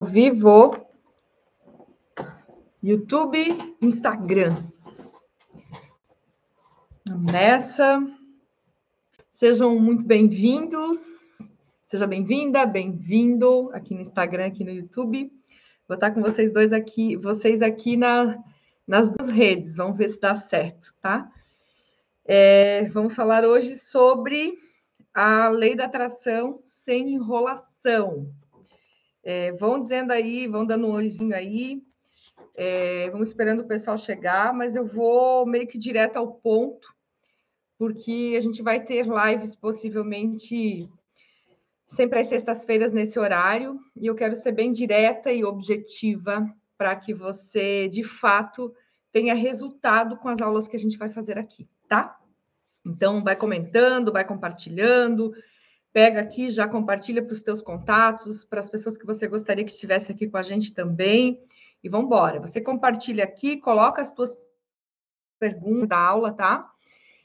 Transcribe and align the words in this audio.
vivo, 0.00 0.76
YouTube, 2.82 3.76
Instagram. 3.80 4.56
Nessa, 7.08 8.04
sejam 9.30 9.78
muito 9.78 10.04
bem-vindos, 10.04 10.98
seja 11.86 12.06
bem-vinda, 12.06 12.66
bem-vindo 12.66 13.70
aqui 13.72 13.94
no 13.94 14.02
Instagram, 14.02 14.46
aqui 14.46 14.64
no 14.64 14.70
YouTube. 14.70 15.32
Vou 15.88 15.94
estar 15.94 16.10
com 16.10 16.20
vocês 16.20 16.52
dois 16.52 16.72
aqui, 16.72 17.16
vocês 17.16 17.62
aqui 17.62 17.96
na, 17.96 18.38
nas 18.86 19.10
duas 19.10 19.30
redes, 19.30 19.76
vamos 19.76 19.96
ver 19.96 20.10
se 20.10 20.20
dá 20.20 20.34
certo, 20.34 20.92
tá? 21.00 21.30
É, 22.24 22.88
vamos 22.90 23.14
falar 23.14 23.44
hoje 23.44 23.76
sobre 23.76 24.58
a 25.14 25.48
lei 25.48 25.74
da 25.74 25.86
atração 25.86 26.60
sem 26.62 27.14
enrolação. 27.14 28.28
É, 29.28 29.50
vão 29.50 29.80
dizendo 29.80 30.12
aí, 30.12 30.46
vão 30.46 30.64
dando 30.64 30.86
um 30.86 30.92
olhinho 30.92 31.34
aí. 31.34 31.82
É, 32.54 33.10
vamos 33.10 33.26
esperando 33.26 33.60
o 33.60 33.66
pessoal 33.66 33.98
chegar, 33.98 34.54
mas 34.54 34.76
eu 34.76 34.86
vou 34.86 35.44
meio 35.44 35.66
que 35.66 35.76
direto 35.76 36.16
ao 36.16 36.34
ponto, 36.34 36.94
porque 37.76 38.34
a 38.36 38.40
gente 38.40 38.62
vai 38.62 38.84
ter 38.84 39.04
lives 39.04 39.56
possivelmente 39.56 40.88
sempre 41.88 42.20
às 42.20 42.28
sextas-feiras 42.28 42.92
nesse 42.92 43.18
horário, 43.18 43.76
e 43.96 44.06
eu 44.06 44.14
quero 44.14 44.36
ser 44.36 44.52
bem 44.52 44.72
direta 44.72 45.32
e 45.32 45.44
objetiva 45.44 46.48
para 46.78 46.94
que 46.94 47.12
você, 47.12 47.88
de 47.88 48.04
fato, 48.04 48.72
tenha 49.10 49.34
resultado 49.34 50.16
com 50.18 50.28
as 50.28 50.40
aulas 50.40 50.68
que 50.68 50.76
a 50.76 50.78
gente 50.78 50.96
vai 50.96 51.08
fazer 51.08 51.36
aqui, 51.36 51.68
tá? 51.88 52.16
Então, 52.84 53.24
vai 53.24 53.34
comentando, 53.34 54.12
vai 54.12 54.24
compartilhando, 54.24 55.34
pega 55.96 56.20
aqui, 56.20 56.50
já 56.50 56.68
compartilha 56.68 57.24
para 57.24 57.32
os 57.32 57.42
teus 57.42 57.62
contatos, 57.62 58.44
para 58.44 58.60
as 58.60 58.68
pessoas 58.68 58.98
que 58.98 59.06
você 59.06 59.26
gostaria 59.26 59.64
que 59.64 59.70
estivesse 59.70 60.12
aqui 60.12 60.28
com 60.28 60.36
a 60.36 60.42
gente 60.42 60.74
também. 60.74 61.42
E 61.82 61.88
vamos 61.88 62.04
embora. 62.04 62.38
Você 62.38 62.60
compartilha 62.60 63.24
aqui, 63.24 63.56
coloca 63.56 64.02
as 64.02 64.12
tuas 64.12 64.36
perguntas 65.38 65.88
da 65.88 65.98
aula, 65.98 66.34
tá? 66.34 66.70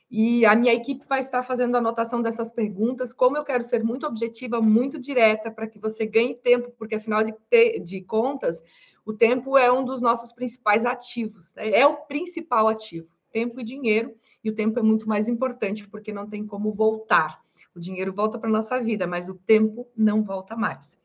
E 0.09 0.45
a 0.45 0.55
minha 0.55 0.73
equipe 0.73 1.03
vai 1.05 1.19
estar 1.19 1.43
fazendo 1.43 1.75
a 1.75 1.79
anotação 1.79 2.21
dessas 2.21 2.49
perguntas. 2.49 3.11
Como 3.11 3.35
eu 3.35 3.43
quero 3.43 3.61
ser 3.61 3.83
muito 3.83 4.07
objetiva, 4.07 4.61
muito 4.61 4.97
direta, 4.97 5.51
para 5.51 5.67
que 5.67 5.77
você 5.77 6.05
ganhe 6.05 6.33
tempo, 6.33 6.71
porque 6.77 6.95
afinal 6.95 7.25
de, 7.25 7.33
ter, 7.49 7.77
de 7.81 7.99
contas, 7.99 8.63
o 9.05 9.11
tempo 9.11 9.57
é 9.57 9.69
um 9.69 9.83
dos 9.83 9.99
nossos 9.99 10.31
principais 10.31 10.85
ativos, 10.85 11.53
né? 11.55 11.71
é 11.71 11.85
o 11.85 11.97
principal 12.05 12.69
ativo, 12.69 13.09
tempo 13.33 13.59
e 13.59 13.65
dinheiro, 13.65 14.15
e 14.41 14.49
o 14.49 14.55
tempo 14.55 14.79
é 14.79 14.81
muito 14.81 15.09
mais 15.09 15.27
importante, 15.27 15.85
porque 15.89 16.13
não 16.13 16.25
tem 16.25 16.47
como 16.47 16.71
voltar. 16.71 17.41
O 17.75 17.79
dinheiro 17.79 18.13
volta 18.13 18.37
para 18.37 18.49
nossa 18.49 18.79
vida, 18.81 19.07
mas 19.07 19.29
o 19.29 19.35
tempo 19.35 19.87
não 19.95 20.23
volta 20.23 20.55
mais. 20.55 20.99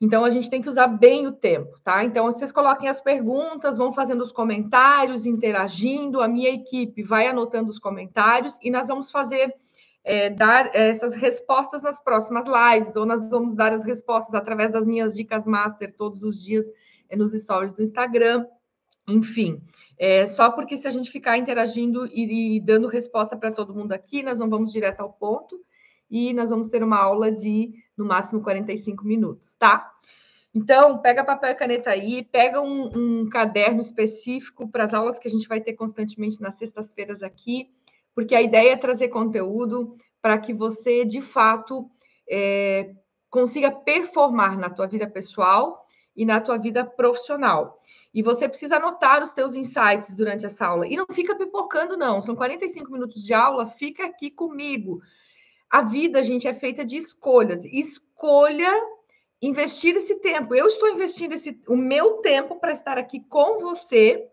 Então, 0.00 0.24
a 0.24 0.30
gente 0.30 0.50
tem 0.50 0.60
que 0.60 0.68
usar 0.68 0.88
bem 0.88 1.26
o 1.26 1.32
tempo, 1.32 1.78
tá? 1.82 2.04
Então, 2.04 2.26
vocês 2.26 2.52
coloquem 2.52 2.88
as 2.88 3.00
perguntas, 3.00 3.78
vão 3.78 3.92
fazendo 3.92 4.20
os 4.20 4.32
comentários, 4.32 5.24
interagindo, 5.24 6.20
a 6.20 6.28
minha 6.28 6.50
equipe 6.50 7.02
vai 7.02 7.26
anotando 7.26 7.70
os 7.70 7.78
comentários 7.78 8.58
e 8.60 8.70
nós 8.70 8.88
vamos 8.88 9.10
fazer, 9.10 9.54
é, 10.02 10.28
dar 10.28 10.74
essas 10.74 11.14
respostas 11.14 11.80
nas 11.80 12.02
próximas 12.02 12.44
lives, 12.44 12.96
ou 12.96 13.06
nós 13.06 13.30
vamos 13.30 13.54
dar 13.54 13.72
as 13.72 13.84
respostas 13.84 14.34
através 14.34 14.70
das 14.70 14.84
minhas 14.84 15.14
dicas 15.14 15.46
master 15.46 15.90
todos 15.96 16.22
os 16.22 16.42
dias 16.42 16.66
é, 17.08 17.16
nos 17.16 17.32
stories 17.32 17.72
do 17.72 17.82
Instagram, 17.82 18.44
enfim. 19.08 19.62
É, 19.98 20.26
só 20.26 20.50
porque 20.50 20.76
se 20.76 20.88
a 20.88 20.90
gente 20.90 21.10
ficar 21.10 21.38
interagindo 21.38 22.06
e, 22.06 22.56
e 22.56 22.60
dando 22.60 22.88
resposta 22.88 23.36
para 23.36 23.52
todo 23.52 23.74
mundo 23.74 23.92
aqui, 23.92 24.22
nós 24.22 24.38
não 24.38 24.50
vamos 24.50 24.72
direto 24.72 25.00
ao 25.00 25.12
ponto 25.12 25.60
e 26.10 26.32
nós 26.32 26.50
vamos 26.50 26.68
ter 26.68 26.82
uma 26.82 26.98
aula 26.98 27.30
de, 27.30 27.72
no 27.96 28.04
máximo, 28.04 28.42
45 28.42 29.04
minutos, 29.04 29.56
tá? 29.56 29.90
Então, 30.54 30.98
pega 30.98 31.24
papel 31.24 31.50
e 31.50 31.54
caneta 31.56 31.90
aí, 31.90 32.22
pega 32.22 32.60
um, 32.60 33.22
um 33.22 33.28
caderno 33.28 33.80
específico 33.80 34.68
para 34.68 34.84
as 34.84 34.94
aulas 34.94 35.18
que 35.18 35.26
a 35.26 35.30
gente 35.30 35.48
vai 35.48 35.60
ter 35.60 35.72
constantemente 35.72 36.40
nas 36.40 36.54
sextas-feiras 36.54 37.22
aqui, 37.22 37.70
porque 38.14 38.34
a 38.34 38.42
ideia 38.42 38.72
é 38.72 38.76
trazer 38.76 39.08
conteúdo 39.08 39.96
para 40.22 40.38
que 40.38 40.54
você, 40.54 41.04
de 41.04 41.20
fato, 41.20 41.90
é, 42.30 42.94
consiga 43.28 43.72
performar 43.72 44.56
na 44.56 44.70
tua 44.70 44.86
vida 44.86 45.10
pessoal 45.10 45.84
e 46.16 46.24
na 46.24 46.40
tua 46.40 46.56
vida 46.56 46.84
profissional. 46.84 47.80
E 48.14 48.22
você 48.22 48.48
precisa 48.48 48.76
anotar 48.76 49.22
os 49.22 49.32
teus 49.32 49.56
insights 49.56 50.14
durante 50.16 50.46
essa 50.46 50.66
aula. 50.66 50.86
E 50.86 50.96
não 50.96 51.06
fica 51.10 51.36
pipocando, 51.36 51.96
não. 51.96 52.22
São 52.22 52.36
45 52.36 52.92
minutos 52.92 53.24
de 53.24 53.34
aula, 53.34 53.66
fica 53.66 54.06
aqui 54.06 54.30
comigo. 54.30 55.02
A 55.68 55.82
vida, 55.82 56.22
gente, 56.22 56.46
é 56.46 56.54
feita 56.54 56.84
de 56.84 56.96
escolhas. 56.96 57.64
Escolha 57.64 58.72
investir 59.42 59.96
esse 59.96 60.20
tempo. 60.20 60.54
Eu 60.54 60.66
estou 60.66 60.88
investindo 60.88 61.32
esse, 61.32 61.60
o 61.66 61.76
meu 61.76 62.18
tempo 62.18 62.60
para 62.60 62.72
estar 62.72 62.96
aqui 62.96 63.20
com 63.28 63.58
você, 63.58 64.28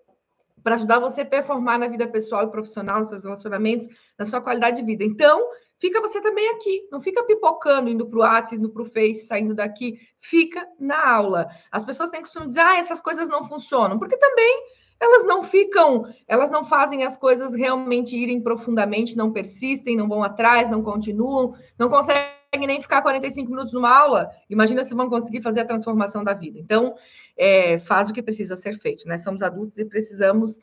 para 0.63 0.75
ajudar 0.75 0.99
você 0.99 1.21
a 1.21 1.25
performar 1.25 1.79
na 1.79 1.87
vida 1.87 2.07
pessoal 2.07 2.43
e 2.45 2.51
profissional, 2.51 2.99
nos 2.99 3.09
seus 3.09 3.23
relacionamentos, 3.23 3.87
na 4.17 4.25
sua 4.25 4.41
qualidade 4.41 4.77
de 4.77 4.85
vida. 4.85 5.03
Então, 5.03 5.43
fica 5.81 5.99
você 5.99 6.21
também 6.21 6.47
aqui. 6.49 6.87
Não 6.91 7.01
fica 7.01 7.23
pipocando, 7.23 7.89
indo 7.89 8.05
para 8.05 8.17
o 8.19 8.21
WhatsApp, 8.21 8.55
indo 8.55 8.69
para 8.69 8.83
o 8.83 8.85
Face, 8.85 9.25
saindo 9.25 9.55
daqui. 9.55 9.99
Fica 10.19 10.65
na 10.79 11.09
aula. 11.09 11.47
As 11.71 11.83
pessoas 11.83 12.11
têm 12.11 12.21
costume 12.21 12.45
dizer, 12.45 12.61
ah, 12.61 12.77
essas 12.77 13.01
coisas 13.01 13.27
não 13.27 13.43
funcionam. 13.43 13.97
Porque 13.97 14.15
também 14.15 14.67
elas 14.99 15.25
não 15.25 15.41
ficam, 15.41 16.05
elas 16.27 16.51
não 16.51 16.63
fazem 16.63 17.03
as 17.03 17.17
coisas 17.17 17.55
realmente 17.55 18.15
irem 18.15 18.39
profundamente, 18.39 19.17
não 19.17 19.31
persistem, 19.31 19.97
não 19.97 20.07
vão 20.07 20.23
atrás, 20.23 20.69
não 20.69 20.83
continuam, 20.83 21.55
não 21.79 21.89
conseguem 21.89 22.29
nem 22.67 22.79
ficar 22.79 23.01
45 23.01 23.49
minutos 23.49 23.73
numa 23.73 23.89
aula. 23.89 24.29
Imagina 24.47 24.83
se 24.83 24.93
vão 24.93 25.09
conseguir 25.09 25.41
fazer 25.41 25.61
a 25.61 25.65
transformação 25.65 26.23
da 26.23 26.35
vida. 26.35 26.59
Então, 26.59 26.93
é, 27.35 27.79
faz 27.79 28.11
o 28.11 28.13
que 28.13 28.21
precisa 28.21 28.55
ser 28.55 28.77
feito, 28.77 29.07
né? 29.07 29.17
Somos 29.17 29.41
adultos 29.41 29.79
e 29.79 29.85
precisamos 29.85 30.59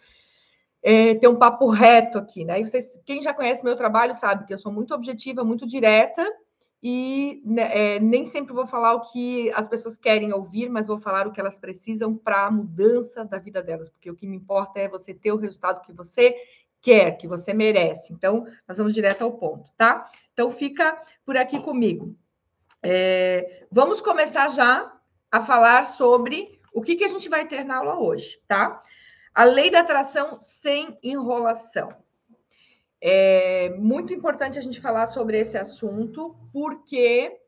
é, 0.83 1.15
ter 1.15 1.29
um 1.29 1.37
papo 1.37 1.69
reto 1.69 2.19
aqui, 2.19 2.45
né? 2.45 2.61
E 2.61 2.67
vocês, 2.67 2.99
quem 3.05 3.21
já 3.21 3.35
conhece 3.35 3.65
meu 3.65 3.77
trabalho 3.77 4.15
sabe 4.15 4.47
que 4.47 4.55
eu 4.55 4.59
sou 4.59 4.73
muito 4.73 4.95
objetiva, 4.95 5.45
muito 5.45 5.67
direta 5.67 6.25
e 6.83 7.43
né, 7.45 7.97
é, 7.97 8.01
nem 8.01 8.25
sempre 8.25 8.53
vou 8.53 8.67
falar 8.67 8.95
o 8.95 9.01
que 9.01 9.51
as 9.53 9.69
pessoas 9.69 9.99
querem 9.99 10.33
ouvir, 10.33 10.69
mas 10.69 10.87
vou 10.87 10.99
falar 10.99 11.27
o 11.27 11.33
que 11.33 11.41
elas 11.41 11.59
precisam 11.59 12.17
para 12.17 12.47
a 12.47 12.51
mudança 12.51 13.25
da 13.25 13.39
vida 13.39 13.63
delas, 13.63 13.89
porque 13.89 14.11
o 14.11 14.15
que 14.15 14.27
me 14.27 14.37
importa 14.37 14.79
é 14.79 14.89
você 14.89 15.13
ter 15.13 15.33
o 15.33 15.37
resultado 15.37 15.83
que 15.83 15.93
você 15.93 16.37
quer, 16.81 17.17
que 17.17 17.27
você 17.27 17.53
merece. 17.53 18.13
Então, 18.13 18.47
nós 18.67 18.79
vamos 18.79 18.95
direto 18.95 19.23
ao 19.23 19.33
ponto, 19.33 19.69
tá? 19.77 20.09
Então, 20.33 20.51
fica 20.51 20.97
por 21.25 21.37
aqui 21.37 21.59
comigo. 21.61 22.15
É, 22.81 23.67
vamos 23.73 24.01
começar 24.01 24.49
já 24.49 24.95
a 25.33 25.41
falar 25.41 25.85
sobre 25.85 26.61
o 26.73 26.81
que, 26.81 26.95
que 26.95 27.05
a 27.05 27.09
gente 27.09 27.29
vai 27.29 27.45
ter 27.47 27.65
na 27.65 27.79
aula 27.79 27.99
hoje, 27.99 28.41
tá? 28.47 28.81
A 29.39 29.45
lei 29.45 29.71
da 29.71 29.83
atração 29.83 30.37
sem 30.41 30.99
enrolação. 31.01 31.95
É 33.01 33.71
muito 33.79 34.13
importante 34.13 34.59
a 34.59 34.61
gente 34.61 34.81
falar 34.81 35.07
sobre 35.07 35.39
esse 35.39 35.57
assunto, 35.57 36.35
porque 36.53 37.39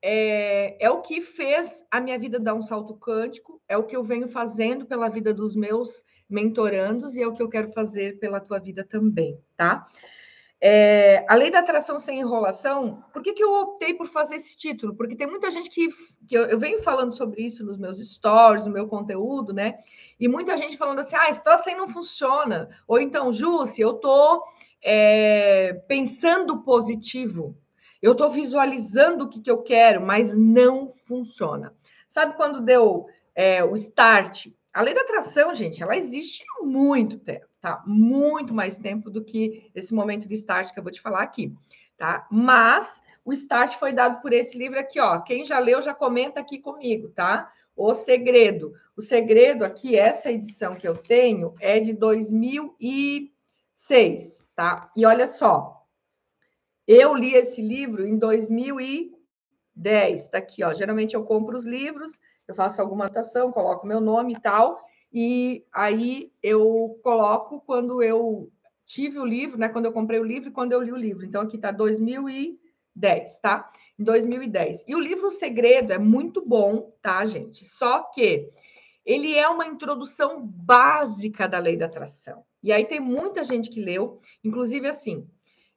é, 0.00 0.76
é, 0.78 0.88
o 0.90 1.02
que 1.02 1.20
fez 1.20 1.84
a 1.90 2.00
minha 2.00 2.16
vida 2.16 2.38
dar 2.38 2.54
um 2.54 2.62
salto 2.62 2.96
quântico, 2.96 3.60
é 3.68 3.76
o 3.76 3.82
que 3.82 3.96
eu 3.96 4.04
venho 4.04 4.28
fazendo 4.28 4.86
pela 4.86 5.08
vida 5.08 5.34
dos 5.34 5.56
meus 5.56 6.04
mentorandos 6.28 7.16
e 7.16 7.22
é 7.24 7.26
o 7.26 7.32
que 7.32 7.42
eu 7.42 7.48
quero 7.48 7.72
fazer 7.72 8.20
pela 8.20 8.38
tua 8.38 8.60
vida 8.60 8.84
também, 8.84 9.36
tá? 9.56 9.84
É, 10.62 11.24
a 11.26 11.34
lei 11.36 11.50
da 11.50 11.60
atração 11.60 11.98
sem 11.98 12.20
enrolação, 12.20 13.02
por 13.14 13.22
que, 13.22 13.32
que 13.32 13.42
eu 13.42 13.50
optei 13.50 13.94
por 13.94 14.06
fazer 14.06 14.34
esse 14.34 14.54
título? 14.54 14.94
Porque 14.94 15.16
tem 15.16 15.26
muita 15.26 15.50
gente 15.50 15.70
que, 15.70 15.88
que 16.28 16.36
eu, 16.36 16.44
eu, 16.44 16.58
venho 16.58 16.82
falando 16.82 17.12
sobre 17.12 17.40
isso 17.40 17.64
nos 17.64 17.78
meus 17.78 17.98
stories, 17.98 18.66
no 18.66 18.72
meu 18.72 18.86
conteúdo, 18.86 19.54
né? 19.54 19.78
E 20.18 20.28
muita 20.28 20.58
gente 20.58 20.76
falando 20.76 20.98
assim: 20.98 21.16
ah, 21.16 21.30
esse 21.30 21.42
troço 21.42 21.66
aí 21.66 21.74
não 21.74 21.88
funciona. 21.88 22.68
Ou 22.86 23.00
então, 23.00 23.32
Jússi, 23.32 23.80
eu 23.80 23.94
tô 23.94 24.44
é, 24.82 25.82
pensando 25.88 26.62
positivo, 26.62 27.56
eu 28.02 28.14
tô 28.14 28.28
visualizando 28.28 29.24
o 29.24 29.28
que, 29.30 29.40
que 29.40 29.50
eu 29.50 29.62
quero, 29.62 30.04
mas 30.04 30.36
não 30.36 30.86
funciona. 30.86 31.74
Sabe 32.06 32.36
quando 32.36 32.60
deu 32.60 33.06
é, 33.34 33.64
o 33.64 33.74
start? 33.76 34.48
A 34.72 34.82
lei 34.82 34.94
da 34.94 35.00
atração, 35.00 35.54
gente, 35.54 35.82
ela 35.82 35.96
existe 35.96 36.44
há 36.58 36.64
muito 36.64 37.18
tempo 37.18 37.50
tá? 37.60 37.82
Muito 37.86 38.52
mais 38.54 38.78
tempo 38.78 39.10
do 39.10 39.22
que 39.24 39.70
esse 39.74 39.92
momento 39.94 40.26
de 40.26 40.34
start 40.34 40.72
que 40.72 40.78
eu 40.78 40.82
vou 40.82 40.90
te 40.90 41.00
falar 41.00 41.22
aqui, 41.22 41.54
tá? 41.96 42.26
Mas 42.30 43.00
o 43.24 43.32
start 43.32 43.78
foi 43.78 43.92
dado 43.92 44.20
por 44.22 44.32
esse 44.32 44.56
livro 44.56 44.78
aqui, 44.78 44.98
ó. 44.98 45.20
Quem 45.20 45.44
já 45.44 45.58
leu, 45.58 45.82
já 45.82 45.92
comenta 45.94 46.40
aqui 46.40 46.58
comigo, 46.58 47.10
tá? 47.10 47.52
O 47.76 47.92
Segredo. 47.94 48.72
O 48.96 49.02
Segredo 49.02 49.64
aqui, 49.64 49.96
essa 49.96 50.32
edição 50.32 50.74
que 50.74 50.88
eu 50.88 50.96
tenho, 50.96 51.54
é 51.60 51.78
de 51.78 51.92
2006, 51.92 54.44
tá? 54.54 54.90
E 54.96 55.04
olha 55.04 55.26
só, 55.26 55.84
eu 56.86 57.14
li 57.14 57.34
esse 57.34 57.60
livro 57.62 58.06
em 58.06 58.16
2010, 58.18 60.28
tá 60.28 60.38
aqui, 60.38 60.64
ó. 60.64 60.72
Geralmente 60.72 61.14
eu 61.14 61.22
compro 61.24 61.54
os 61.56 61.66
livros, 61.66 62.18
eu 62.50 62.54
faço 62.54 62.80
alguma 62.80 63.04
anotação, 63.04 63.52
coloco 63.52 63.86
meu 63.86 64.00
nome 64.00 64.34
e 64.34 64.40
tal, 64.40 64.78
e 65.12 65.64
aí 65.72 66.32
eu 66.42 66.98
coloco 67.02 67.60
quando 67.60 68.02
eu 68.02 68.50
tive 68.84 69.18
o 69.18 69.24
livro, 69.24 69.58
né? 69.58 69.68
Quando 69.68 69.84
eu 69.84 69.92
comprei 69.92 70.18
o 70.18 70.24
livro 70.24 70.48
e 70.48 70.52
quando 70.52 70.72
eu 70.72 70.82
li 70.82 70.92
o 70.92 70.96
livro. 70.96 71.24
Então 71.24 71.42
aqui 71.42 71.56
está 71.56 71.70
2010, 71.70 73.40
tá? 73.40 73.70
em 74.00 74.04
2010. 74.04 74.84
E 74.88 74.94
o 74.94 74.98
livro 74.98 75.26
o 75.26 75.30
Segredo 75.30 75.92
é 75.92 75.98
muito 75.98 76.42
bom, 76.44 76.90
tá, 77.02 77.24
gente? 77.26 77.66
Só 77.66 78.04
que 78.04 78.50
ele 79.04 79.36
é 79.36 79.46
uma 79.46 79.66
introdução 79.66 80.42
básica 80.42 81.46
da 81.46 81.58
lei 81.58 81.76
da 81.76 81.84
atração. 81.84 82.42
E 82.62 82.72
aí 82.72 82.86
tem 82.86 82.98
muita 82.98 83.44
gente 83.44 83.70
que 83.70 83.80
leu, 83.80 84.18
inclusive 84.42 84.88
assim. 84.88 85.28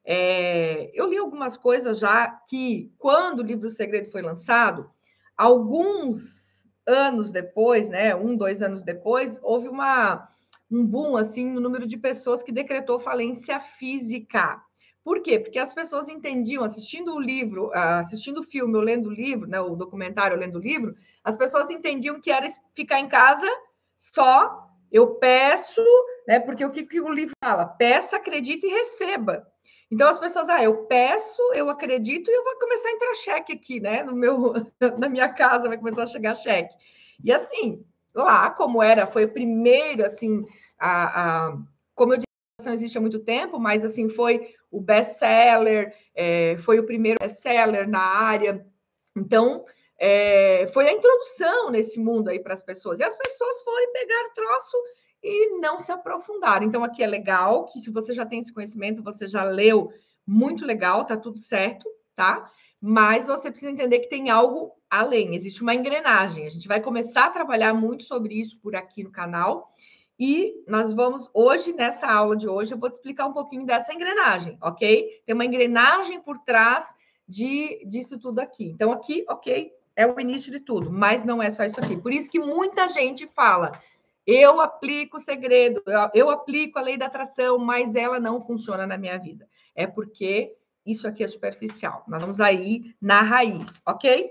É, 0.06 0.90
eu 0.94 1.08
li 1.08 1.18
algumas 1.18 1.56
coisas 1.56 1.98
já 1.98 2.28
que, 2.48 2.90
quando 2.98 3.40
o 3.40 3.42
livro 3.42 3.68
Segredo 3.68 4.10
foi 4.10 4.22
lançado, 4.22 4.90
alguns 5.36 6.43
anos 6.86 7.30
depois, 7.30 7.88
né, 7.88 8.14
um, 8.14 8.36
dois 8.36 8.62
anos 8.62 8.82
depois, 8.82 9.38
houve 9.42 9.68
uma, 9.68 10.28
um 10.70 10.84
boom 10.84 11.16
assim 11.16 11.50
no 11.50 11.60
número 11.60 11.86
de 11.86 11.96
pessoas 11.96 12.42
que 12.42 12.52
decretou 12.52 13.00
falência 13.00 13.58
física. 13.60 14.60
Por 15.02 15.20
quê? 15.20 15.38
Porque 15.38 15.58
as 15.58 15.74
pessoas 15.74 16.08
entendiam, 16.08 16.64
assistindo 16.64 17.14
o 17.14 17.20
livro, 17.20 17.70
ah, 17.74 17.98
assistindo 17.98 18.38
o 18.38 18.42
filme 18.42 18.74
ou 18.74 18.82
lendo 18.82 19.08
o 19.08 19.12
livro, 19.12 19.46
né, 19.46 19.60
o 19.60 19.76
documentário 19.76 20.34
ou 20.34 20.40
lendo 20.40 20.56
o 20.56 20.62
livro, 20.62 20.96
as 21.22 21.36
pessoas 21.36 21.68
entendiam 21.70 22.20
que 22.20 22.30
era 22.30 22.46
ficar 22.74 23.00
em 23.00 23.08
casa 23.08 23.46
só, 23.96 24.66
eu 24.90 25.14
peço, 25.16 25.84
né, 26.26 26.40
porque 26.40 26.64
o 26.64 26.70
que, 26.70 26.84
que 26.84 27.00
o 27.00 27.12
livro 27.12 27.34
fala? 27.42 27.66
Peça, 27.66 28.16
acredite 28.16 28.66
e 28.66 28.70
receba. 28.70 29.46
Então 29.94 30.08
as 30.08 30.18
pessoas, 30.18 30.48
ah, 30.48 30.60
eu 30.60 30.86
peço, 30.86 31.40
eu 31.54 31.70
acredito 31.70 32.28
e 32.28 32.34
eu 32.34 32.42
vou 32.42 32.58
começar 32.58 32.88
a 32.88 32.92
entrar 32.92 33.14
cheque 33.14 33.52
aqui, 33.52 33.78
né? 33.78 34.02
No 34.02 34.12
meu, 34.12 34.52
na 34.98 35.08
minha 35.08 35.28
casa 35.28 35.68
vai 35.68 35.78
começar 35.78 36.02
a 36.02 36.06
chegar 36.06 36.34
cheque. 36.34 36.74
E 37.22 37.32
assim, 37.32 37.84
lá 38.12 38.50
como 38.50 38.82
era, 38.82 39.06
foi 39.06 39.26
o 39.26 39.32
primeiro, 39.32 40.04
assim, 40.04 40.44
a, 40.76 41.50
a 41.50 41.58
como 41.94 42.12
eu 42.12 42.18
disse, 42.18 42.70
existe 42.72 42.98
há 42.98 43.00
muito 43.00 43.20
tempo, 43.20 43.60
mas 43.60 43.84
assim 43.84 44.08
foi 44.08 44.52
o 44.68 44.80
best-seller, 44.80 45.94
é, 46.12 46.56
foi 46.58 46.80
o 46.80 46.86
primeiro 46.86 47.18
best-seller 47.20 47.88
na 47.88 48.00
área. 48.02 48.66
Então, 49.16 49.64
é, 49.96 50.66
foi 50.74 50.88
a 50.88 50.92
introdução 50.92 51.70
nesse 51.70 52.00
mundo 52.00 52.30
aí 52.30 52.40
para 52.40 52.54
as 52.54 52.62
pessoas. 52.64 52.98
E 52.98 53.04
as 53.04 53.16
pessoas 53.16 53.62
foram 53.62 53.92
pegar 53.92 54.26
o 54.26 54.34
troço 54.34 54.76
e 55.24 55.58
não 55.58 55.80
se 55.80 55.90
aprofundaram. 55.90 56.66
Então, 56.66 56.84
aqui 56.84 57.02
é 57.02 57.06
legal 57.06 57.64
que 57.64 57.80
se 57.80 57.90
você 57.90 58.12
já 58.12 58.26
tem 58.26 58.40
esse 58.40 58.52
conhecimento, 58.52 59.02
você 59.02 59.26
já 59.26 59.42
leu, 59.42 59.90
muito 60.26 60.66
legal, 60.66 61.06
tá 61.06 61.16
tudo 61.16 61.38
certo, 61.38 61.88
tá? 62.14 62.50
Mas 62.80 63.26
você 63.26 63.50
precisa 63.50 63.72
entender 63.72 64.00
que 64.00 64.08
tem 64.08 64.28
algo 64.28 64.72
além, 64.90 65.34
existe 65.34 65.62
uma 65.62 65.74
engrenagem. 65.74 66.46
A 66.46 66.50
gente 66.50 66.68
vai 66.68 66.80
começar 66.80 67.26
a 67.26 67.30
trabalhar 67.30 67.72
muito 67.72 68.04
sobre 68.04 68.34
isso 68.34 68.58
por 68.60 68.76
aqui 68.76 69.02
no 69.02 69.10
canal. 69.10 69.72
E 70.20 70.62
nós 70.68 70.92
vamos 70.92 71.28
hoje, 71.32 71.72
nessa 71.72 72.06
aula 72.06 72.36
de 72.36 72.46
hoje, 72.46 72.72
eu 72.72 72.78
vou 72.78 72.90
te 72.90 72.94
explicar 72.94 73.26
um 73.26 73.32
pouquinho 73.32 73.64
dessa 73.64 73.92
engrenagem, 73.92 74.58
ok? 74.62 75.22
Tem 75.24 75.34
uma 75.34 75.44
engrenagem 75.44 76.20
por 76.20 76.38
trás 76.40 76.94
de, 77.26 77.82
disso 77.86 78.18
tudo 78.18 78.38
aqui. 78.38 78.66
Então, 78.66 78.92
aqui, 78.92 79.24
ok, 79.28 79.72
é 79.96 80.06
o 80.06 80.20
início 80.20 80.52
de 80.52 80.60
tudo, 80.60 80.90
mas 80.92 81.24
não 81.24 81.42
é 81.42 81.50
só 81.50 81.64
isso 81.64 81.80
aqui. 81.80 81.96
Por 81.96 82.12
isso 82.12 82.30
que 82.30 82.38
muita 82.38 82.86
gente 82.88 83.26
fala: 83.28 83.80
eu 84.26 84.60
aplico 84.60 85.16
o 85.18 85.20
segredo, 85.20 85.82
eu, 85.86 86.10
eu 86.14 86.30
aplico 86.30 86.78
a 86.78 86.82
lei 86.82 86.96
da 86.96 87.06
atração, 87.06 87.58
mas 87.58 87.94
ela 87.94 88.18
não 88.18 88.40
funciona 88.40 88.86
na 88.86 88.96
minha 88.96 89.18
vida. 89.18 89.48
É 89.74 89.86
porque 89.86 90.56
isso 90.84 91.08
aqui 91.08 91.24
é 91.24 91.28
superficial. 91.28 92.04
Nós 92.06 92.22
vamos 92.22 92.40
aí 92.40 92.94
na 93.00 93.22
raiz, 93.22 93.80
ok? 93.86 94.30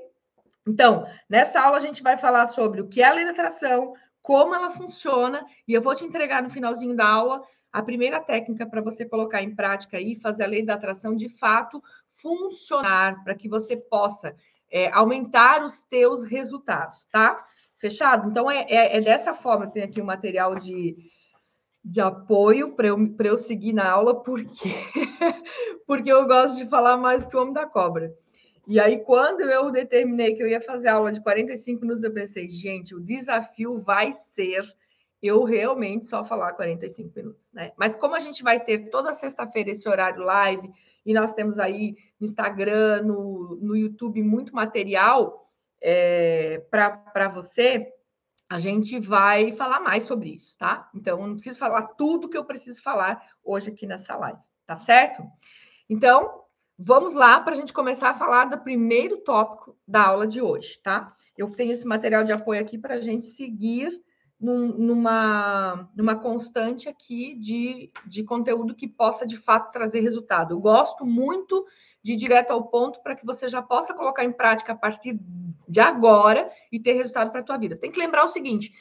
Então, 0.68 1.06
nessa 1.30 1.62
aula 1.62 1.78
a 1.78 1.82
gente 1.82 2.02
vai 2.02 2.18
falar 2.18 2.48
sobre 2.48 2.82
o 2.82 2.88
que 2.88 3.02
é 3.02 3.06
a 3.06 3.14
lei 3.14 3.26
da 3.26 3.32
atração, 3.32 3.94
como 4.22 4.56
ela 4.56 4.70
funciona, 4.70 5.46
e 5.68 5.74
eu 5.74 5.82
vou 5.82 5.94
te 5.94 6.06
entregar 6.06 6.42
no 6.42 6.50
finalzinho 6.50 6.96
da 6.96 7.06
aula 7.06 7.44
a 7.72 7.82
primeira 7.82 8.22
técnica 8.22 8.66
para 8.66 8.82
você 8.82 9.04
colocar 9.04 9.42
em 9.42 9.54
prática 9.54 10.00
e 10.00 10.16
fazer 10.16 10.44
a 10.44 10.48
lei 10.48 10.64
da 10.64 10.76
atração 10.76 11.16
de 11.16 11.28
fato 11.28 11.84
funcionar, 12.08 13.24
para 13.24 13.36
que 13.36 13.50
você 13.50 13.76
possa 13.76 14.36
é, 14.72 14.90
aumentar 14.92 15.64
os 15.64 15.84
teus 15.84 16.24
resultados, 16.24 17.08
tá? 17.08 17.46
Fechado? 17.84 18.30
Então, 18.30 18.50
é, 18.50 18.66
é, 18.70 18.98
é 18.98 19.02
dessa 19.02 19.34
forma. 19.34 19.66
Eu 19.66 19.70
tenho 19.70 19.86
aqui 19.86 20.00
o 20.00 20.04
um 20.04 20.08
material 20.08 20.56
de, 20.56 20.96
de 21.84 22.00
apoio 22.00 22.78
para 22.78 22.88
eu, 22.88 23.16
eu 23.20 23.38
seguir 23.38 23.74
na 23.74 23.92
aula, 23.92 24.24
porque, 24.24 24.70
porque 25.86 26.10
eu 26.10 26.26
gosto 26.26 26.56
de 26.56 26.66
falar 26.66 26.96
mais 26.96 27.26
que 27.26 27.36
o 27.36 27.42
homem 27.42 27.54
da 27.54 27.66
cobra. 27.66 28.16
E 28.66 28.80
aí, 28.80 29.00
quando 29.00 29.42
eu 29.42 29.70
determinei 29.70 30.34
que 30.34 30.42
eu 30.42 30.48
ia 30.48 30.62
fazer 30.62 30.88
aula 30.88 31.12
de 31.12 31.22
45 31.22 31.82
minutos, 31.82 32.06
eu 32.06 32.14
pensei, 32.14 32.50
gente, 32.50 32.96
o 32.96 33.02
desafio 33.02 33.76
vai 33.76 34.14
ser 34.14 34.64
eu 35.22 35.44
realmente 35.44 36.06
só 36.06 36.24
falar 36.24 36.54
45 36.54 37.12
minutos, 37.16 37.50
né? 37.54 37.72
Mas 37.78 37.98
como 37.98 38.16
a 38.16 38.20
gente 38.20 38.44
vai 38.44 38.62
ter 38.62 38.90
toda 38.90 39.12
sexta-feira 39.12 39.72
esse 39.72 39.88
horário 39.88 40.24
live, 40.24 40.70
e 41.06 41.14
nós 41.14 41.34
temos 41.34 41.60
aí 41.60 41.98
no 42.18 42.26
Instagram, 42.26 43.04
no, 43.04 43.58
no 43.62 43.76
YouTube, 43.76 44.22
muito 44.22 44.56
material, 44.56 45.43
é, 45.84 46.60
para 46.72 47.28
você, 47.28 47.92
a 48.50 48.58
gente 48.58 49.00
vai 49.00 49.52
falar 49.52 49.82
mais 49.82 50.06
sobre 50.06 50.30
isso, 50.30 50.58
tá? 50.58 50.90
Então, 50.96 51.20
eu 51.20 51.28
não 51.28 51.34
preciso 51.34 51.60
falar 51.60 51.88
tudo 51.90 52.30
que 52.30 52.38
eu 52.38 52.46
preciso 52.46 52.82
falar 52.82 53.22
hoje 53.44 53.70
aqui 53.70 53.86
nessa 53.86 54.16
live, 54.16 54.40
tá 54.66 54.78
certo? 54.78 55.24
Então, 55.90 56.44
vamos 56.78 57.14
lá 57.14 57.42
para 57.42 57.54
a 57.54 57.56
gente 57.56 57.74
começar 57.74 58.12
a 58.12 58.14
falar 58.14 58.46
do 58.46 58.62
primeiro 58.62 59.18
tópico 59.18 59.78
da 59.86 60.08
aula 60.08 60.26
de 60.26 60.42
hoje, 60.42 60.80
tá? 60.82 61.14
Eu 61.38 61.52
tenho 61.52 61.74
esse 61.74 61.86
material 61.86 62.24
de 62.24 62.32
apoio 62.32 62.62
aqui 62.62 62.78
para 62.78 62.96
a 62.96 63.02
gente 63.02 63.26
seguir 63.26 63.92
num, 64.44 64.68
numa, 64.78 65.90
numa 65.96 66.16
constante 66.18 66.90
aqui 66.90 67.36
de, 67.36 67.90
de 68.06 68.24
conteúdo 68.24 68.76
que 68.76 68.90
possa 68.90 69.26
de 69.26 69.38
fato 69.38 69.72
trazer 69.72 70.02
resultado. 70.02 70.54
Eu 70.54 70.60
gosto 70.60 71.06
muito 71.06 71.66
de 72.04 72.14
ir 72.14 72.18
direto 72.18 72.52
ao 72.52 72.68
ponto 72.68 73.02
para 73.02 73.16
que 73.16 73.26
você 73.26 73.48
já 73.48 73.62
possa 73.62 73.94
colocar 73.94 74.26
em 74.26 74.34
prática 74.34 74.74
a 74.74 74.76
partir 74.76 75.18
de 75.66 75.80
agora 75.80 76.52
e 76.70 76.78
ter 76.78 76.92
resultado 76.92 77.32
para 77.32 77.40
a 77.40 77.44
tua 77.44 77.58
vida. 77.58 77.78
Tem 77.78 77.90
que 77.90 77.98
lembrar 77.98 78.26
o 78.26 78.28
seguinte, 78.28 78.74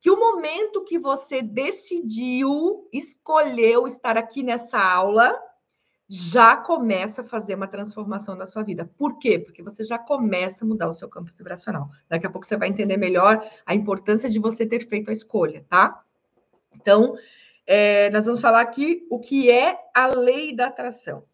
que 0.00 0.10
o 0.10 0.18
momento 0.18 0.82
que 0.82 0.98
você 0.98 1.40
decidiu, 1.40 2.88
escolheu 2.92 3.86
estar 3.86 4.18
aqui 4.18 4.42
nessa 4.42 4.80
aula, 4.80 5.32
já 6.08 6.56
começa 6.56 7.22
a 7.22 7.24
fazer 7.24 7.54
uma 7.54 7.66
transformação 7.66 8.34
na 8.34 8.46
sua 8.46 8.62
vida. 8.62 8.90
Por 8.98 9.18
quê? 9.18 9.38
Porque 9.38 9.62
você 9.62 9.82
já 9.84 9.98
começa 9.98 10.64
a 10.64 10.68
mudar 10.68 10.88
o 10.88 10.94
seu 10.94 11.08
campo 11.08 11.30
vibracional. 11.36 11.88
Daqui 12.08 12.26
a 12.26 12.30
pouco 12.30 12.46
você 12.46 12.56
vai 12.56 12.68
entender 12.68 12.96
melhor 12.96 13.44
a 13.64 13.74
importância 13.74 14.28
de 14.28 14.38
você 14.38 14.66
ter 14.66 14.86
feito 14.86 15.10
a 15.10 15.14
escolha, 15.14 15.64
tá? 15.68 16.02
Então, 16.74 17.14
é, 17.66 18.10
nós 18.10 18.26
vamos 18.26 18.40
falar 18.40 18.60
aqui 18.60 19.06
o 19.10 19.18
que 19.18 19.50
é 19.50 19.78
a 19.94 20.06
lei 20.08 20.54
da 20.54 20.66
atração. 20.66 21.24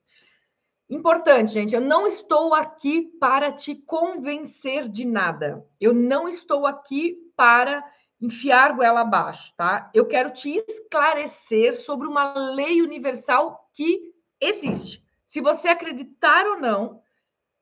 Importante, 0.89 1.53
gente, 1.53 1.75
eu 1.75 1.81
não 1.81 2.07
estou 2.07 2.55
aqui 2.55 3.13
para 3.21 3.53
te 3.53 3.75
convencer 3.75 4.89
de 4.89 5.05
nada. 5.05 5.65
Eu 5.81 5.95
não 5.95 6.29
estou 6.29 6.67
aqui 6.67 7.17
para 7.37 7.85
enfiar 8.21 8.75
goela 8.75 9.01
abaixo, 9.01 9.55
tá? 9.57 9.91
Eu 9.95 10.07
quero 10.07 10.31
te 10.31 10.51
esclarecer 10.51 11.75
sobre 11.75 12.07
uma 12.07 12.35
lei 12.55 12.83
universal 12.83 13.69
que 13.73 14.13
existe. 14.41 15.03
Se 15.25 15.41
você 15.41 15.69
acreditar 15.69 16.47
ou 16.47 16.59
não, 16.59 17.03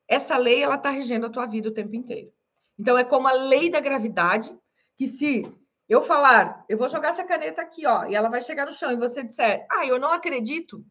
essa 0.07 0.37
lei 0.37 0.63
ela 0.63 0.75
está 0.75 0.89
regendo 0.89 1.25
a 1.25 1.29
tua 1.29 1.45
vida 1.45 1.69
o 1.69 1.73
tempo 1.73 1.95
inteiro. 1.95 2.31
Então 2.77 2.97
é 2.97 3.03
como 3.03 3.27
a 3.27 3.33
lei 3.33 3.69
da 3.69 3.79
gravidade, 3.79 4.57
que 4.95 5.07
se 5.07 5.43
eu 5.87 6.01
falar, 6.01 6.65
eu 6.69 6.77
vou 6.77 6.89
jogar 6.89 7.09
essa 7.09 7.23
caneta 7.23 7.61
aqui, 7.61 7.85
ó, 7.85 8.05
e 8.05 8.15
ela 8.15 8.29
vai 8.29 8.41
chegar 8.41 8.65
no 8.65 8.71
chão 8.71 8.91
e 8.91 8.97
você 8.97 9.23
disser, 9.23 9.65
ah, 9.69 9.85
eu 9.85 9.99
não 9.99 10.11
acredito, 10.11 10.85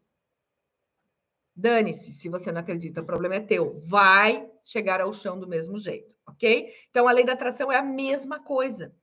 Dane-se, 1.59 2.13
se 2.13 2.29
você 2.29 2.53
não 2.53 2.61
acredita, 2.61 3.01
o 3.01 3.05
problema 3.05 3.35
é 3.35 3.41
teu. 3.41 3.77
Vai 3.81 4.49
chegar 4.63 5.01
ao 5.01 5.11
chão 5.11 5.37
do 5.37 5.45
mesmo 5.45 5.77
jeito, 5.77 6.15
ok? 6.25 6.73
Então, 6.89 7.05
a 7.05 7.11
lei 7.11 7.25
da 7.25 7.33
atração 7.33 7.69
é 7.69 7.75
a 7.75 7.83
mesma 7.83 8.39
coisa. 8.39 8.95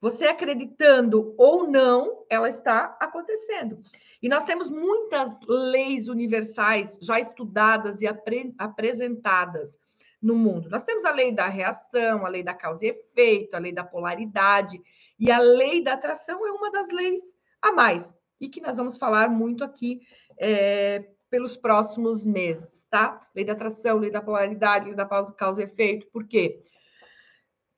Você 0.00 0.26
acreditando 0.26 1.34
ou 1.36 1.68
não, 1.70 2.24
ela 2.30 2.48
está 2.48 2.96
acontecendo. 2.98 3.82
E 4.22 4.28
nós 4.28 4.44
temos 4.44 4.70
muitas 4.70 5.38
leis 5.46 6.08
universais 6.08 6.98
já 7.02 7.18
estudadas 7.20 8.00
e 8.00 8.06
apre 8.06 8.54
apresentadas 8.58 9.78
no 10.20 10.34
mundo. 10.34 10.68
Nós 10.68 10.84
temos 10.84 11.04
a 11.04 11.12
lei 11.12 11.32
da 11.32 11.46
reação, 11.46 12.26
a 12.26 12.28
lei 12.28 12.42
da 12.42 12.54
causa 12.54 12.84
e 12.84 12.88
efeito, 12.90 13.54
a 13.54 13.58
lei 13.58 13.72
da 13.72 13.84
polaridade, 13.84 14.80
e 15.18 15.30
a 15.30 15.38
lei 15.38 15.82
da 15.82 15.94
atração 15.94 16.46
é 16.46 16.52
uma 16.52 16.70
das 16.70 16.90
leis 16.90 17.20
a 17.60 17.72
mais, 17.72 18.12
e 18.40 18.48
que 18.48 18.60
nós 18.60 18.76
vamos 18.76 18.96
falar 18.96 19.28
muito 19.28 19.64
aqui 19.64 20.00
é, 20.38 21.10
pelos 21.30 21.56
próximos 21.56 22.26
meses, 22.26 22.84
tá? 22.90 23.26
Lei 23.34 23.44
da 23.44 23.52
atração, 23.52 23.98
lei 23.98 24.10
da 24.10 24.20
polaridade, 24.20 24.86
lei 24.86 24.94
da 24.94 25.06
causa 25.06 25.60
e 25.60 25.64
efeito. 25.64 26.06
Por 26.08 26.26
quê? 26.26 26.62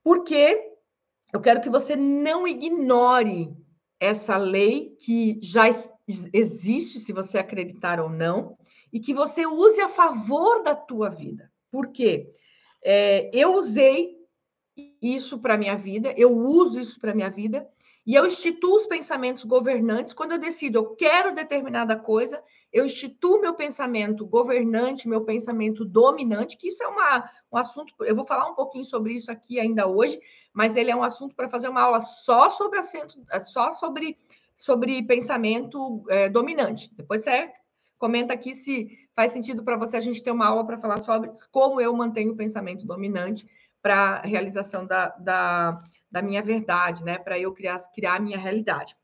Porque 0.03 0.72
eu 1.33 1.41
quero 1.41 1.61
que 1.61 1.71
você 1.71 1.97
não 1.97 2.47
ignore 2.47 3.51
essa 3.99 4.37
lei 4.37 4.97
que 5.01 5.39
já 5.43 5.65
existe, 6.33 6.99
se 6.99 7.13
você 7.13 7.39
acreditar 7.39 8.01
ou 8.01 8.09
não, 8.09 8.57
e 8.93 9.01
que 9.01 9.15
você 9.15 9.47
use 9.47 9.81
a 9.81 9.89
favor 9.89 10.63
da 10.63 10.75
tua 10.75 11.09
vida. 11.09 11.51
Por 11.71 11.89
quê? 11.93 12.31
É, 12.85 13.31
eu 13.33 13.55
usei 13.55 14.17
isso 15.01 15.39
para 15.39 15.57
minha 15.57 15.77
vida, 15.77 16.13
eu 16.17 16.37
uso 16.37 16.81
isso 16.81 17.01
para 17.01 17.15
minha 17.15 17.31
vida, 17.31 17.67
e 18.05 18.15
eu 18.15 18.27
instituo 18.27 18.77
os 18.77 18.87
pensamentos 18.87 19.45
governantes 19.45 20.13
quando 20.13 20.33
eu 20.33 20.39
decido, 20.39 20.79
eu 20.79 20.97
quero 20.97 21.35
determinada 21.35 21.97
coisa, 21.97 22.43
eu 22.73 22.87
instituo 22.87 23.41
meu 23.41 23.55
pensamento 23.55 24.25
governante, 24.27 25.09
meu 25.09 25.23
pensamento 25.25 25.85
dominante, 25.85 26.57
que 26.57 26.69
isso 26.69 26.83
é 26.83 26.89
uma, 26.89 27.31
um 27.53 27.57
assunto, 27.59 27.95
eu 28.01 28.17
vou 28.17 28.25
falar 28.25 28.49
um 28.49 28.55
pouquinho 28.55 28.85
sobre 28.85 29.13
isso 29.13 29.31
aqui 29.31 29.61
ainda 29.61 29.87
hoje, 29.87 30.19
mas 30.53 30.75
ele 30.75 30.91
é 30.91 30.97
um 30.97 31.03
assunto 31.03 31.35
para 31.35 31.49
fazer 31.49 31.69
uma 31.69 31.83
aula 31.83 32.01
só 32.01 32.49
sobre 32.49 32.79
assento, 32.79 33.23
só 33.41 33.73
sobre, 33.73 34.17
sobre 34.57 35.03
pensamento 35.03 36.05
é, 36.09 36.29
dominante. 36.31 36.91
Depois 36.95 37.23
você 37.23 37.53
comenta 37.99 38.33
aqui 38.33 38.55
se 38.55 38.99
faz 39.15 39.33
sentido 39.33 39.63
para 39.63 39.77
você 39.77 39.97
a 39.97 40.01
gente 40.01 40.23
ter 40.23 40.31
uma 40.31 40.47
aula 40.47 40.67
para 40.67 40.79
falar 40.79 40.99
sobre 40.99 41.31
como 41.51 41.81
eu 41.81 41.95
mantenho 41.95 42.33
o 42.33 42.37
pensamento 42.37 42.87
dominante 42.87 43.47
para 43.83 44.17
a 44.17 44.21
realização 44.23 44.87
da, 44.87 45.09
da, 45.11 45.83
da, 46.11 46.23
minha 46.23 46.43
verdade, 46.43 47.05
né? 47.05 47.19
Para 47.19 47.39
eu 47.39 47.53
criar, 47.53 47.81
criar 47.93 48.17
a 48.17 48.21
minha 48.21 48.39
realidade. 48.39 48.97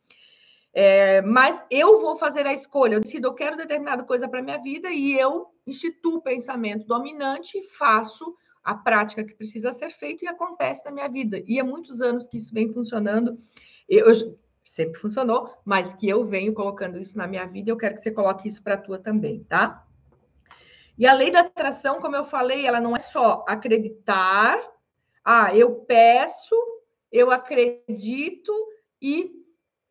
É, 0.81 1.21
mas 1.23 1.67
eu 1.69 2.01
vou 2.01 2.15
fazer 2.15 2.47
a 2.47 2.53
escolha, 2.53 2.95
eu 2.95 3.01
decido, 3.01 3.27
eu 3.27 3.35
quero 3.35 3.57
determinada 3.57 4.05
coisa 4.05 4.29
para 4.29 4.41
minha 4.41 4.59
vida 4.59 4.89
e 4.93 5.19
eu 5.19 5.49
instituo 5.67 6.19
o 6.19 6.23
pensamento 6.23 6.87
dominante 6.87 7.59
e 7.59 7.65
faço 7.65 8.33
a 8.63 8.77
prática 8.77 9.25
que 9.25 9.35
precisa 9.35 9.73
ser 9.73 9.91
feita 9.91 10.25
e 10.25 10.29
acontece 10.29 10.85
na 10.85 10.93
minha 10.93 11.09
vida. 11.09 11.43
E 11.49 11.59
há 11.59 11.65
muitos 11.65 12.01
anos 12.01 12.29
que 12.29 12.37
isso 12.37 12.55
vem 12.55 12.73
funcionando. 12.73 13.37
Eu, 13.89 14.07
sempre 14.63 15.01
funcionou, 15.01 15.53
mas 15.65 15.95
que 15.95 16.09
eu 16.09 16.25
venho 16.25 16.55
colocando 16.55 16.97
isso 16.97 17.19
na 17.19 17.27
minha 17.27 17.45
vida, 17.45 17.73
eu 17.73 17.77
quero 17.77 17.97
que 17.97 18.01
você 18.01 18.13
coloque 18.13 18.47
isso 18.47 18.63
para 18.63 18.75
a 18.75 18.81
tua 18.81 19.01
também, 19.01 19.43
tá? 19.49 19.85
E 20.97 21.09
a 21.09 21.13
lei 21.13 21.33
da 21.33 21.41
atração, 21.41 22.01
como 22.01 22.15
eu 22.15 22.25
falei, 22.25 22.65
ela 22.65 22.81
não 22.81 22.95
é 22.95 23.01
só 23.01 23.45
acreditar, 23.49 24.57
ah, 25.25 25.53
eu 25.57 25.75
peço, 25.81 26.55
eu 27.11 27.33
acredito 27.33 28.53
e 29.03 29.39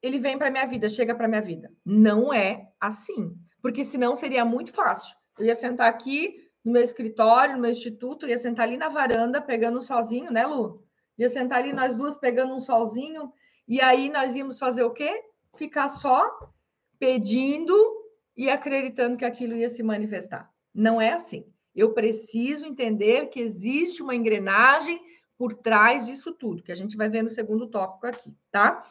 ele 0.01 0.19
vem 0.19 0.37
para 0.37 0.51
minha 0.51 0.65
vida, 0.65 0.87
chega 0.87 1.15
para 1.15 1.27
minha 1.27 1.41
vida. 1.41 1.71
Não 1.85 2.33
é 2.33 2.67
assim, 2.79 3.35
porque 3.61 3.83
senão 3.83 4.15
seria 4.15 4.45
muito 4.45 4.71
fácil. 4.73 5.15
Eu 5.37 5.45
ia 5.45 5.55
sentar 5.55 5.89
aqui 5.89 6.35
no 6.63 6.73
meu 6.73 6.83
escritório, 6.83 7.55
no 7.55 7.61
meu 7.61 7.71
instituto, 7.71 8.27
ia 8.27 8.37
sentar 8.37 8.67
ali 8.67 8.77
na 8.77 8.89
varanda 8.89 9.41
pegando 9.41 9.79
um 9.79 9.81
solzinho, 9.81 10.31
né, 10.31 10.45
Lu? 10.45 10.83
Ia 11.17 11.29
sentar 11.29 11.59
ali 11.59 11.73
nós 11.73 11.95
duas 11.95 12.17
pegando 12.17 12.53
um 12.53 12.59
solzinho, 12.59 13.31
e 13.67 13.81
aí 13.81 14.09
nós 14.09 14.35
íamos 14.35 14.59
fazer 14.59 14.83
o 14.83 14.91
quê? 14.91 15.23
Ficar 15.55 15.89
só 15.89 16.29
pedindo 16.99 17.73
e 18.35 18.49
acreditando 18.49 19.17
que 19.17 19.25
aquilo 19.25 19.55
ia 19.55 19.69
se 19.69 19.81
manifestar. 19.81 20.51
Não 20.73 21.01
é 21.01 21.13
assim. 21.13 21.45
Eu 21.75 21.93
preciso 21.93 22.65
entender 22.65 23.27
que 23.27 23.39
existe 23.39 24.01
uma 24.01 24.15
engrenagem 24.15 24.99
por 25.37 25.53
trás 25.53 26.05
disso 26.05 26.33
tudo, 26.33 26.63
que 26.63 26.71
a 26.71 26.75
gente 26.75 26.97
vai 26.97 27.09
ver 27.09 27.21
no 27.21 27.29
segundo 27.29 27.67
tópico 27.67 28.07
aqui, 28.07 28.35
tá? 28.51 28.83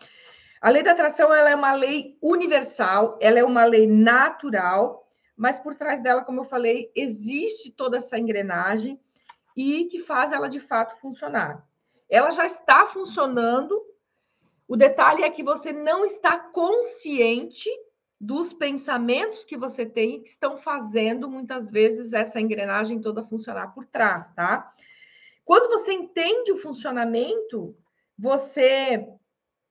A 0.67 0.69
lei 0.69 0.83
da 0.83 0.91
atração 0.91 1.33
ela 1.33 1.49
é 1.49 1.55
uma 1.55 1.75
lei 1.75 2.19
universal, 2.21 3.17
ela 3.21 3.39
é 3.39 3.45
uma 3.45 3.65
lei 3.65 3.87
natural, 3.87 5.07
mas 5.37 5.61
por 5.61 5.77
trás 5.77 6.03
dela, 6.03 6.25
como 6.25 6.41
eu 6.41 6.45
falei, 6.45 6.91
existe 6.93 7.71
toda 7.71 7.99
essa 7.99 8.19
engrenagem 8.19 9.01
e 9.57 9.85
que 9.85 10.01
faz 10.01 10.33
ela 10.33 10.49
de 10.49 10.59
fato 10.59 11.01
funcionar. 11.01 11.65
Ela 12.11 12.33
já 12.33 12.45
está 12.45 12.85
funcionando. 12.85 13.81
O 14.67 14.77
detalhe 14.77 15.23
é 15.23 15.31
que 15.31 15.41
você 15.41 15.73
não 15.73 16.05
está 16.05 16.37
consciente 16.37 17.71
dos 18.21 18.53
pensamentos 18.53 19.45
que 19.45 19.57
você 19.57 19.87
tem 19.87 20.21
que 20.21 20.31
estão 20.31 20.57
fazendo 20.57 21.31
muitas 21.31 21.71
vezes 21.71 22.13
essa 22.13 22.41
engrenagem 22.41 23.01
toda 23.01 23.23
funcionar 23.23 23.73
por 23.73 23.85
trás, 23.85 24.33
tá? 24.33 24.75
Quando 25.45 25.69
você 25.69 25.93
entende 25.93 26.51
o 26.51 26.57
funcionamento, 26.57 27.77
você 28.19 29.17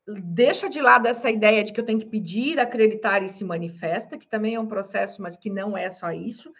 deixa 0.07 0.69
de 0.69 0.81
lado 0.81 1.07
essa 1.07 1.29
ideia 1.31 1.63
de 1.63 1.73
que 1.73 1.79
eu 1.79 1.85
tenho 1.85 1.99
que 1.99 2.05
pedir, 2.05 2.59
acreditar 2.59 3.23
e 3.23 3.29
se 3.29 3.43
manifesta, 3.43 4.17
que 4.17 4.27
também 4.27 4.55
é 4.55 4.59
um 4.59 4.67
processo, 4.67 5.21
mas 5.21 5.37
que 5.37 5.49
não 5.49 5.77
é 5.77 5.89
só 5.89 6.11
isso, 6.11 6.53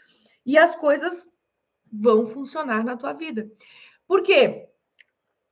e 0.46 0.58
as 0.58 0.76
coisas 0.76 1.28
vão 1.92 2.26
funcionar 2.26 2.84
na 2.84 2.98
tua 2.98 3.14
vida. 3.14 3.50
Por 4.08 4.24
quê? 4.24 4.68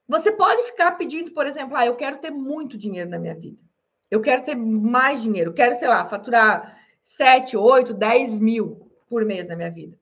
Você 0.08 0.32
pode 0.32 0.64
ficar 0.64 0.92
pedindo, 0.92 1.32
por 1.32 1.46
exemplo, 1.46 1.76
ah, 1.78 1.86
eu 1.86 1.96
quero 1.96 2.18
ter 2.18 2.32
muito 2.32 2.78
dinheiro 2.78 3.10
na 3.10 3.20
minha 3.20 3.36
vida. 3.36 3.62
Eu 4.10 4.22
quero 4.22 4.44
ter 4.44 4.56
mais 4.56 5.22
dinheiro, 5.22 5.54
quero, 5.54 5.76
sei 5.76 5.88
lá, 5.88 6.06
faturar 6.06 6.78
7, 7.02 7.58
8, 7.58 7.94
10 7.94 8.40
mil 8.40 8.92
por 9.08 9.26
mês 9.26 9.48
na 9.48 9.56
minha 9.56 9.72
vida. 9.72 9.98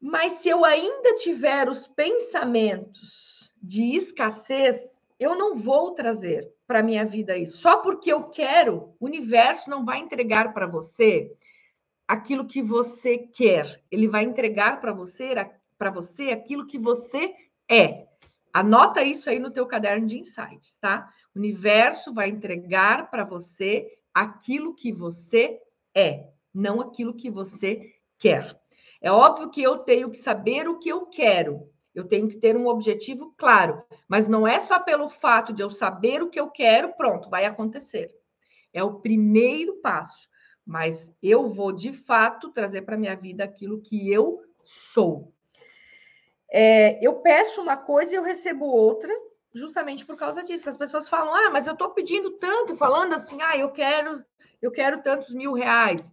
Mas 0.00 0.34
se 0.34 0.48
eu 0.48 0.64
ainda 0.64 1.14
tiver 1.16 1.68
os 1.68 1.86
pensamentos 1.86 3.54
de 3.62 3.96
escassez, 3.96 4.99
eu 5.20 5.36
não 5.36 5.54
vou 5.54 5.92
trazer 5.92 6.50
para 6.66 6.82
minha 6.82 7.04
vida 7.04 7.36
isso. 7.36 7.58
Só 7.58 7.76
porque 7.76 8.10
eu 8.10 8.24
quero, 8.24 8.96
o 8.98 9.04
universo 9.04 9.68
não 9.68 9.84
vai 9.84 9.98
entregar 9.98 10.54
para 10.54 10.66
você 10.66 11.30
aquilo 12.08 12.46
que 12.46 12.62
você 12.62 13.18
quer. 13.18 13.82
Ele 13.90 14.08
vai 14.08 14.24
entregar 14.24 14.80
para 14.80 14.92
você 14.92 15.34
para 15.78 15.90
você 15.90 16.30
aquilo 16.30 16.66
que 16.66 16.78
você 16.78 17.34
é. 17.68 18.06
Anota 18.52 19.02
isso 19.02 19.30
aí 19.30 19.38
no 19.38 19.50
teu 19.50 19.66
caderno 19.66 20.06
de 20.06 20.18
insights, 20.18 20.76
tá? 20.80 21.12
O 21.34 21.38
universo 21.38 22.12
vai 22.12 22.28
entregar 22.28 23.10
para 23.10 23.24
você 23.24 23.86
aquilo 24.12 24.74
que 24.74 24.90
você 24.90 25.60
é, 25.94 26.28
não 26.52 26.80
aquilo 26.80 27.14
que 27.14 27.30
você 27.30 27.94
quer. 28.18 28.60
É 29.00 29.10
óbvio 29.10 29.50
que 29.50 29.62
eu 29.62 29.78
tenho 29.78 30.10
que 30.10 30.18
saber 30.18 30.68
o 30.68 30.78
que 30.78 30.88
eu 30.88 31.06
quero. 31.06 31.69
Eu 31.94 32.06
tenho 32.06 32.28
que 32.28 32.36
ter 32.36 32.56
um 32.56 32.66
objetivo 32.66 33.34
claro, 33.36 33.82
mas 34.08 34.28
não 34.28 34.46
é 34.46 34.60
só 34.60 34.78
pelo 34.78 35.08
fato 35.08 35.52
de 35.52 35.62
eu 35.62 35.70
saber 35.70 36.22
o 36.22 36.30
que 36.30 36.38
eu 36.38 36.48
quero, 36.50 36.92
pronto, 36.94 37.28
vai 37.28 37.44
acontecer. 37.44 38.14
É 38.72 38.82
o 38.82 39.00
primeiro 39.00 39.76
passo, 39.80 40.28
mas 40.64 41.12
eu 41.22 41.48
vou 41.48 41.72
de 41.72 41.92
fato 41.92 42.50
trazer 42.50 42.82
para 42.82 42.96
minha 42.96 43.16
vida 43.16 43.42
aquilo 43.42 43.80
que 43.80 44.10
eu 44.12 44.40
sou. 44.62 45.32
É, 46.52 47.04
eu 47.04 47.14
peço 47.20 47.60
uma 47.60 47.76
coisa 47.76 48.12
e 48.12 48.16
eu 48.16 48.22
recebo 48.22 48.64
outra, 48.64 49.12
justamente 49.54 50.04
por 50.04 50.16
causa 50.16 50.42
disso. 50.42 50.68
As 50.68 50.76
pessoas 50.76 51.08
falam: 51.08 51.34
"Ah, 51.34 51.50
mas 51.50 51.66
eu 51.66 51.72
estou 51.72 51.90
pedindo 51.90 52.30
tanto", 52.38 52.76
falando 52.76 53.14
assim: 53.14 53.40
"Ah, 53.42 53.56
eu 53.56 53.70
quero, 53.70 54.16
eu 54.60 54.70
quero 54.70 55.02
tantos 55.02 55.32
mil 55.34 55.52
reais". 55.52 56.12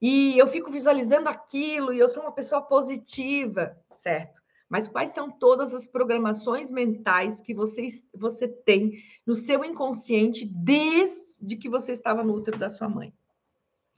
E 0.00 0.38
eu 0.38 0.46
fico 0.46 0.70
visualizando 0.70 1.28
aquilo 1.28 1.92
e 1.92 1.98
eu 1.98 2.08
sou 2.08 2.22
uma 2.22 2.32
pessoa 2.32 2.62
positiva, 2.62 3.76
certo? 3.90 4.39
Mas 4.70 4.86
quais 4.86 5.10
são 5.10 5.28
todas 5.28 5.74
as 5.74 5.84
programações 5.84 6.70
mentais 6.70 7.40
que 7.40 7.52
você, 7.52 7.88
você 8.14 8.46
tem 8.46 9.02
no 9.26 9.34
seu 9.34 9.64
inconsciente 9.64 10.46
desde 10.46 11.56
que 11.56 11.68
você 11.68 11.90
estava 11.90 12.22
no 12.22 12.32
útero 12.32 12.56
da 12.56 12.70
sua 12.70 12.88
mãe? 12.88 13.12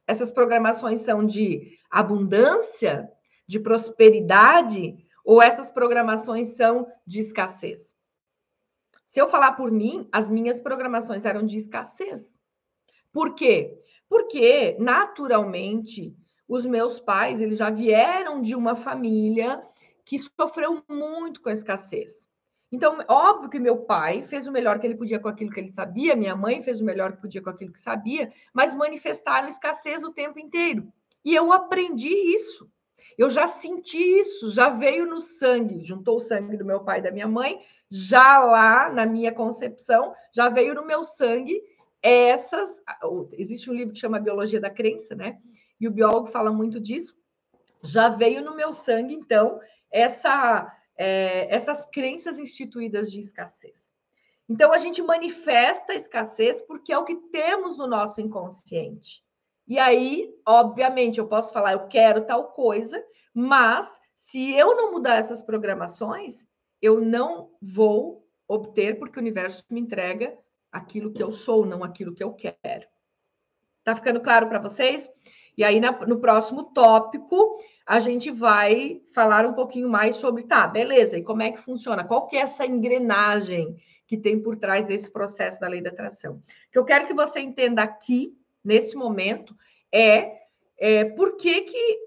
Essas 0.07 0.31
programações 0.31 1.03
são 1.03 1.27
de 1.27 1.79
abundância, 1.91 3.13
de 3.47 3.61
prosperidade, 3.61 4.97
ou 5.23 5.43
essas 5.43 5.71
programações 5.71 6.57
são 6.57 6.91
de 7.07 7.21
escassez? 7.21 7.95
Se 9.07 9.21
eu 9.21 9.29
falar 9.29 9.53
por 9.53 9.71
mim, 9.71 10.09
as 10.11 10.31
minhas 10.31 10.59
programações 10.59 11.27
eram 11.27 11.45
de 11.45 11.59
escassez. 11.59 12.25
Por 13.13 13.35
quê? 13.35 13.79
Porque, 14.09 14.75
naturalmente, 14.81 16.17
os 16.49 16.65
meus 16.65 16.99
pais, 16.99 17.43
eles 17.43 17.59
já 17.59 17.69
vieram 17.69 18.41
de 18.41 18.55
uma 18.55 18.75
família 18.75 19.63
que 20.05 20.19
sofreu 20.19 20.83
muito 20.89 21.41
com 21.41 21.49
a 21.49 21.53
escassez. 21.53 22.29
Então, 22.71 22.99
óbvio 23.07 23.51
que 23.51 23.59
meu 23.59 23.79
pai 23.79 24.23
fez 24.23 24.47
o 24.47 24.53
melhor 24.53 24.79
que 24.79 24.87
ele 24.87 24.97
podia 24.97 25.21
com 25.21 25.29
aquilo 25.29 25.51
que 25.51 25.61
ele 25.61 25.71
sabia, 25.71 26.17
minha 26.17 26.35
mãe 26.35 26.63
fez 26.63 26.81
o 26.81 26.85
melhor 26.85 27.13
que 27.13 27.21
podia 27.21 27.43
com 27.43 27.51
aquilo 27.51 27.73
que 27.73 27.79
sabia, 27.79 28.33
mas 28.53 28.75
manifestaram 28.75 29.47
escassez 29.47 30.03
o 30.03 30.13
tempo 30.13 30.39
inteiro. 30.39 30.91
E 31.23 31.35
eu 31.35 31.53
aprendi 31.53 32.09
isso. 32.09 32.71
Eu 33.19 33.29
já 33.29 33.47
senti 33.47 33.99
isso, 33.99 34.51
já 34.51 34.71
veio 34.71 35.05
no 35.07 35.21
sangue, 35.21 35.85
juntou 35.85 36.17
o 36.17 36.21
sangue 36.21 36.57
do 36.57 36.65
meu 36.65 36.81
pai 36.81 37.01
e 37.01 37.03
da 37.03 37.11
minha 37.11 37.29
mãe, 37.29 37.61
já 37.91 38.39
lá 38.39 38.91
na 38.91 39.05
minha 39.05 39.33
concepção, 39.33 40.15
já 40.33 40.49
veio 40.49 40.75
no 40.75 40.87
meu 40.87 41.05
sangue 41.05 41.63
essas. 42.01 42.81
Existe 43.33 43.71
um 43.71 43.75
livro 43.75 43.93
que 43.93 44.01
chama 44.01 44.19
Biologia 44.19 44.61
da 44.61 44.71
Crença, 44.71 45.15
né? 45.15 45.39
E 45.79 45.87
o 45.87 45.91
biólogo 45.91 46.27
fala 46.27 46.51
muito 46.51 46.81
disso. 46.81 47.15
Já 47.85 48.09
veio 48.09 48.43
no 48.43 48.57
meu 48.57 48.73
sangue, 48.73 49.15
então, 49.15 49.61
essa, 49.93 50.75
é, 50.97 51.55
essas 51.55 51.87
crenças 51.87 52.39
instituídas 52.39 53.11
de 53.11 53.21
escassez. 53.21 53.93
Então, 54.49 54.73
a 54.73 54.79
gente 54.79 55.01
manifesta 55.03 55.93
a 55.93 55.97
escassez 55.97 56.63
porque 56.63 56.93
é 56.93 56.99
o 56.99 57.05
que 57.05 57.17
temos 57.31 57.79
no 57.79 57.87
nosso 57.87 58.21
inconsciente. 58.21 59.23
E 59.67 59.79
aí, 59.79 60.35
obviamente, 60.47 61.19
eu 61.19 61.29
posso 61.29 61.53
falar, 61.53 61.73
eu 61.73 61.87
quero 61.87 62.27
tal 62.27 62.49
coisa, 62.53 63.03
mas 63.33 63.89
se 64.15 64.53
eu 64.53 64.77
não 64.77 64.93
mudar 64.93 65.17
essas 65.17 65.43
programações, 65.43 66.47
eu 66.81 67.01
não 67.01 67.51
vou 67.61 68.27
obter, 68.49 68.99
porque 68.99 69.19
o 69.19 69.23
universo 69.23 69.65
me 69.71 69.81
entrega 69.81 70.37
aquilo 70.71 71.13
que 71.13 71.23
eu 71.23 71.33
sou, 71.33 71.65
não 71.65 71.85
aquilo 71.85 72.15
que 72.15 72.25
eu 72.25 72.33
quero. 72.33 72.87
Tá 73.85 73.95
ficando 73.95 74.21
claro 74.21 74.49
para 74.49 74.59
vocês? 74.59 75.09
E 75.57 75.63
aí, 75.63 75.81
na, 75.81 75.93
no 76.07 76.19
próximo 76.19 76.65
tópico, 76.73 77.59
a 77.93 78.01
gente 78.01 78.31
vai 78.31 79.03
falar 79.13 79.45
um 79.45 79.53
pouquinho 79.53 79.87
mais 79.87 80.17
sobre, 80.17 80.45
tá, 80.45 80.67
beleza, 80.67 81.19
e 81.19 81.23
como 81.23 81.43
é 81.43 81.53
que 81.53 81.61
funciona? 81.61 82.03
Qual 82.03 82.27
que 82.27 82.39
é 82.39 82.41
essa 82.41 82.65
engrenagem 82.65 83.77
que 84.07 84.17
tem 84.17 84.41
por 84.41 84.57
trás 84.57 84.87
desse 84.87 85.11
processo 85.13 85.61
da 85.61 85.69
lei 85.69 85.83
da 85.83 85.91
atração? 85.91 86.37
O 86.37 86.43
que 86.73 86.79
eu 86.79 86.87
quero 86.87 87.07
que 87.07 87.13
você 87.13 87.41
entenda 87.41 87.83
aqui 87.83 88.35
nesse 88.65 88.97
momento 88.97 89.55
é 89.93 90.41
é, 90.79 91.05
por 91.05 91.37
que, 91.37 91.61
que 91.61 91.99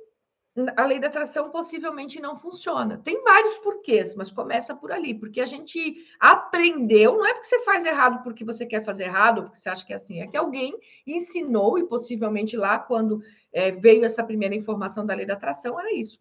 a 0.77 0.85
lei 0.85 0.99
da 0.99 1.07
atração 1.07 1.49
possivelmente 1.49 2.21
não 2.21 2.37
funciona. 2.37 2.97
Tem 3.03 3.21
vários 3.23 3.57
porquês, 3.57 4.15
mas 4.15 4.31
começa 4.31 4.73
por 4.73 4.91
ali, 4.91 5.13
porque 5.13 5.41
a 5.41 5.45
gente 5.45 6.05
aprendeu, 6.17 7.17
não 7.17 7.25
é 7.25 7.33
porque 7.33 7.47
você 7.47 7.59
faz 7.59 7.83
errado 7.83 8.23
porque 8.23 8.45
você 8.45 8.65
quer 8.65 8.81
fazer 8.81 9.05
errado, 9.05 9.43
porque 9.43 9.57
você 9.57 9.67
acha 9.67 9.85
que 9.85 9.91
é 9.91 9.97
assim, 9.97 10.21
é 10.21 10.27
que 10.27 10.37
alguém 10.37 10.73
ensinou, 11.05 11.77
e 11.77 11.85
possivelmente 11.85 12.55
lá, 12.55 12.79
quando 12.79 13.21
é, 13.51 13.71
veio 13.71 14.05
essa 14.05 14.23
primeira 14.23 14.55
informação 14.55 15.05
da 15.05 15.13
lei 15.13 15.25
da 15.25 15.33
atração, 15.33 15.77
era 15.77 15.93
isso. 15.93 16.19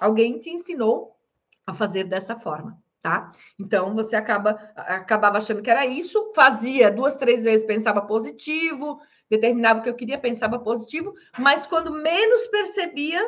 Alguém 0.00 0.36
te 0.38 0.50
ensinou 0.50 1.16
a 1.64 1.72
fazer 1.72 2.04
dessa 2.04 2.36
forma, 2.36 2.76
tá? 3.00 3.30
Então 3.58 3.94
você 3.94 4.16
acaba 4.16 4.50
acabava 4.74 5.38
achando 5.38 5.62
que 5.62 5.70
era 5.70 5.86
isso, 5.86 6.32
fazia 6.34 6.90
duas, 6.90 7.14
três 7.14 7.44
vezes, 7.44 7.64
pensava 7.64 8.02
positivo, 8.02 9.00
determinava 9.30 9.78
o 9.78 9.82
que 9.82 9.88
eu 9.88 9.94
queria, 9.94 10.18
pensava 10.18 10.58
positivo, 10.58 11.14
mas 11.38 11.66
quando 11.66 11.92
menos 11.92 12.46
percebia, 12.48 13.20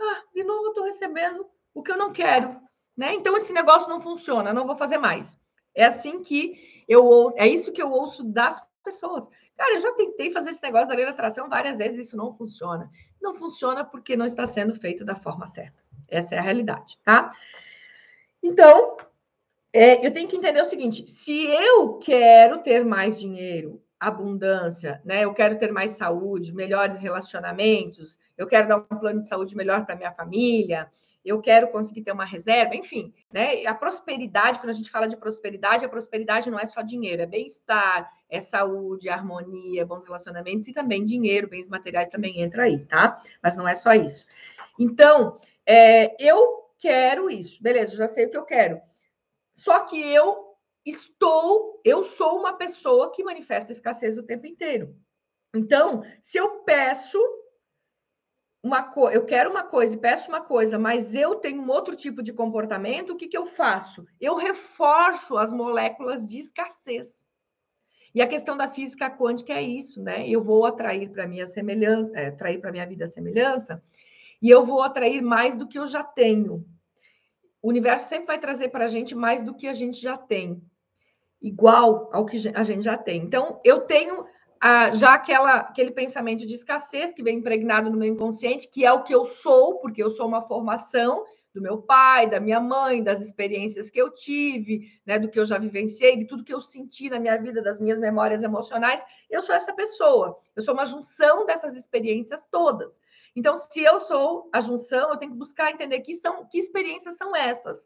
ah, 0.00 0.22
de 0.34 0.44
novo 0.44 0.68
estou 0.68 0.84
recebendo 0.84 1.46
o 1.74 1.82
que 1.82 1.90
eu 1.90 1.98
não 1.98 2.12
quero, 2.12 2.60
né? 2.96 3.14
Então 3.14 3.36
esse 3.36 3.52
negócio 3.52 3.88
não 3.88 4.00
funciona, 4.00 4.52
não 4.52 4.66
vou 4.66 4.76
fazer 4.76 4.98
mais. 4.98 5.36
É 5.74 5.84
assim 5.84 6.22
que 6.22 6.84
eu 6.88 7.04
ouço, 7.04 7.36
é 7.38 7.46
isso 7.46 7.72
que 7.72 7.82
eu 7.82 7.90
ouço 7.90 8.24
das 8.24 8.60
pessoas. 8.82 9.28
Cara, 9.56 9.74
eu 9.74 9.80
já 9.80 9.92
tentei 9.92 10.30
fazer 10.30 10.50
esse 10.50 10.62
negócio 10.62 10.88
da 10.88 10.94
lei 10.94 11.04
da 11.04 11.10
atração 11.10 11.48
várias 11.48 11.78
vezes, 11.78 12.06
isso 12.06 12.16
não 12.16 12.32
funciona. 12.32 12.90
Não 13.20 13.34
funciona 13.34 13.84
porque 13.84 14.16
não 14.16 14.24
está 14.26 14.46
sendo 14.46 14.74
feito 14.74 15.04
da 15.04 15.14
forma 15.14 15.46
certa. 15.46 15.82
Essa 16.08 16.36
é 16.36 16.38
a 16.38 16.42
realidade, 16.42 16.98
tá? 17.04 17.30
Então, 18.42 18.96
é, 19.72 20.06
eu 20.06 20.12
tenho 20.12 20.28
que 20.28 20.36
entender 20.36 20.60
o 20.60 20.64
seguinte: 20.64 21.08
se 21.08 21.46
eu 21.46 21.98
quero 21.98 22.58
ter 22.62 22.84
mais 22.84 23.18
dinheiro, 23.18 23.82
abundância, 23.98 25.00
né? 25.04 25.24
Eu 25.24 25.34
quero 25.34 25.58
ter 25.58 25.72
mais 25.72 25.92
saúde, 25.92 26.54
melhores 26.54 26.98
relacionamentos, 26.98 28.18
eu 28.36 28.46
quero 28.46 28.68
dar 28.68 28.76
um 28.78 28.98
plano 28.98 29.20
de 29.20 29.26
saúde 29.26 29.56
melhor 29.56 29.84
para 29.84 29.96
minha 29.96 30.12
família, 30.12 30.88
eu 31.24 31.40
quero 31.42 31.68
conseguir 31.68 32.02
ter 32.02 32.12
uma 32.12 32.24
reserva, 32.24 32.74
enfim, 32.74 33.12
né? 33.32 33.66
A 33.66 33.74
prosperidade, 33.74 34.60
quando 34.60 34.70
a 34.70 34.74
gente 34.74 34.90
fala 34.90 35.08
de 35.08 35.16
prosperidade, 35.16 35.84
a 35.84 35.88
prosperidade 35.88 36.50
não 36.50 36.58
é 36.58 36.66
só 36.66 36.80
dinheiro, 36.80 37.22
é 37.22 37.26
bem-estar, 37.26 38.10
é 38.30 38.40
saúde, 38.40 39.08
harmonia, 39.08 39.84
bons 39.84 40.04
relacionamentos 40.04 40.68
e 40.68 40.72
também 40.72 41.04
dinheiro, 41.04 41.48
bens 41.48 41.68
materiais 41.68 42.08
também 42.08 42.40
entra 42.40 42.64
aí, 42.64 42.84
tá? 42.86 43.20
Mas 43.42 43.56
não 43.56 43.66
é 43.66 43.74
só 43.74 43.92
isso. 43.92 44.26
Então, 44.78 45.38
é, 45.66 46.14
eu 46.24 46.70
quero 46.78 47.28
isso, 47.28 47.62
beleza, 47.62 47.96
já 47.96 48.06
sei 48.06 48.26
o 48.26 48.30
que 48.30 48.36
eu 48.36 48.44
quero. 48.44 48.80
Só 49.54 49.80
que 49.80 50.00
eu 50.00 50.47
estou, 50.88 51.80
eu 51.84 52.02
sou 52.02 52.38
uma 52.38 52.54
pessoa 52.54 53.12
que 53.12 53.24
manifesta 53.24 53.72
escassez 53.72 54.16
o 54.16 54.22
tempo 54.22 54.46
inteiro. 54.46 54.94
Então, 55.54 56.02
se 56.20 56.38
eu 56.38 56.60
peço 56.60 57.18
uma 58.62 58.82
coisa, 58.82 59.16
eu 59.16 59.24
quero 59.24 59.50
uma 59.50 59.62
coisa 59.62 59.94
e 59.94 60.00
peço 60.00 60.28
uma 60.28 60.40
coisa, 60.40 60.78
mas 60.78 61.14
eu 61.14 61.36
tenho 61.36 61.62
um 61.62 61.70
outro 61.70 61.96
tipo 61.96 62.22
de 62.22 62.32
comportamento, 62.32 63.12
o 63.12 63.16
que, 63.16 63.28
que 63.28 63.38
eu 63.38 63.46
faço? 63.46 64.06
Eu 64.20 64.36
reforço 64.36 65.36
as 65.38 65.52
moléculas 65.52 66.26
de 66.26 66.38
escassez. 66.38 67.26
E 68.14 68.20
a 68.20 68.26
questão 68.26 68.56
da 68.56 68.68
física 68.68 69.10
quântica 69.10 69.52
é 69.52 69.62
isso, 69.62 70.02
né? 70.02 70.28
Eu 70.28 70.42
vou 70.42 70.64
atrair 70.66 71.10
para 71.10 71.26
minha 71.26 71.46
semelhança, 71.46 72.18
é, 72.18 72.28
atrair 72.28 72.60
para 72.60 72.72
minha 72.72 72.86
vida 72.86 73.04
a 73.04 73.08
semelhança, 73.08 73.82
e 74.40 74.50
eu 74.50 74.64
vou 74.64 74.82
atrair 74.82 75.22
mais 75.22 75.56
do 75.56 75.68
que 75.68 75.78
eu 75.78 75.86
já 75.86 76.02
tenho. 76.02 76.66
O 77.62 77.68
universo 77.68 78.08
sempre 78.08 78.26
vai 78.26 78.38
trazer 78.38 78.70
para 78.70 78.84
a 78.84 78.88
gente 78.88 79.14
mais 79.14 79.42
do 79.42 79.54
que 79.54 79.66
a 79.66 79.72
gente 79.72 80.00
já 80.00 80.16
tem 80.16 80.62
igual 81.40 82.10
ao 82.12 82.24
que 82.24 82.36
a 82.54 82.62
gente 82.62 82.82
já 82.82 82.96
tem. 82.96 83.22
Então, 83.22 83.60
eu 83.64 83.82
tenho 83.82 84.26
ah, 84.60 84.90
já 84.92 85.14
aquela, 85.14 85.56
aquele 85.58 85.92
pensamento 85.92 86.46
de 86.46 86.54
escassez 86.54 87.12
que 87.12 87.22
vem 87.22 87.38
impregnado 87.38 87.90
no 87.90 87.96
meu 87.96 88.08
inconsciente, 88.08 88.68
que 88.68 88.84
é 88.84 88.92
o 88.92 89.02
que 89.02 89.14
eu 89.14 89.24
sou, 89.24 89.78
porque 89.78 90.02
eu 90.02 90.10
sou 90.10 90.26
uma 90.26 90.42
formação 90.42 91.24
do 91.54 91.62
meu 91.62 91.78
pai, 91.78 92.28
da 92.28 92.40
minha 92.40 92.60
mãe, 92.60 93.02
das 93.02 93.20
experiências 93.20 93.90
que 93.90 94.00
eu 94.00 94.10
tive, 94.10 94.92
né, 95.06 95.18
do 95.18 95.28
que 95.28 95.38
eu 95.38 95.46
já 95.46 95.58
vivenciei, 95.58 96.16
de 96.16 96.26
tudo 96.26 96.44
que 96.44 96.52
eu 96.52 96.60
senti 96.60 97.08
na 97.08 97.18
minha 97.18 97.36
vida, 97.40 97.62
das 97.62 97.80
minhas 97.80 97.98
memórias 97.98 98.42
emocionais. 98.42 99.04
Eu 99.30 99.42
sou 99.42 99.54
essa 99.54 99.72
pessoa. 99.72 100.38
Eu 100.54 100.62
sou 100.62 100.74
uma 100.74 100.86
junção 100.86 101.46
dessas 101.46 101.74
experiências 101.76 102.46
todas. 102.50 102.96
Então, 103.34 103.56
se 103.56 103.80
eu 103.80 103.98
sou 103.98 104.48
a 104.52 104.60
junção, 104.60 105.10
eu 105.10 105.16
tenho 105.16 105.32
que 105.32 105.38
buscar 105.38 105.70
entender 105.70 106.00
que 106.00 106.14
são 106.14 106.46
que 106.46 106.58
experiências 106.58 107.16
são 107.16 107.34
essas 107.34 107.84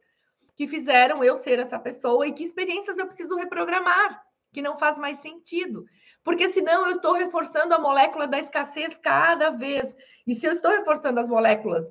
que 0.55 0.67
fizeram 0.67 1.25
eu 1.25 1.37
ser 1.37 1.59
essa 1.59 1.79
pessoa 1.79 2.27
e 2.27 2.33
que 2.33 2.45
experiências 2.45 2.99
eu 2.99 3.07
preciso 3.07 3.37
reprogramar, 3.37 4.23
que 4.53 4.63
não 4.63 4.79
faz 4.79 4.99
mais 4.99 5.19
sentido. 5.19 5.85
Porque 6.23 6.49
senão 6.49 6.87
eu 6.87 6.97
estou 6.97 7.15
reforçando 7.15 7.75
a 7.75 7.79
molécula 7.79 8.27
da 8.27 8.39
escassez 8.39 8.95
cada 8.97 9.51
vez. 9.51 9.95
E 10.27 10.35
se 10.35 10.47
eu 10.47 10.53
estou 10.53 10.71
reforçando 10.71 11.19
as 11.19 11.29
moléculas, 11.29 11.85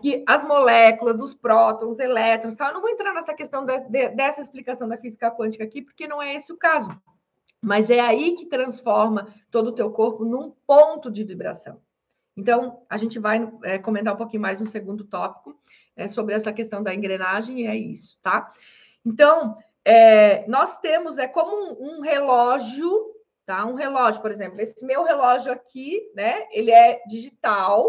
que 0.00 0.24
as 0.26 0.42
moléculas, 0.42 1.20
os 1.20 1.34
prótons, 1.34 1.98
elétrons, 1.98 2.56
tal, 2.56 2.68
eu 2.68 2.74
não 2.74 2.80
vou 2.80 2.90
entrar 2.90 3.12
nessa 3.12 3.34
questão 3.34 3.64
de, 3.64 3.78
de, 3.88 4.08
dessa 4.10 4.40
explicação 4.40 4.88
da 4.88 4.96
física 4.96 5.30
quântica 5.30 5.64
aqui, 5.64 5.82
porque 5.82 6.06
não 6.06 6.22
é 6.22 6.34
esse 6.34 6.52
o 6.52 6.56
caso. 6.56 6.90
Mas 7.60 7.90
é 7.90 8.00
aí 8.00 8.34
que 8.34 8.46
transforma 8.46 9.32
todo 9.50 9.68
o 9.68 9.74
teu 9.74 9.90
corpo 9.90 10.24
num 10.24 10.50
ponto 10.66 11.10
de 11.10 11.22
vibração. 11.22 11.80
Então, 12.36 12.82
a 12.88 12.96
gente 12.96 13.18
vai 13.18 13.48
é, 13.62 13.78
comentar 13.78 14.14
um 14.14 14.16
pouquinho 14.16 14.42
mais 14.42 14.58
no 14.58 14.66
segundo 14.66 15.04
tópico, 15.04 15.56
é, 15.96 16.08
sobre 16.08 16.34
essa 16.34 16.52
questão 16.52 16.82
da 16.82 16.94
engrenagem, 16.94 17.60
e 17.60 17.66
é 17.66 17.76
isso, 17.76 18.18
tá? 18.22 18.50
Então, 19.04 19.56
é, 19.84 20.46
nós 20.48 20.78
temos, 20.78 21.18
é 21.18 21.26
como 21.26 21.56
um, 21.56 21.96
um, 21.96 22.00
relógio, 22.00 23.14
tá? 23.44 23.64
Um 23.66 23.74
relógio, 23.74 24.20
por 24.20 24.30
exemplo, 24.30 24.60
esse 24.60 24.84
meu 24.84 25.02
relógio 25.02 25.52
aqui, 25.52 26.00
né? 26.14 26.46
Ele 26.52 26.70
é 26.70 27.02
digital, 27.06 27.84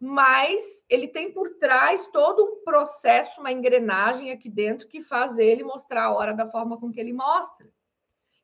mas 0.00 0.84
ele 0.88 1.08
tem 1.08 1.32
por 1.32 1.50
trás 1.58 2.06
todo 2.06 2.44
um 2.44 2.64
processo, 2.64 3.40
uma 3.40 3.52
engrenagem 3.52 4.30
aqui 4.30 4.48
dentro 4.48 4.88
que 4.88 5.00
faz 5.00 5.38
ele 5.38 5.62
mostrar 5.62 6.04
a 6.04 6.14
hora 6.14 6.34
da 6.34 6.48
forma 6.48 6.78
com 6.78 6.90
que 6.90 7.00
ele 7.00 7.12
mostra. 7.12 7.68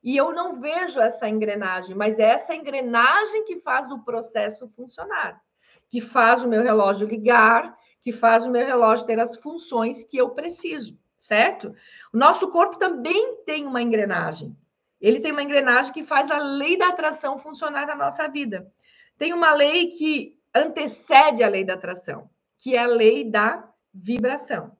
E 0.01 0.15
eu 0.15 0.31
não 0.31 0.59
vejo 0.59 0.99
essa 1.01 1.27
engrenagem, 1.27 1.95
mas 1.95 2.19
é 2.19 2.23
essa 2.23 2.55
engrenagem 2.55 3.43
que 3.43 3.57
faz 3.57 3.91
o 3.91 3.99
processo 4.03 4.69
funcionar, 4.69 5.41
que 5.89 5.99
faz 5.99 6.43
o 6.43 6.47
meu 6.47 6.61
relógio 6.61 7.07
ligar, 7.07 7.77
que 8.03 8.11
faz 8.11 8.45
o 8.45 8.49
meu 8.49 8.65
relógio 8.65 9.05
ter 9.05 9.19
as 9.19 9.35
funções 9.37 10.03
que 10.03 10.17
eu 10.17 10.29
preciso, 10.29 10.97
certo? 11.17 11.75
O 12.13 12.17
nosso 12.17 12.47
corpo 12.49 12.77
também 12.77 13.37
tem 13.45 13.65
uma 13.65 13.81
engrenagem. 13.81 14.55
Ele 14.99 15.19
tem 15.19 15.31
uma 15.31 15.43
engrenagem 15.43 15.93
que 15.93 16.03
faz 16.03 16.29
a 16.29 16.37
lei 16.37 16.77
da 16.77 16.89
atração 16.89 17.37
funcionar 17.37 17.85
na 17.87 17.95
nossa 17.95 18.27
vida. 18.27 18.71
Tem 19.17 19.33
uma 19.33 19.53
lei 19.53 19.91
que 19.91 20.37
antecede 20.53 21.43
a 21.43 21.47
lei 21.47 21.63
da 21.63 21.75
atração, 21.75 22.29
que 22.57 22.75
é 22.75 22.79
a 22.79 22.87
lei 22.87 23.29
da 23.29 23.69
vibração. 23.93 24.77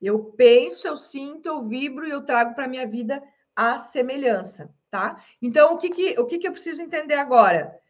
Eu 0.00 0.24
penso, 0.36 0.86
eu 0.86 0.96
sinto, 0.96 1.46
eu 1.46 1.66
vibro 1.66 2.06
e 2.06 2.10
eu 2.10 2.22
trago 2.22 2.54
para 2.54 2.68
minha 2.68 2.86
vida 2.86 3.22
a 3.54 3.78
semelhança, 3.78 4.72
tá? 4.90 5.22
Então, 5.42 5.74
o 5.74 5.78
que 5.78 5.90
que, 5.90 6.20
o 6.20 6.26
que 6.26 6.38
que 6.38 6.46
eu 6.46 6.52
preciso 6.52 6.80
entender 6.80 7.14
agora? 7.14 7.80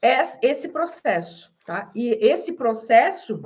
É 0.00 0.22
esse 0.42 0.68
processo. 0.68 1.53
Tá? 1.64 1.90
E 1.94 2.10
esse 2.20 2.52
processo 2.52 3.42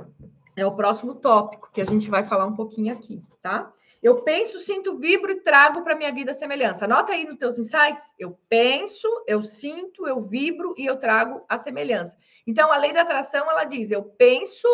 é 0.55 0.65
o 0.65 0.75
próximo 0.75 1.15
tópico 1.15 1.71
que 1.71 1.79
a 1.79 1.85
gente 1.85 2.09
vai 2.09 2.23
falar 2.23 2.45
um 2.45 2.55
pouquinho 2.55 2.93
aqui, 2.93 3.23
tá? 3.41 3.71
Eu 4.01 4.21
penso, 4.23 4.59
sinto, 4.59 4.97
vibro 4.97 5.31
e 5.31 5.41
trago 5.41 5.83
para 5.83 5.95
minha 5.95 6.13
vida 6.13 6.33
semelhança. 6.33 6.85
Anota 6.85 7.13
aí 7.13 7.25
nos 7.25 7.37
teus 7.37 7.57
insights. 7.57 8.13
Eu 8.17 8.37
penso, 8.47 9.07
eu 9.27 9.43
sinto, 9.43 10.07
eu 10.07 10.21
vibro 10.21 10.73
e 10.77 10.85
eu 10.85 10.97
trago 10.97 11.43
a 11.49 11.57
semelhança. 11.57 12.17
Então, 12.47 12.71
a 12.71 12.77
lei 12.77 12.93
da 12.93 13.01
atração, 13.01 13.49
ela 13.49 13.65
diz: 13.65 13.91
eu 13.91 14.03
penso, 14.03 14.67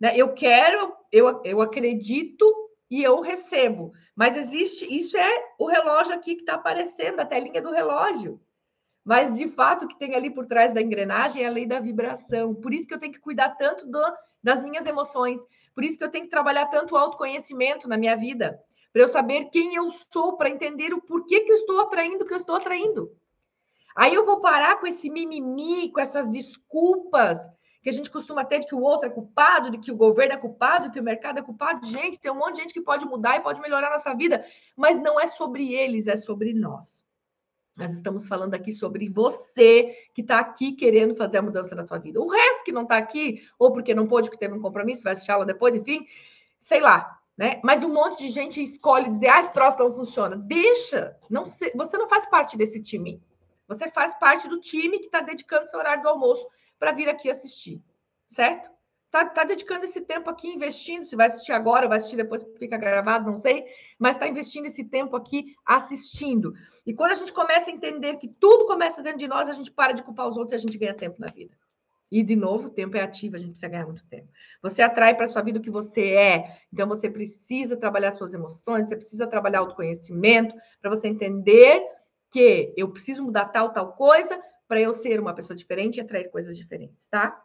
né, 0.00 0.14
eu 0.16 0.32
quero, 0.32 0.94
eu, 1.12 1.42
eu 1.44 1.60
acredito 1.60 2.44
e 2.90 3.02
eu 3.02 3.20
recebo. 3.20 3.92
Mas 4.16 4.36
existe, 4.36 4.86
isso 4.94 5.16
é 5.16 5.44
o 5.58 5.66
relógio 5.66 6.14
aqui 6.14 6.34
que 6.34 6.42
está 6.42 6.54
aparecendo, 6.54 7.20
a 7.20 7.26
telinha 7.26 7.60
do 7.60 7.70
relógio. 7.70 8.40
Mas, 9.04 9.36
de 9.36 9.48
fato, 9.48 9.84
o 9.84 9.88
que 9.88 9.98
tem 9.98 10.14
ali 10.14 10.30
por 10.30 10.46
trás 10.46 10.72
da 10.72 10.80
engrenagem 10.80 11.42
é 11.42 11.46
a 11.46 11.50
lei 11.50 11.66
da 11.66 11.78
vibração. 11.78 12.54
Por 12.54 12.72
isso 12.72 12.88
que 12.88 12.94
eu 12.94 12.98
tenho 12.98 13.12
que 13.12 13.20
cuidar 13.20 13.50
tanto 13.50 13.86
do, 13.86 14.00
das 14.42 14.62
minhas 14.62 14.86
emoções. 14.86 15.38
Por 15.74 15.84
isso 15.84 15.98
que 15.98 16.04
eu 16.04 16.10
tenho 16.10 16.24
que 16.24 16.30
trabalhar 16.30 16.66
tanto 16.66 16.94
o 16.94 16.96
autoconhecimento 16.96 17.86
na 17.86 17.98
minha 17.98 18.16
vida. 18.16 18.58
Para 18.92 19.02
eu 19.02 19.08
saber 19.08 19.50
quem 19.50 19.74
eu 19.74 19.90
sou, 20.10 20.36
para 20.36 20.48
entender 20.48 20.94
o 20.94 21.02
porquê 21.02 21.40
que 21.40 21.52
eu 21.52 21.56
estou 21.56 21.80
atraindo 21.80 22.24
o 22.24 22.26
que 22.26 22.32
eu 22.32 22.38
estou 22.38 22.56
atraindo. 22.56 23.10
Aí 23.94 24.14
eu 24.14 24.24
vou 24.24 24.40
parar 24.40 24.80
com 24.80 24.86
esse 24.86 25.10
mimimi, 25.10 25.90
com 25.92 26.00
essas 26.00 26.28
desculpas 26.30 27.38
que 27.82 27.90
a 27.90 27.92
gente 27.92 28.10
costuma 28.10 28.44
ter 28.44 28.60
de 28.60 28.66
que 28.66 28.74
o 28.74 28.80
outro 28.80 29.08
é 29.08 29.12
culpado, 29.12 29.70
de 29.70 29.78
que 29.78 29.92
o 29.92 29.96
governo 29.96 30.32
é 30.32 30.38
culpado, 30.38 30.86
de 30.86 30.94
que 30.94 31.00
o 31.00 31.02
mercado 31.02 31.38
é 31.38 31.42
culpado. 31.42 31.86
Gente, 31.86 32.18
tem 32.18 32.32
um 32.32 32.36
monte 32.36 32.54
de 32.54 32.62
gente 32.62 32.72
que 32.72 32.80
pode 32.80 33.04
mudar 33.04 33.36
e 33.36 33.40
pode 33.40 33.60
melhorar 33.60 33.88
a 33.88 33.90
nossa 33.90 34.14
vida, 34.14 34.44
mas 34.74 34.98
não 34.98 35.20
é 35.20 35.26
sobre 35.26 35.74
eles, 35.74 36.06
é 36.06 36.16
sobre 36.16 36.54
nós. 36.54 37.04
Nós 37.76 37.92
estamos 37.92 38.28
falando 38.28 38.54
aqui 38.54 38.72
sobre 38.72 39.08
você 39.08 39.96
que 40.14 40.20
está 40.20 40.38
aqui 40.38 40.72
querendo 40.72 41.16
fazer 41.16 41.38
a 41.38 41.42
mudança 41.42 41.74
na 41.74 41.84
tua 41.84 41.98
vida. 41.98 42.20
O 42.20 42.28
resto 42.28 42.64
que 42.64 42.70
não 42.70 42.82
está 42.82 42.96
aqui, 42.96 43.42
ou 43.58 43.72
porque 43.72 43.94
não 43.94 44.06
pôde, 44.06 44.28
porque 44.28 44.44
teve 44.44 44.56
um 44.56 44.62
compromisso, 44.62 45.02
vai 45.02 45.12
assistir 45.12 45.32
aula 45.32 45.44
depois, 45.44 45.74
enfim, 45.74 46.06
sei 46.56 46.80
lá, 46.80 47.18
né? 47.36 47.60
Mas 47.64 47.82
um 47.82 47.92
monte 47.92 48.18
de 48.18 48.28
gente 48.28 48.62
escolhe 48.62 49.10
dizer, 49.10 49.28
ah, 49.28 49.40
esse 49.40 49.52
troço 49.52 49.78
não 49.78 49.92
funciona. 49.92 50.36
Deixa, 50.36 51.16
não 51.28 51.46
se... 51.46 51.72
você 51.74 51.98
não 51.98 52.08
faz 52.08 52.26
parte 52.26 52.56
desse 52.56 52.80
time. 52.80 53.20
Você 53.66 53.90
faz 53.90 54.14
parte 54.18 54.48
do 54.48 54.60
time 54.60 54.98
que 54.98 55.06
está 55.06 55.20
dedicando 55.20 55.66
seu 55.66 55.78
horário 55.78 56.02
do 56.02 56.08
almoço 56.08 56.46
para 56.78 56.92
vir 56.92 57.08
aqui 57.08 57.28
assistir, 57.28 57.82
certo? 58.26 58.70
Tá, 59.14 59.24
tá, 59.26 59.44
dedicando 59.44 59.84
esse 59.84 60.00
tempo 60.00 60.28
aqui, 60.28 60.48
investindo. 60.48 61.04
Se 61.04 61.14
vai 61.14 61.28
assistir 61.28 61.52
agora, 61.52 61.86
vai 61.86 61.98
assistir 61.98 62.16
depois 62.16 62.42
que 62.42 62.58
fica 62.58 62.76
gravado, 62.76 63.30
não 63.30 63.36
sei. 63.36 63.64
Mas 63.96 64.16
está 64.16 64.26
investindo 64.26 64.66
esse 64.66 64.82
tempo 64.82 65.14
aqui 65.14 65.54
assistindo. 65.64 66.52
E 66.84 66.92
quando 66.92 67.12
a 67.12 67.14
gente 67.14 67.32
começa 67.32 67.70
a 67.70 67.72
entender 67.72 68.16
que 68.16 68.26
tudo 68.26 68.66
começa 68.66 69.04
dentro 69.04 69.20
de 69.20 69.28
nós, 69.28 69.48
a 69.48 69.52
gente 69.52 69.70
para 69.70 69.92
de 69.92 70.02
culpar 70.02 70.26
os 70.26 70.36
outros 70.36 70.50
e 70.50 70.56
a 70.56 70.58
gente 70.58 70.76
ganha 70.76 70.92
tempo 70.92 71.20
na 71.20 71.28
vida. 71.28 71.56
E, 72.10 72.24
de 72.24 72.34
novo, 72.34 72.66
o 72.66 72.70
tempo 72.70 72.96
é 72.96 73.02
ativo, 73.02 73.36
a 73.36 73.38
gente 73.38 73.50
precisa 73.50 73.70
ganhar 73.70 73.86
muito 73.86 74.04
tempo. 74.08 74.26
Você 74.60 74.82
atrai 74.82 75.14
para 75.16 75.28
sua 75.28 75.42
vida 75.42 75.60
o 75.60 75.62
que 75.62 75.70
você 75.70 76.14
é. 76.14 76.58
Então, 76.72 76.88
você 76.88 77.08
precisa 77.08 77.76
trabalhar 77.76 78.10
suas 78.10 78.34
emoções, 78.34 78.88
você 78.88 78.96
precisa 78.96 79.28
trabalhar 79.28 79.60
autoconhecimento 79.60 80.56
para 80.82 80.90
você 80.90 81.06
entender 81.06 81.80
que 82.32 82.74
eu 82.76 82.90
preciso 82.90 83.22
mudar 83.22 83.44
tal, 83.50 83.72
tal 83.72 83.92
coisa 83.92 84.42
para 84.66 84.80
eu 84.80 84.92
ser 84.92 85.20
uma 85.20 85.34
pessoa 85.34 85.56
diferente 85.56 85.98
e 85.98 86.00
atrair 86.00 86.32
coisas 86.32 86.58
diferentes, 86.58 87.06
tá? 87.06 87.40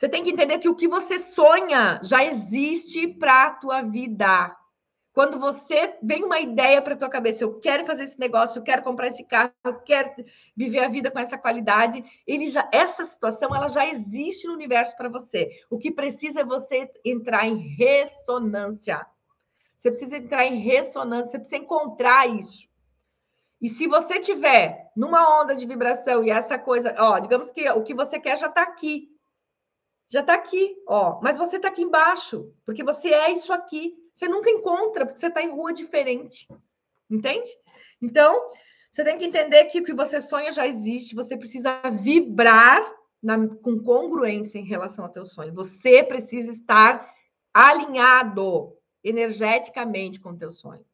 Você 0.00 0.08
tem 0.08 0.24
que 0.24 0.30
entender 0.30 0.58
que 0.60 0.68
o 0.70 0.74
que 0.74 0.88
você 0.88 1.18
sonha 1.18 2.00
já 2.02 2.24
existe 2.24 3.06
para 3.06 3.44
a 3.44 3.50
tua 3.50 3.82
vida. 3.82 4.56
Quando 5.12 5.38
você 5.38 5.94
vem 6.02 6.24
uma 6.24 6.40
ideia 6.40 6.80
para 6.80 6.96
tua 6.96 7.10
cabeça, 7.10 7.44
eu 7.44 7.60
quero 7.60 7.84
fazer 7.84 8.04
esse 8.04 8.18
negócio, 8.18 8.58
eu 8.58 8.62
quero 8.62 8.82
comprar 8.82 9.08
esse 9.08 9.22
carro, 9.24 9.52
eu 9.62 9.78
quero 9.80 10.24
viver 10.56 10.78
a 10.78 10.88
vida 10.88 11.10
com 11.10 11.18
essa 11.18 11.36
qualidade, 11.36 12.02
ele 12.26 12.48
já 12.48 12.66
essa 12.72 13.04
situação 13.04 13.54
ela 13.54 13.68
já 13.68 13.86
existe 13.86 14.46
no 14.46 14.54
universo 14.54 14.96
para 14.96 15.10
você. 15.10 15.50
O 15.68 15.76
que 15.76 15.90
precisa 15.90 16.40
é 16.40 16.44
você 16.46 16.90
entrar 17.04 17.46
em 17.46 17.58
ressonância. 17.76 19.04
Você 19.76 19.90
precisa 19.90 20.16
entrar 20.16 20.46
em 20.46 20.60
ressonância, 20.60 21.32
você 21.32 21.38
precisa 21.38 21.62
encontrar 21.62 22.26
isso. 22.26 22.66
E 23.60 23.68
se 23.68 23.86
você 23.86 24.18
tiver 24.18 24.90
numa 24.96 25.42
onda 25.42 25.54
de 25.54 25.66
vibração 25.66 26.24
e 26.24 26.30
essa 26.30 26.58
coisa, 26.58 26.94
ó, 26.96 27.18
digamos 27.18 27.50
que 27.50 27.68
o 27.68 27.82
que 27.82 27.92
você 27.92 28.18
quer 28.18 28.38
já 28.38 28.46
está 28.46 28.62
aqui 28.62 29.09
já 30.10 30.20
está 30.20 30.34
aqui, 30.34 30.76
ó. 30.86 31.20
Mas 31.22 31.38
você 31.38 31.56
está 31.56 31.68
aqui 31.68 31.82
embaixo, 31.82 32.52
porque 32.66 32.82
você 32.82 33.10
é 33.14 33.30
isso 33.30 33.52
aqui. 33.52 33.94
Você 34.12 34.26
nunca 34.26 34.50
encontra, 34.50 35.06
porque 35.06 35.20
você 35.20 35.28
está 35.28 35.40
em 35.40 35.50
rua 35.50 35.72
diferente. 35.72 36.48
Entende? 37.08 37.48
Então, 38.02 38.50
você 38.90 39.04
tem 39.04 39.16
que 39.16 39.24
entender 39.24 39.64
que 39.66 39.80
o 39.80 39.84
que 39.84 39.94
você 39.94 40.20
sonha 40.20 40.50
já 40.50 40.66
existe. 40.66 41.14
Você 41.14 41.36
precisa 41.36 41.80
vibrar 41.90 42.84
na, 43.22 43.48
com 43.48 43.78
congruência 43.78 44.58
em 44.58 44.64
relação 44.64 45.04
ao 45.04 45.12
teu 45.12 45.24
sonho. 45.24 45.54
Você 45.54 46.02
precisa 46.02 46.50
estar 46.50 47.08
alinhado 47.54 48.76
energeticamente 49.04 50.18
com 50.18 50.30
o 50.30 50.36
teu 50.36 50.50
sonho. 50.50 50.84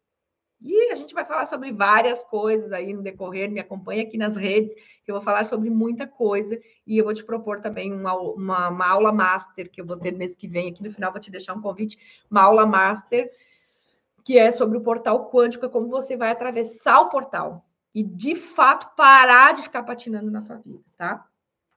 E 0.61 0.90
a 0.90 0.95
gente 0.95 1.14
vai 1.14 1.25
falar 1.25 1.45
sobre 1.45 1.71
várias 1.73 2.25
coisas 2.25 2.73
aí 2.73 2.92
no 2.92 3.03
decorrer. 3.03 3.51
Me 3.51 3.61
acompanha 3.61 4.03
aqui 4.03 4.16
nas 4.16 4.37
redes, 4.37 4.75
que 5.05 5.11
eu 5.11 5.14
vou 5.14 5.23
falar 5.23 5.45
sobre 5.45 5.69
muita 5.69 6.07
coisa. 6.07 6.59
E 6.87 6.97
eu 6.99 7.05
vou 7.05 7.14
te 7.14 7.25
propor 7.25 7.61
também 7.61 7.92
uma, 7.92 8.14
uma, 8.14 8.69
uma 8.69 8.87
aula 8.87 9.12
master 9.12 9.71
que 9.71 9.81
eu 9.81 9.87
vou 9.87 9.97
ter 9.97 10.12
mês 10.12 10.35
que 10.35 10.49
vem. 10.49 10.71
Aqui 10.71 10.83
no 10.83 10.90
final, 10.90 11.12
vou 11.12 11.21
te 11.21 11.31
deixar 11.31 11.55
um 11.55 11.61
convite, 11.61 11.99
uma 12.31 12.42
aula 12.42 12.64
master, 12.64 13.31
que 14.25 14.38
é 14.38 14.51
sobre 14.51 14.79
o 14.79 14.83
portal 14.83 15.31
quântico, 15.31 15.66
é 15.66 15.69
como 15.69 15.88
você 15.88 16.16
vai 16.16 16.31
atravessar 16.31 17.01
o 17.01 17.11
portal 17.11 17.64
e, 17.95 18.03
de 18.03 18.35
fato, 18.35 18.95
parar 18.97 19.55
de 19.55 19.62
ficar 19.62 19.83
patinando 19.83 20.31
na 20.31 20.42
tua 20.42 20.57
vida, 20.57 20.83
tá? 20.97 21.27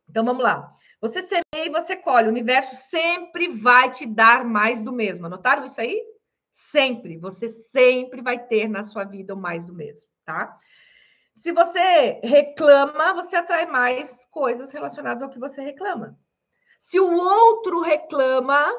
Então, 0.09 0.25
vamos 0.25 0.43
lá. 0.43 0.73
Você 0.99 1.21
semeia 1.21 1.67
e 1.67 1.69
você 1.69 1.95
colhe. 1.95 2.27
O 2.27 2.31
universo 2.31 2.75
sempre 2.75 3.47
vai 3.47 3.91
te 3.91 4.05
dar 4.05 4.43
mais 4.43 4.81
do 4.81 4.91
mesmo. 4.91 5.27
Anotaram 5.27 5.63
isso 5.63 5.79
aí? 5.79 6.03
Sempre, 6.59 7.17
você 7.17 7.47
sempre 7.47 8.21
vai 8.21 8.37
ter 8.37 8.67
na 8.67 8.83
sua 8.83 9.05
vida 9.05 9.33
o 9.33 9.37
mais 9.37 9.65
do 9.65 9.73
mesmo, 9.73 10.09
tá? 10.25 10.57
Se 11.33 11.53
você 11.53 12.19
reclama, 12.21 13.13
você 13.13 13.37
atrai 13.37 13.65
mais 13.65 14.25
coisas 14.29 14.69
relacionadas 14.71 15.23
ao 15.23 15.29
que 15.29 15.39
você 15.39 15.61
reclama. 15.61 16.19
Se 16.81 16.99
o 16.99 17.09
outro 17.09 17.79
reclama, 17.79 18.69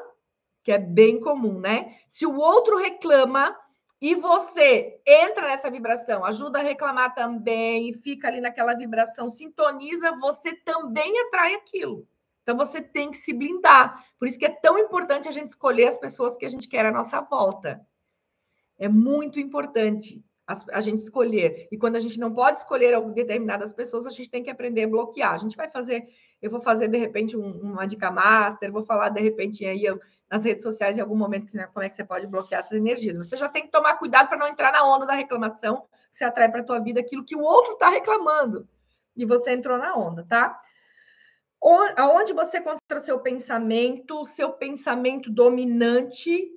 que 0.63 0.71
é 0.71 0.77
bem 0.77 1.19
comum, 1.19 1.59
né? 1.59 1.97
Se 2.07 2.23
o 2.25 2.37
outro 2.37 2.77
reclama 2.77 3.57
e 3.99 4.13
você 4.13 5.01
entra 5.05 5.47
nessa 5.47 5.69
vibração, 5.69 6.23
ajuda 6.23 6.59
a 6.59 6.63
reclamar 6.63 7.15
também 7.15 7.93
fica 7.93 8.27
ali 8.27 8.39
naquela 8.39 8.75
vibração, 8.75 9.27
sintoniza, 9.27 10.15
você 10.17 10.53
também 10.53 11.19
atrai 11.21 11.55
aquilo. 11.55 12.07
Então 12.41 12.57
você 12.57 12.81
tem 12.81 13.11
que 13.11 13.17
se 13.17 13.33
blindar. 13.33 14.05
Por 14.17 14.27
isso 14.27 14.39
que 14.39 14.45
é 14.45 14.49
tão 14.49 14.77
importante 14.77 15.27
a 15.27 15.31
gente 15.31 15.49
escolher 15.49 15.87
as 15.87 15.97
pessoas 15.97 16.35
que 16.35 16.45
a 16.45 16.49
gente 16.49 16.67
quer 16.67 16.85
à 16.85 16.91
nossa 16.91 17.21
volta. 17.21 17.81
É 18.77 18.89
muito 18.89 19.39
importante 19.39 20.23
a, 20.47 20.81
gente 20.81 20.99
escolher. 20.99 21.67
E 21.71 21.77
quando 21.77 21.95
a 21.95 21.99
gente 21.99 22.19
não 22.19 22.33
pode 22.33 22.59
escolher 22.59 22.99
determinadas 23.13 23.73
pessoas, 23.73 24.05
a 24.05 24.09
gente 24.09 24.29
tem 24.29 24.43
que 24.43 24.49
aprender 24.49 24.83
a 24.83 24.87
bloquear. 24.87 25.33
A 25.33 25.37
gente 25.37 25.55
vai 25.55 25.69
fazer, 25.69 26.07
eu 26.41 26.49
vou 26.49 26.59
fazer 26.59 26.87
de 26.87 26.97
repente 26.97 27.37
um, 27.37 27.51
uma 27.61 27.85
dica 27.85 28.11
master, 28.11 28.71
vou 28.71 28.83
falar 28.83 29.09
de 29.09 29.21
repente 29.21 29.65
aí 29.65 29.85
nas 30.29 30.43
redes 30.43 30.63
sociais 30.63 30.97
em 30.97 31.01
algum 31.01 31.15
momento 31.15 31.55
né, 31.55 31.67
como 31.73 31.85
é 31.85 31.89
que 31.89 31.95
você 31.95 32.03
pode 32.03 32.27
bloquear 32.27 32.59
essas 32.59 32.73
energias. 32.73 33.15
Você 33.17 33.37
já 33.37 33.49
tem 33.49 33.63
que 33.63 33.71
tomar 33.71 33.95
cuidado 33.95 34.27
para 34.27 34.37
não 34.37 34.47
entrar 34.47 34.71
na 34.71 34.83
onda 34.83 35.05
da 35.05 35.13
reclamação, 35.13 35.85
você 36.09 36.23
atrai 36.23 36.49
para 36.49 36.61
a 36.61 36.63
tua 36.63 36.79
vida 36.79 36.99
aquilo 36.99 37.23
que 37.23 37.35
o 37.35 37.41
outro 37.41 37.73
está 37.73 37.89
reclamando. 37.89 38.67
E 39.15 39.25
você 39.25 39.51
entrou 39.51 39.77
na 39.77 39.95
onda, 39.95 40.25
tá? 40.27 40.59
Aonde 41.61 42.33
você 42.33 42.59
concentra 42.59 42.99
seu 42.99 43.19
pensamento, 43.19 44.25
seu 44.25 44.51
pensamento 44.53 45.29
dominante, 45.29 46.51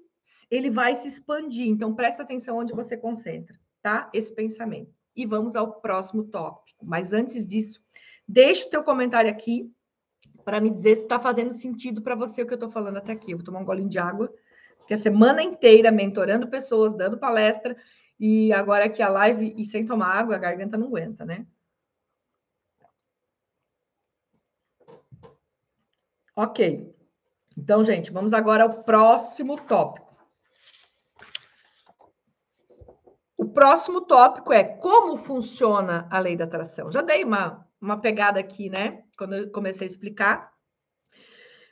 ele 0.50 0.70
vai 0.70 0.94
se 0.94 1.08
expandir. 1.08 1.68
Então, 1.68 1.94
presta 1.94 2.22
atenção 2.22 2.58
onde 2.58 2.72
você 2.72 2.96
concentra, 2.96 3.58
tá? 3.82 4.08
Esse 4.12 4.34
pensamento. 4.34 4.92
E 5.14 5.26
vamos 5.26 5.54
ao 5.54 5.80
próximo 5.80 6.24
tópico. 6.24 6.84
Mas 6.84 7.12
antes 7.12 7.46
disso, 7.46 7.82
deixa 8.26 8.66
o 8.66 8.70
teu 8.70 8.82
comentário 8.82 9.30
aqui 9.30 9.70
para 10.44 10.60
me 10.60 10.70
dizer 10.70 10.96
se 10.96 11.02
está 11.02 11.20
fazendo 11.20 11.52
sentido 11.52 12.02
para 12.02 12.14
você 12.14 12.42
o 12.42 12.46
que 12.46 12.52
eu 12.52 12.56
estou 12.56 12.70
falando 12.70 12.96
até 12.96 13.12
aqui. 13.12 13.32
Eu 13.32 13.38
vou 13.38 13.44
tomar 13.44 13.60
um 13.60 13.64
golinho 13.64 13.88
de 13.88 13.98
água, 13.98 14.32
porque 14.78 14.94
a 14.94 14.98
semana 14.98 15.42
inteira 15.42 15.90
mentorando 15.90 16.48
pessoas, 16.48 16.94
dando 16.94 17.18
palestra, 17.18 17.76
e 18.18 18.52
agora 18.52 18.84
aqui 18.84 19.02
a 19.02 19.08
live 19.08 19.54
e 19.56 19.64
sem 19.64 19.84
tomar 19.84 20.08
água, 20.08 20.36
a 20.36 20.38
garganta 20.38 20.78
não 20.78 20.88
aguenta, 20.88 21.24
né? 21.24 21.46
Ok. 26.36 26.92
Então, 27.56 27.84
gente, 27.84 28.10
vamos 28.10 28.32
agora 28.32 28.64
ao 28.64 28.82
próximo 28.82 29.56
tópico. 29.56 30.04
O 33.38 33.48
próximo 33.48 34.00
tópico 34.00 34.52
é 34.52 34.64
como 34.64 35.16
funciona 35.16 36.08
a 36.10 36.18
lei 36.18 36.36
da 36.36 36.44
atração. 36.44 36.90
Já 36.90 37.02
dei 37.02 37.24
uma, 37.24 37.66
uma 37.80 38.00
pegada 38.00 38.40
aqui, 38.40 38.68
né? 38.68 39.04
Quando 39.16 39.34
eu 39.34 39.50
comecei 39.50 39.86
a 39.86 39.90
explicar. 39.90 40.52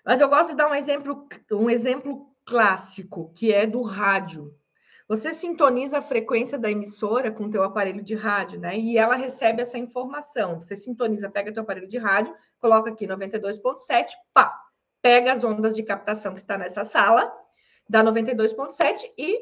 Mas 0.05 0.21
eu 0.21 0.29
gosto 0.29 0.51
de 0.51 0.57
dar 0.57 0.71
um 0.71 0.75
exemplo, 0.75 1.27
um 1.53 1.71
exemplo 1.71 2.33
clássico, 2.45 3.33
que 3.33 3.53
é 3.53 3.67
do 3.67 3.83
rádio. 3.83 4.55
Você 5.13 5.35
sintoniza 5.35 5.99
a 5.99 6.01
frequência 6.01 6.59
da 6.59 6.71
emissora 6.71 7.31
com 7.31 7.45
o 7.45 7.51
teu 7.51 7.63
aparelho 7.63 8.03
de 8.03 8.15
rádio, 8.15 8.59
né? 8.59 8.79
E 8.79 8.97
ela 8.97 9.15
recebe 9.15 9.61
essa 9.61 9.77
informação. 9.77 10.59
Você 10.59 10.75
sintoniza, 10.75 11.29
pega 11.29 11.53
teu 11.53 11.63
aparelho 11.63 11.87
de 11.87 11.99
rádio, 11.99 12.35
coloca 12.59 12.89
aqui 12.89 13.07
92.7, 13.07 14.07
pá, 14.33 14.59
pega 15.03 15.31
as 15.31 15.45
ondas 15.45 15.77
de 15.77 15.83
captação 15.83 16.33
que 16.33 16.41
está 16.41 16.57
nessa 16.57 16.83
sala, 16.83 17.31
dá 17.87 18.03
92.7 18.03 19.03
e 19.19 19.39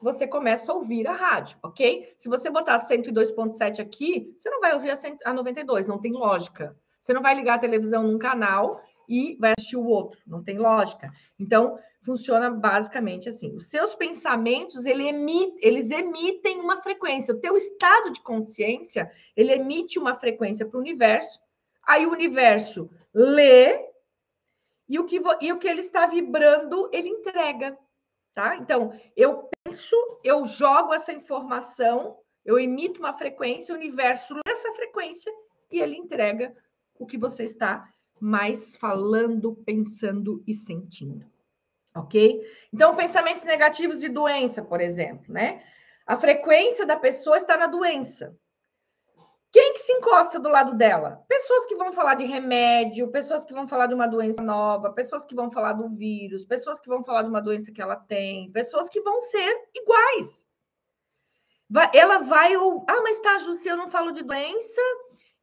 você 0.00 0.26
começa 0.26 0.72
a 0.72 0.76
ouvir 0.76 1.06
a 1.06 1.12
rádio, 1.12 1.58
ok? 1.62 2.14
Se 2.16 2.30
você 2.30 2.48
botar 2.48 2.78
102.7 2.78 3.80
aqui, 3.80 4.32
você 4.34 4.48
não 4.48 4.60
vai 4.60 4.72
ouvir 4.72 4.94
a 5.26 5.34
92, 5.34 5.86
não 5.86 6.00
tem 6.00 6.12
lógica. 6.12 6.74
Você 7.02 7.12
não 7.12 7.20
vai 7.20 7.34
ligar 7.34 7.56
a 7.56 7.58
televisão 7.58 8.04
num 8.04 8.18
canal 8.18 8.80
e 9.12 9.36
vai 9.38 9.52
assistir 9.58 9.76
o 9.76 9.84
outro, 9.84 10.18
não 10.26 10.42
tem 10.42 10.56
lógica. 10.56 11.12
Então, 11.38 11.78
funciona 12.00 12.50
basicamente 12.50 13.28
assim. 13.28 13.54
Os 13.54 13.66
seus 13.68 13.94
pensamentos, 13.94 14.86
ele 14.86 15.06
emite, 15.06 15.58
eles 15.60 15.90
emitem 15.90 16.58
uma 16.60 16.80
frequência. 16.80 17.34
O 17.34 17.38
teu 17.38 17.54
estado 17.54 18.10
de 18.10 18.22
consciência, 18.22 19.12
ele 19.36 19.52
emite 19.52 19.98
uma 19.98 20.14
frequência 20.14 20.64
para 20.64 20.78
o 20.78 20.80
universo. 20.80 21.38
Aí 21.86 22.06
o 22.06 22.10
universo 22.10 22.88
lê 23.12 23.86
e 24.88 24.98
o, 24.98 25.04
que, 25.04 25.20
e 25.42 25.52
o 25.52 25.58
que 25.58 25.68
ele 25.68 25.80
está 25.80 26.06
vibrando, 26.06 26.88
ele 26.90 27.10
entrega, 27.10 27.78
tá? 28.32 28.56
Então, 28.56 28.98
eu 29.14 29.50
penso, 29.62 29.94
eu 30.24 30.46
jogo 30.46 30.94
essa 30.94 31.12
informação, 31.12 32.18
eu 32.46 32.58
emito 32.58 32.98
uma 32.98 33.12
frequência, 33.12 33.74
o 33.74 33.78
universo 33.78 34.32
lê 34.34 34.52
essa 34.52 34.72
frequência 34.72 35.30
e 35.70 35.80
ele 35.80 35.96
entrega 35.96 36.56
o 36.98 37.04
que 37.04 37.18
você 37.18 37.44
está 37.44 37.92
mais 38.22 38.76
falando, 38.76 39.56
pensando 39.66 40.44
e 40.46 40.54
sentindo. 40.54 41.26
Ok? 41.92 42.40
Então, 42.72 42.94
pensamentos 42.94 43.44
negativos 43.44 43.98
de 43.98 44.08
doença, 44.08 44.62
por 44.62 44.80
exemplo, 44.80 45.32
né? 45.32 45.64
A 46.06 46.16
frequência 46.16 46.86
da 46.86 46.96
pessoa 46.96 47.36
está 47.36 47.56
na 47.56 47.66
doença. 47.66 48.38
Quem 49.50 49.72
que 49.72 49.80
se 49.80 49.92
encosta 49.92 50.38
do 50.38 50.48
lado 50.48 50.76
dela? 50.76 51.22
Pessoas 51.28 51.66
que 51.66 51.74
vão 51.74 51.92
falar 51.92 52.14
de 52.14 52.24
remédio, 52.24 53.10
pessoas 53.10 53.44
que 53.44 53.52
vão 53.52 53.66
falar 53.66 53.88
de 53.88 53.94
uma 53.94 54.06
doença 54.06 54.40
nova, 54.40 54.92
pessoas 54.92 55.24
que 55.24 55.34
vão 55.34 55.50
falar 55.50 55.72
do 55.72 55.88
vírus, 55.88 56.44
pessoas 56.44 56.80
que 56.80 56.88
vão 56.88 57.02
falar 57.02 57.22
de 57.22 57.28
uma 57.28 57.42
doença 57.42 57.72
que 57.72 57.82
ela 57.82 57.96
tem, 57.96 58.50
pessoas 58.52 58.88
que 58.88 59.00
vão 59.00 59.20
ser 59.20 59.68
iguais. 59.74 60.46
Ela 61.92 62.18
vai. 62.18 62.54
Ah, 62.54 63.02
mas 63.02 63.20
tá, 63.20 63.38
se 63.40 63.68
eu 63.68 63.76
não 63.76 63.90
falo 63.90 64.12
de 64.12 64.22
doença, 64.22 64.80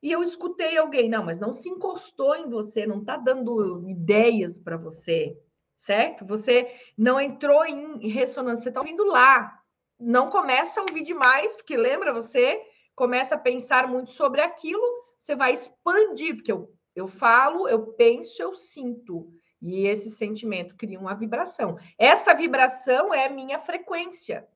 e 0.01 0.12
eu 0.12 0.23
escutei 0.23 0.77
alguém, 0.77 1.09
não, 1.09 1.25
mas 1.25 1.39
não 1.39 1.53
se 1.53 1.69
encostou 1.69 2.35
em 2.35 2.49
você, 2.49 2.85
não 2.85 2.99
está 2.99 3.17
dando 3.17 3.88
ideias 3.89 4.57
para 4.57 4.77
você, 4.77 5.38
certo? 5.75 6.25
Você 6.25 6.73
não 6.97 7.19
entrou 7.19 7.65
em 7.65 8.07
ressonância, 8.07 8.63
você 8.63 8.69
está 8.69 8.79
ouvindo 8.79 9.03
lá. 9.05 9.62
Não 9.99 10.29
começa 10.29 10.79
a 10.79 10.83
ouvir 10.83 11.03
demais, 11.03 11.53
porque 11.53 11.75
lembra, 11.75 12.13
você 12.13 12.62
começa 12.95 13.35
a 13.35 13.39
pensar 13.39 13.88
muito 13.88 14.12
sobre 14.12 14.39
aquilo, 14.39 14.81
você 15.17 15.35
vai 15.35 15.51
expandir, 15.51 16.35
porque 16.35 16.51
eu, 16.51 16.73
eu 16.95 17.07
falo, 17.07 17.67
eu 17.67 17.88
penso, 17.93 18.41
eu 18.41 18.55
sinto. 18.55 19.33
E 19.62 19.85
esse 19.85 20.09
sentimento 20.09 20.77
cria 20.77 20.97
uma 20.97 21.13
vibração. 21.13 21.77
Essa 21.97 22.33
vibração 22.33 23.13
é 23.13 23.25
a 23.25 23.29
minha 23.29 23.59
frequência 23.59 24.47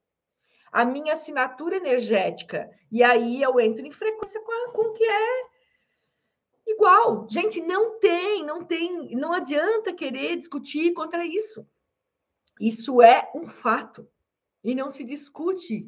a 0.74 0.84
minha 0.84 1.14
assinatura 1.14 1.78
energética. 1.78 2.68
E 2.92 3.04
aí 3.04 3.42
eu 3.42 3.60
entro 3.60 3.86
em 3.86 3.92
frequência 3.92 4.42
com, 4.42 4.82
o 4.82 4.94
que 4.94 5.04
é 5.04 5.44
igual. 6.66 7.28
Gente, 7.30 7.62
não 7.62 8.00
tem, 8.00 8.44
não 8.44 8.66
tem, 8.66 9.16
não 9.16 9.32
adianta 9.32 9.94
querer 9.94 10.36
discutir 10.36 10.92
contra 10.94 11.24
isso. 11.24 11.66
Isso 12.60 13.04
é 13.04 13.32
um 13.36 13.48
fato. 13.48 14.10
E 14.64 14.74
não 14.74 14.90
se 14.90 15.04
discute 15.04 15.88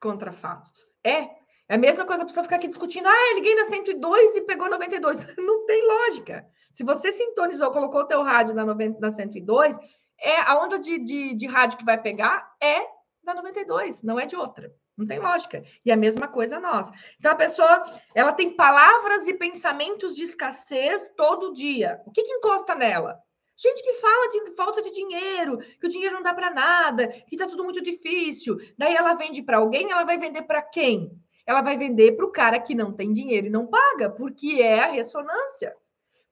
contra 0.00 0.32
fatos. 0.32 0.96
É. 1.04 1.40
É 1.68 1.74
a 1.74 1.78
mesma 1.78 2.04
coisa 2.04 2.24
a 2.24 2.26
pessoa 2.26 2.42
ficar 2.42 2.56
aqui 2.56 2.66
discutindo, 2.66 3.06
ah, 3.06 3.34
liguei 3.34 3.54
na 3.54 3.64
102 3.64 4.36
e 4.36 4.40
pegou 4.40 4.68
92. 4.68 5.18
Não 5.38 5.64
tem 5.66 5.86
lógica. 5.86 6.44
Se 6.72 6.82
você 6.82 7.12
sintonizou, 7.12 7.70
colocou 7.70 8.00
o 8.00 8.06
teu 8.06 8.24
rádio 8.24 8.56
na, 8.56 8.64
90, 8.64 8.98
na 8.98 9.12
102, 9.12 9.78
é 10.20 10.40
a 10.40 10.60
onda 10.60 10.80
de, 10.80 10.98
de, 10.98 11.34
de 11.36 11.46
rádio 11.46 11.78
que 11.78 11.84
vai 11.84 12.00
pegar 12.00 12.52
é 12.60 12.99
da 13.22 13.34
92, 13.34 14.02
não 14.02 14.18
é 14.18 14.26
de 14.26 14.36
outra. 14.36 14.72
Não 14.96 15.06
tem 15.06 15.18
lógica. 15.18 15.64
E 15.84 15.90
a 15.90 15.96
mesma 15.96 16.28
coisa 16.28 16.60
nós. 16.60 16.90
Então 17.18 17.32
a 17.32 17.36
pessoa, 17.36 17.84
ela 18.14 18.32
tem 18.32 18.54
palavras 18.54 19.26
e 19.26 19.34
pensamentos 19.34 20.14
de 20.14 20.24
escassez 20.24 21.10
todo 21.16 21.54
dia. 21.54 22.00
O 22.06 22.10
que, 22.10 22.22
que 22.22 22.32
encosta 22.32 22.74
nela? 22.74 23.18
Gente 23.56 23.82
que 23.82 23.94
fala 23.94 24.28
de 24.28 24.54
falta 24.56 24.82
de 24.82 24.90
dinheiro, 24.90 25.58
que 25.58 25.86
o 25.86 25.88
dinheiro 25.88 26.14
não 26.14 26.22
dá 26.22 26.32
para 26.32 26.50
nada, 26.50 27.08
que 27.08 27.36
tá 27.36 27.46
tudo 27.46 27.64
muito 27.64 27.82
difícil. 27.82 28.58
Daí 28.76 28.94
ela 28.94 29.14
vende 29.14 29.42
para 29.42 29.58
alguém, 29.58 29.90
ela 29.90 30.04
vai 30.04 30.18
vender 30.18 30.42
para 30.42 30.62
quem? 30.62 31.10
Ela 31.46 31.60
vai 31.62 31.76
vender 31.76 32.12
para 32.12 32.24
o 32.24 32.32
cara 32.32 32.60
que 32.60 32.74
não 32.74 32.92
tem 32.92 33.12
dinheiro 33.12 33.48
e 33.48 33.50
não 33.50 33.66
paga, 33.66 34.10
porque 34.10 34.62
é 34.62 34.80
a 34.80 34.92
ressonância, 34.92 35.74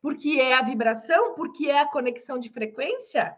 porque 0.00 0.38
é 0.40 0.54
a 0.54 0.62
vibração, 0.62 1.34
porque 1.34 1.68
é 1.68 1.80
a 1.80 1.90
conexão 1.90 2.38
de 2.38 2.50
frequência 2.50 3.36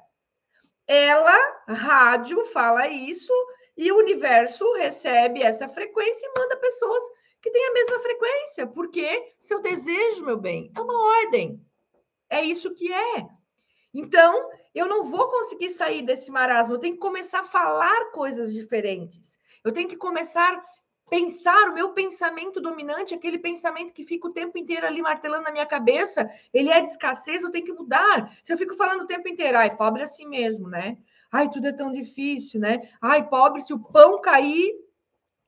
ela, 0.93 1.63
rádio, 1.69 2.45
fala 2.47 2.89
isso 2.89 3.33
e 3.77 3.93
o 3.93 3.99
universo 3.99 4.73
recebe 4.73 5.41
essa 5.41 5.69
frequência 5.69 6.27
e 6.27 6.41
manda 6.41 6.57
pessoas 6.57 7.01
que 7.41 7.49
têm 7.49 7.65
a 7.65 7.73
mesma 7.73 8.01
frequência, 8.01 8.67
porque 8.67 9.35
seu 9.39 9.63
desejo, 9.63 10.25
meu 10.25 10.37
bem, 10.37 10.73
é 10.77 10.81
uma 10.81 11.01
ordem. 11.23 11.65
É 12.29 12.43
isso 12.43 12.75
que 12.75 12.93
é. 12.93 13.25
Então, 13.95 14.51
eu 14.75 14.89
não 14.89 15.05
vou 15.05 15.29
conseguir 15.29 15.69
sair 15.69 16.03
desse 16.03 16.29
marasmo, 16.29 16.75
eu 16.75 16.81
tenho 16.81 16.95
que 16.95 17.01
começar 17.01 17.41
a 17.41 17.45
falar 17.45 18.11
coisas 18.11 18.53
diferentes. 18.53 19.39
Eu 19.63 19.71
tenho 19.71 19.89
que 19.89 19.97
começar 19.97 20.61
pensar, 21.11 21.69
o 21.69 21.75
meu 21.75 21.91
pensamento 21.91 22.61
dominante, 22.61 23.15
aquele 23.15 23.39
pensamento 23.39 23.93
que 23.93 24.05
fica 24.05 24.29
o 24.29 24.33
tempo 24.33 24.57
inteiro 24.57 24.87
ali 24.87 25.03
martelando 25.03 25.43
na 25.43 25.51
minha 25.51 25.67
cabeça, 25.67 26.31
ele 26.55 26.71
é 26.71 26.81
de 26.81 26.89
escassez, 26.89 27.43
eu 27.43 27.51
tenho 27.51 27.67
que 27.67 27.73
mudar. 27.73 28.33
Se 28.43 28.53
eu 28.53 28.57
fico 28.57 28.77
falando 28.77 29.03
o 29.03 29.07
tempo 29.07 29.29
inteiro, 29.29 29.59
ai, 29.59 29.77
pobre 29.77 30.03
é 30.03 30.05
assim 30.05 30.27
mesmo, 30.27 30.69
né? 30.69 30.97
Ai, 31.33 31.51
tudo 31.51 31.67
é 31.67 31.73
tão 31.73 31.93
difícil, 31.93 32.61
né? 32.61 32.81
Ai, 33.03 33.29
pobre, 33.29 33.61
se 33.61 33.75
o 33.75 33.79
pão 33.79 34.21
cair, 34.21 34.73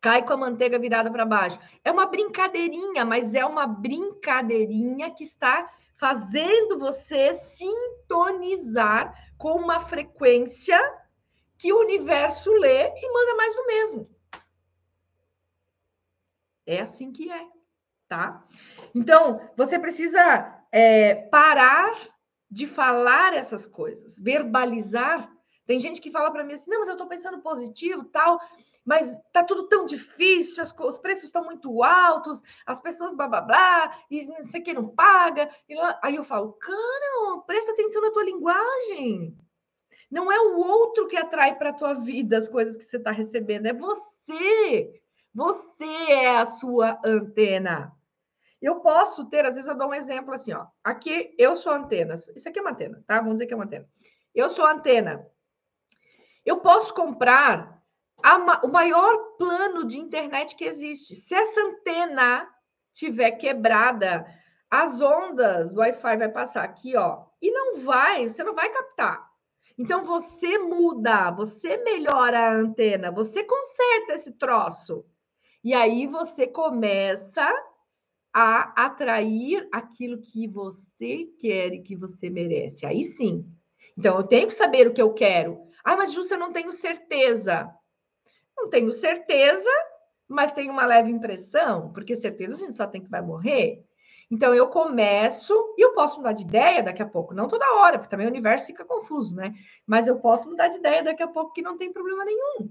cai 0.00 0.24
com 0.24 0.32
a 0.32 0.36
manteiga 0.36 0.78
virada 0.78 1.10
para 1.10 1.24
baixo. 1.24 1.60
É 1.84 1.92
uma 1.92 2.06
brincadeirinha, 2.06 3.04
mas 3.04 3.32
é 3.32 3.46
uma 3.46 3.66
brincadeirinha 3.66 5.10
que 5.12 5.22
está 5.22 5.70
fazendo 5.94 6.78
você 6.78 7.34
sintonizar 7.34 9.14
com 9.38 9.52
uma 9.52 9.78
frequência 9.78 10.78
que 11.56 11.72
o 11.72 11.78
universo 11.78 12.50
lê 12.50 12.88
e 12.88 13.12
manda 13.12 13.36
mais 13.36 13.54
do 13.54 13.66
mesmo. 13.66 14.11
É 16.66 16.80
assim 16.80 17.12
que 17.12 17.30
é, 17.30 17.46
tá? 18.08 18.44
Então, 18.94 19.40
você 19.56 19.78
precisa 19.78 20.64
é, 20.70 21.14
parar 21.14 21.92
de 22.50 22.66
falar 22.66 23.34
essas 23.34 23.66
coisas, 23.66 24.18
verbalizar. 24.18 25.30
Tem 25.66 25.78
gente 25.78 26.00
que 26.00 26.10
fala 26.10 26.30
para 26.30 26.44
mim 26.44 26.52
assim, 26.52 26.70
não, 26.70 26.80
mas 26.80 26.88
eu 26.88 26.94
estou 26.94 27.08
pensando 27.08 27.40
positivo, 27.40 28.04
tal, 28.04 28.38
mas 28.84 29.18
tá 29.32 29.42
tudo 29.42 29.68
tão 29.68 29.86
difícil, 29.86 30.62
as, 30.62 30.76
os 30.78 30.98
preços 30.98 31.24
estão 31.24 31.44
muito 31.44 31.82
altos, 31.82 32.42
as 32.66 32.80
pessoas 32.80 33.14
blá 33.14 33.28
blá 33.28 33.40
blá, 33.40 33.98
e 34.10 34.26
não 34.26 34.44
sei 34.44 34.60
quem 34.60 34.74
não 34.74 34.88
paga. 34.88 35.48
Lá... 35.70 35.98
Aí 36.02 36.16
eu 36.16 36.24
falo, 36.24 36.52
cara, 36.54 37.40
presta 37.46 37.72
atenção 37.72 38.02
na 38.02 38.10
tua 38.10 38.24
linguagem. 38.24 39.36
Não 40.10 40.30
é 40.30 40.38
o 40.38 40.58
outro 40.58 41.06
que 41.06 41.16
atrai 41.16 41.56
para 41.56 41.70
a 41.70 41.74
tua 41.74 41.94
vida 41.94 42.36
as 42.36 42.48
coisas 42.48 42.76
que 42.76 42.84
você 42.84 42.98
está 42.98 43.10
recebendo, 43.10 43.66
é 43.66 43.72
você. 43.72 45.01
Você 45.34 45.84
é 45.84 46.36
a 46.36 46.46
sua 46.46 47.00
antena. 47.04 47.92
Eu 48.60 48.80
posso 48.80 49.28
ter, 49.28 49.44
às 49.44 49.54
vezes 49.54 49.68
eu 49.68 49.76
dou 49.76 49.88
um 49.88 49.94
exemplo 49.94 50.32
assim, 50.32 50.52
ó. 50.52 50.66
Aqui 50.84 51.34
eu 51.38 51.56
sou 51.56 51.72
antena. 51.72 52.14
Isso 52.14 52.48
aqui 52.48 52.58
é 52.58 52.62
uma 52.62 52.70
antena, 52.70 53.02
tá? 53.06 53.18
Vamos 53.18 53.34
dizer 53.34 53.46
que 53.46 53.54
é 53.54 53.56
uma 53.56 53.64
antena. 53.64 53.88
Eu 54.34 54.48
sou 54.50 54.64
antena. 54.64 55.26
Eu 56.44 56.58
posso 56.58 56.94
comprar 56.94 57.82
a, 58.22 58.64
o 58.64 58.68
maior 58.68 59.36
plano 59.36 59.84
de 59.84 59.98
internet 59.98 60.54
que 60.54 60.64
existe. 60.64 61.16
Se 61.16 61.34
essa 61.34 61.60
antena 61.60 62.48
tiver 62.92 63.32
quebrada, 63.32 64.26
as 64.70 65.00
ondas 65.00 65.72
do 65.72 65.80
Wi-Fi 65.80 66.16
vai 66.16 66.28
passar 66.28 66.62
aqui, 66.62 66.96
ó, 66.96 67.24
e 67.40 67.50
não 67.50 67.80
vai, 67.80 68.28
você 68.28 68.44
não 68.44 68.54
vai 68.54 68.70
captar. 68.70 69.28
Então 69.76 70.04
você 70.04 70.58
muda, 70.58 71.30
você 71.30 71.78
melhora 71.78 72.38
a 72.38 72.54
antena, 72.54 73.10
você 73.10 73.42
conserta 73.42 74.14
esse 74.14 74.32
troço. 74.32 75.04
E 75.64 75.72
aí 75.74 76.06
você 76.06 76.46
começa 76.46 77.46
a 78.32 78.86
atrair 78.86 79.68
aquilo 79.70 80.20
que 80.20 80.48
você 80.48 81.28
quer 81.38 81.72
e 81.72 81.82
que 81.82 81.94
você 81.94 82.30
merece. 82.30 82.86
Aí 82.86 83.04
sim. 83.04 83.46
Então 83.96 84.16
eu 84.16 84.24
tenho 84.24 84.48
que 84.48 84.54
saber 84.54 84.86
o 84.86 84.92
que 84.92 85.02
eu 85.02 85.12
quero. 85.12 85.60
Ah, 85.84 85.96
mas 85.96 86.12
Justa, 86.12 86.34
eu 86.34 86.38
não 86.38 86.52
tenho 86.52 86.72
certeza. 86.72 87.70
Não 88.56 88.68
tenho 88.70 88.92
certeza, 88.92 89.68
mas 90.28 90.52
tenho 90.52 90.72
uma 90.72 90.86
leve 90.86 91.10
impressão, 91.10 91.92
porque 91.92 92.16
certeza 92.16 92.54
a 92.54 92.58
gente 92.58 92.76
só 92.76 92.86
tem 92.86 93.02
que 93.02 93.10
vai 93.10 93.20
morrer. 93.22 93.84
Então 94.30 94.54
eu 94.54 94.68
começo 94.68 95.52
e 95.76 95.84
eu 95.84 95.92
posso 95.92 96.16
mudar 96.16 96.32
de 96.32 96.42
ideia 96.42 96.82
daqui 96.82 97.02
a 97.02 97.06
pouco, 97.06 97.34
não 97.34 97.48
toda 97.48 97.74
hora, 97.74 97.98
porque 97.98 98.10
também 98.10 98.26
o 98.26 98.30
universo 98.30 98.66
fica 98.66 98.84
confuso, 98.84 99.36
né? 99.36 99.52
Mas 99.86 100.06
eu 100.06 100.18
posso 100.20 100.48
mudar 100.48 100.68
de 100.68 100.76
ideia 100.76 101.02
daqui 101.02 101.22
a 101.22 101.28
pouco 101.28 101.52
que 101.52 101.60
não 101.60 101.76
tem 101.76 101.92
problema 101.92 102.24
nenhum. 102.24 102.70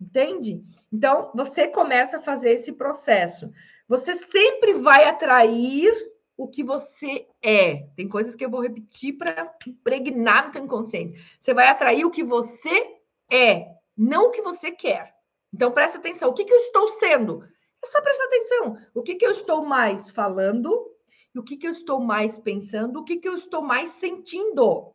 Entende? 0.00 0.62
Então, 0.92 1.30
você 1.34 1.68
começa 1.68 2.18
a 2.18 2.20
fazer 2.20 2.50
esse 2.50 2.72
processo. 2.72 3.50
Você 3.88 4.14
sempre 4.14 4.74
vai 4.74 5.04
atrair 5.04 5.92
o 6.36 6.46
que 6.46 6.62
você 6.62 7.26
é. 7.42 7.86
Tem 7.96 8.08
coisas 8.08 8.34
que 8.34 8.44
eu 8.44 8.50
vou 8.50 8.60
repetir 8.60 9.16
para 9.16 9.54
impregnar 9.66 10.46
no 10.46 10.52
teu 10.52 10.64
inconsciente. 10.64 11.18
Você 11.40 11.54
vai 11.54 11.68
atrair 11.68 12.04
o 12.04 12.10
que 12.10 12.22
você 12.22 12.96
é, 13.30 13.68
não 13.96 14.26
o 14.26 14.30
que 14.30 14.42
você 14.42 14.70
quer. 14.70 15.14
Então, 15.52 15.72
presta 15.72 15.98
atenção. 15.98 16.28
O 16.28 16.34
que, 16.34 16.44
que 16.44 16.52
eu 16.52 16.58
estou 16.58 16.88
sendo? 16.88 17.42
É 17.82 17.86
só 17.86 18.02
prestar 18.02 18.24
atenção. 18.24 18.78
O 18.94 19.02
que, 19.02 19.14
que 19.14 19.26
eu 19.26 19.30
estou 19.30 19.64
mais 19.64 20.10
falando? 20.10 20.90
O 21.34 21.42
que, 21.42 21.56
que 21.56 21.66
eu 21.66 21.70
estou 21.70 22.00
mais 22.00 22.38
pensando? 22.38 23.00
O 23.00 23.04
que, 23.04 23.16
que 23.16 23.28
eu 23.28 23.34
estou 23.34 23.62
mais 23.62 23.90
sentindo? 23.90 24.94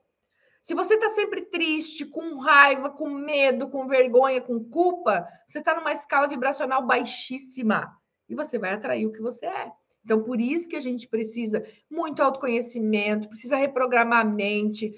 Se 0.61 0.75
você 0.75 0.93
está 0.93 1.09
sempre 1.09 1.41
triste, 1.41 2.05
com 2.05 2.37
raiva, 2.37 2.89
com 2.89 3.09
medo, 3.09 3.69
com 3.69 3.87
vergonha, 3.87 4.39
com 4.41 4.63
culpa, 4.63 5.27
você 5.47 5.59
está 5.59 5.73
numa 5.73 5.91
escala 5.91 6.27
vibracional 6.27 6.85
baixíssima 6.85 7.97
e 8.29 8.35
você 8.35 8.59
vai 8.59 8.73
atrair 8.73 9.07
o 9.07 9.11
que 9.11 9.21
você 9.21 9.47
é. 9.47 9.71
Então, 10.03 10.21
por 10.23 10.39
isso 10.39 10.67
que 10.67 10.75
a 10.75 10.81
gente 10.81 11.07
precisa 11.07 11.63
muito 11.89 12.21
autoconhecimento, 12.21 13.27
precisa 13.27 13.55
reprogramar 13.55 14.21
a 14.21 14.29
mente, 14.29 14.95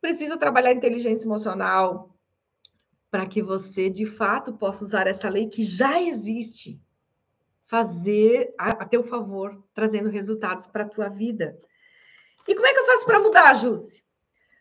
precisa 0.00 0.36
trabalhar 0.36 0.72
inteligência 0.72 1.26
emocional 1.26 2.16
para 3.10 3.26
que 3.26 3.42
você, 3.42 3.90
de 3.90 4.06
fato, 4.06 4.54
possa 4.54 4.84
usar 4.84 5.06
essa 5.06 5.28
lei 5.28 5.48
que 5.48 5.64
já 5.64 6.00
existe, 6.00 6.80
fazer 7.66 8.54
a, 8.58 8.70
a 8.70 8.86
teu 8.86 9.02
favor, 9.02 9.62
trazendo 9.74 10.08
resultados 10.08 10.66
para 10.66 10.84
a 10.84 10.88
tua 10.88 11.08
vida. 11.08 11.58
E 12.46 12.54
como 12.54 12.66
é 12.66 12.72
que 12.72 12.78
eu 12.78 12.86
faço 12.86 13.04
para 13.04 13.20
mudar, 13.20 13.54
Jússi? 13.54 14.02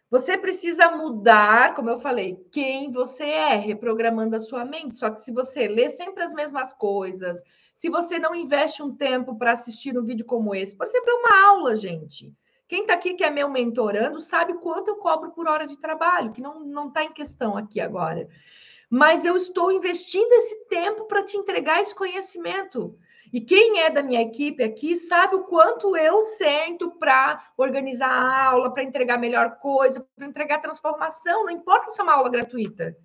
Você 0.09 0.37
precisa 0.37 0.89
mudar, 0.89 1.75
como 1.75 1.89
eu 1.89 1.99
falei, 1.99 2.43
quem 2.51 2.91
você 2.91 3.23
é, 3.23 3.55
reprogramando 3.55 4.35
a 4.35 4.39
sua 4.39 4.65
mente. 4.65 4.97
Só 4.97 5.11
que 5.11 5.21
se 5.21 5.31
você 5.31 5.67
lê 5.67 5.89
sempre 5.89 6.23
as 6.23 6.33
mesmas 6.33 6.73
coisas, 6.73 7.41
se 7.75 7.89
você 7.89 8.17
não 8.17 8.33
investe 8.33 8.81
um 8.81 8.95
tempo 8.95 9.37
para 9.37 9.51
assistir 9.51 9.97
um 9.97 10.03
vídeo 10.03 10.25
como 10.25 10.55
esse, 10.55 10.75
por 10.75 10.87
exemplo, 10.87 11.09
é 11.09 11.13
uma 11.13 11.47
aula, 11.49 11.75
gente. 11.75 12.33
Quem 12.67 12.81
está 12.81 12.93
aqui 12.93 13.13
que 13.13 13.23
é 13.23 13.29
meu 13.29 13.49
mentorando 13.49 14.19
sabe 14.19 14.55
quanto 14.55 14.89
eu 14.89 14.95
cobro 14.97 15.31
por 15.31 15.47
hora 15.47 15.65
de 15.65 15.79
trabalho, 15.79 16.31
que 16.31 16.41
não 16.41 16.87
está 16.87 17.03
em 17.03 17.13
questão 17.13 17.55
aqui 17.57 17.79
agora. 17.79 18.27
mas 18.89 19.23
eu 19.23 19.35
estou 19.35 19.71
investindo 19.71 20.31
esse 20.33 20.65
tempo 20.65 21.05
para 21.05 21.23
te 21.23 21.37
entregar 21.37 21.79
esse 21.79 21.93
conhecimento. 21.93 22.97
E 23.31 23.39
quem 23.41 23.79
é 23.81 23.89
da 23.89 24.01
minha 24.01 24.21
equipe 24.21 24.63
aqui 24.63 24.97
sabe 24.97 25.35
o 25.35 25.43
quanto 25.43 25.95
eu 25.95 26.21
sento 26.21 26.91
para 26.91 27.39
organizar 27.55 28.09
a 28.09 28.45
aula, 28.45 28.73
para 28.73 28.83
entregar 28.83 29.19
melhor 29.19 29.57
coisa, 29.57 30.05
para 30.15 30.25
entregar 30.25 30.59
transformação, 30.59 31.45
não 31.45 31.51
importa 31.51 31.91
se 31.91 32.01
é 32.01 32.03
uma 32.03 32.15
aula 32.15 32.29
gratuita. 32.29 32.95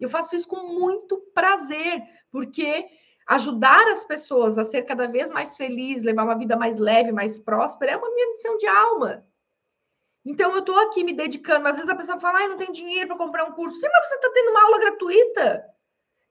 Eu 0.00 0.08
faço 0.08 0.34
isso 0.34 0.48
com 0.48 0.66
muito 0.66 1.18
prazer, 1.34 2.02
porque 2.30 2.86
ajudar 3.28 3.86
as 3.88 4.04
pessoas 4.04 4.56
a 4.56 4.64
ser 4.64 4.82
cada 4.82 5.08
vez 5.08 5.30
mais 5.30 5.56
feliz, 5.56 6.02
levar 6.02 6.24
uma 6.24 6.38
vida 6.38 6.56
mais 6.56 6.78
leve, 6.78 7.12
mais 7.12 7.38
próspera, 7.38 7.92
é 7.92 7.96
uma 7.96 8.10
minha 8.14 8.28
missão 8.28 8.56
de 8.56 8.66
alma. 8.66 9.26
Então, 10.24 10.52
eu 10.52 10.58
estou 10.58 10.76
aqui 10.80 11.04
me 11.04 11.12
dedicando. 11.12 11.68
Às 11.68 11.76
vezes 11.76 11.88
a 11.88 11.94
pessoa 11.94 12.18
fala, 12.18 12.40
ah, 12.40 12.48
não 12.48 12.56
tem 12.56 12.72
dinheiro 12.72 13.06
para 13.06 13.16
comprar 13.16 13.44
um 13.44 13.52
curso. 13.52 13.76
Sim, 13.76 13.86
mas 13.92 14.08
você 14.08 14.14
está 14.16 14.30
tendo 14.32 14.50
uma 14.50 14.64
aula 14.64 14.78
gratuita. 14.80 15.64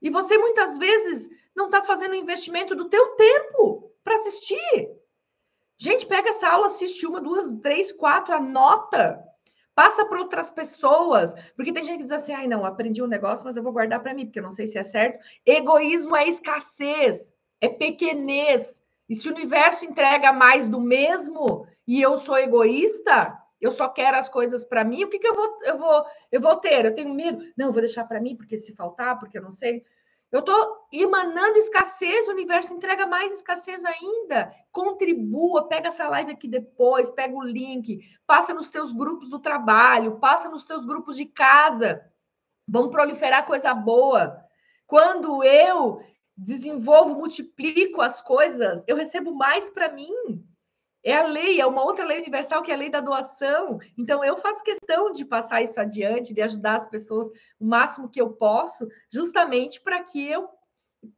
E 0.05 0.09
você, 0.11 0.37
muitas 0.37 0.77
vezes, 0.77 1.27
não 1.55 1.65
está 1.65 1.83
fazendo 1.83 2.13
investimento 2.13 2.75
do 2.75 2.87
teu 2.87 3.15
tempo 3.15 3.91
para 4.03 4.13
assistir. 4.13 4.87
Gente, 5.79 6.05
pega 6.05 6.29
essa 6.29 6.47
aula, 6.47 6.67
assiste 6.67 7.07
uma, 7.07 7.19
duas, 7.19 7.51
três, 7.55 7.91
quatro, 7.91 8.35
anota. 8.35 9.19
Passa 9.73 10.05
para 10.05 10.19
outras 10.19 10.51
pessoas. 10.51 11.33
Porque 11.55 11.73
tem 11.73 11.83
gente 11.83 11.97
que 11.97 12.03
diz 12.03 12.11
assim, 12.11 12.33
ai, 12.33 12.45
não, 12.45 12.63
aprendi 12.63 13.01
um 13.01 13.07
negócio, 13.07 13.43
mas 13.43 13.57
eu 13.57 13.63
vou 13.63 13.73
guardar 13.73 13.99
para 13.99 14.13
mim, 14.13 14.25
porque 14.25 14.37
eu 14.37 14.43
não 14.43 14.51
sei 14.51 14.67
se 14.67 14.77
é 14.77 14.83
certo. 14.83 15.17
Egoísmo 15.43 16.15
é 16.15 16.29
escassez, 16.29 17.33
é 17.59 17.67
pequenez. 17.67 18.79
E 19.09 19.15
se 19.15 19.27
o 19.27 19.33
universo 19.33 19.85
entrega 19.85 20.31
mais 20.31 20.67
do 20.67 20.79
mesmo 20.79 21.65
e 21.87 21.99
eu 21.99 22.15
sou 22.19 22.37
egoísta, 22.37 23.35
eu 23.59 23.71
só 23.71 23.89
quero 23.89 24.17
as 24.17 24.29
coisas 24.29 24.63
para 24.63 24.83
mim, 24.83 25.03
o 25.03 25.09
que, 25.09 25.17
que 25.17 25.27
eu, 25.27 25.33
vou, 25.33 25.59
eu, 25.63 25.77
vou, 25.79 26.05
eu 26.31 26.39
vou 26.39 26.55
ter? 26.57 26.85
Eu 26.85 26.93
tenho 26.93 27.11
medo? 27.11 27.43
Não, 27.57 27.67
eu 27.67 27.73
vou 27.73 27.81
deixar 27.81 28.05
para 28.05 28.21
mim, 28.21 28.35
porque 28.35 28.55
se 28.55 28.71
faltar, 28.75 29.17
porque 29.17 29.39
eu 29.39 29.41
não 29.41 29.51
sei. 29.51 29.83
Eu 30.31 30.39
estou 30.39 30.87
emanando 30.91 31.57
escassez, 31.57 32.27
o 32.27 32.31
universo 32.31 32.73
entrega 32.73 33.05
mais 33.05 33.31
escassez 33.31 33.83
ainda. 33.85 34.51
Contribua, 34.71 35.67
pega 35.67 35.87
essa 35.87 36.07
live 36.09 36.31
aqui 36.31 36.47
depois, 36.47 37.09
pega 37.11 37.35
o 37.35 37.43
link, 37.43 38.01
passa 38.25 38.53
nos 38.53 38.69
teus 38.71 38.91
grupos 38.91 39.29
do 39.29 39.39
trabalho, 39.39 40.19
passa 40.19 40.49
nos 40.49 40.65
teus 40.65 40.85
grupos 40.85 41.15
de 41.15 41.25
casa. 41.25 42.01
Vamos 42.67 42.91
proliferar 42.91 43.45
coisa 43.45 43.73
boa. 43.73 44.43
Quando 44.87 45.43
eu 45.43 46.01
desenvolvo, 46.35 47.15
multiplico 47.15 48.01
as 48.01 48.21
coisas, 48.21 48.83
eu 48.87 48.95
recebo 48.95 49.33
mais 49.33 49.69
para 49.69 49.91
mim. 49.91 50.11
É 51.05 51.15
a 51.15 51.27
lei, 51.27 51.61
é 51.61 51.67
uma 51.67 51.83
outra 51.83 52.03
lei 52.03 52.17
universal 52.17 52.63
que 52.63 52.71
é 52.71 52.73
a 52.73 52.77
lei 52.77 52.89
da 52.89 52.99
doação. 52.99 53.79
Então, 53.95 54.25
eu 54.25 54.37
faço 54.37 54.63
questão 54.63 55.11
de 55.11 55.23
passar 55.23 55.61
isso 55.61 55.79
adiante, 55.79 56.33
de 56.33 56.41
ajudar 56.41 56.77
as 56.77 56.87
pessoas 56.87 57.27
o 57.59 57.65
máximo 57.65 58.09
que 58.09 58.19
eu 58.19 58.31
posso, 58.31 58.87
justamente 59.11 59.79
para 59.79 60.03
que 60.03 60.27
eu 60.27 60.49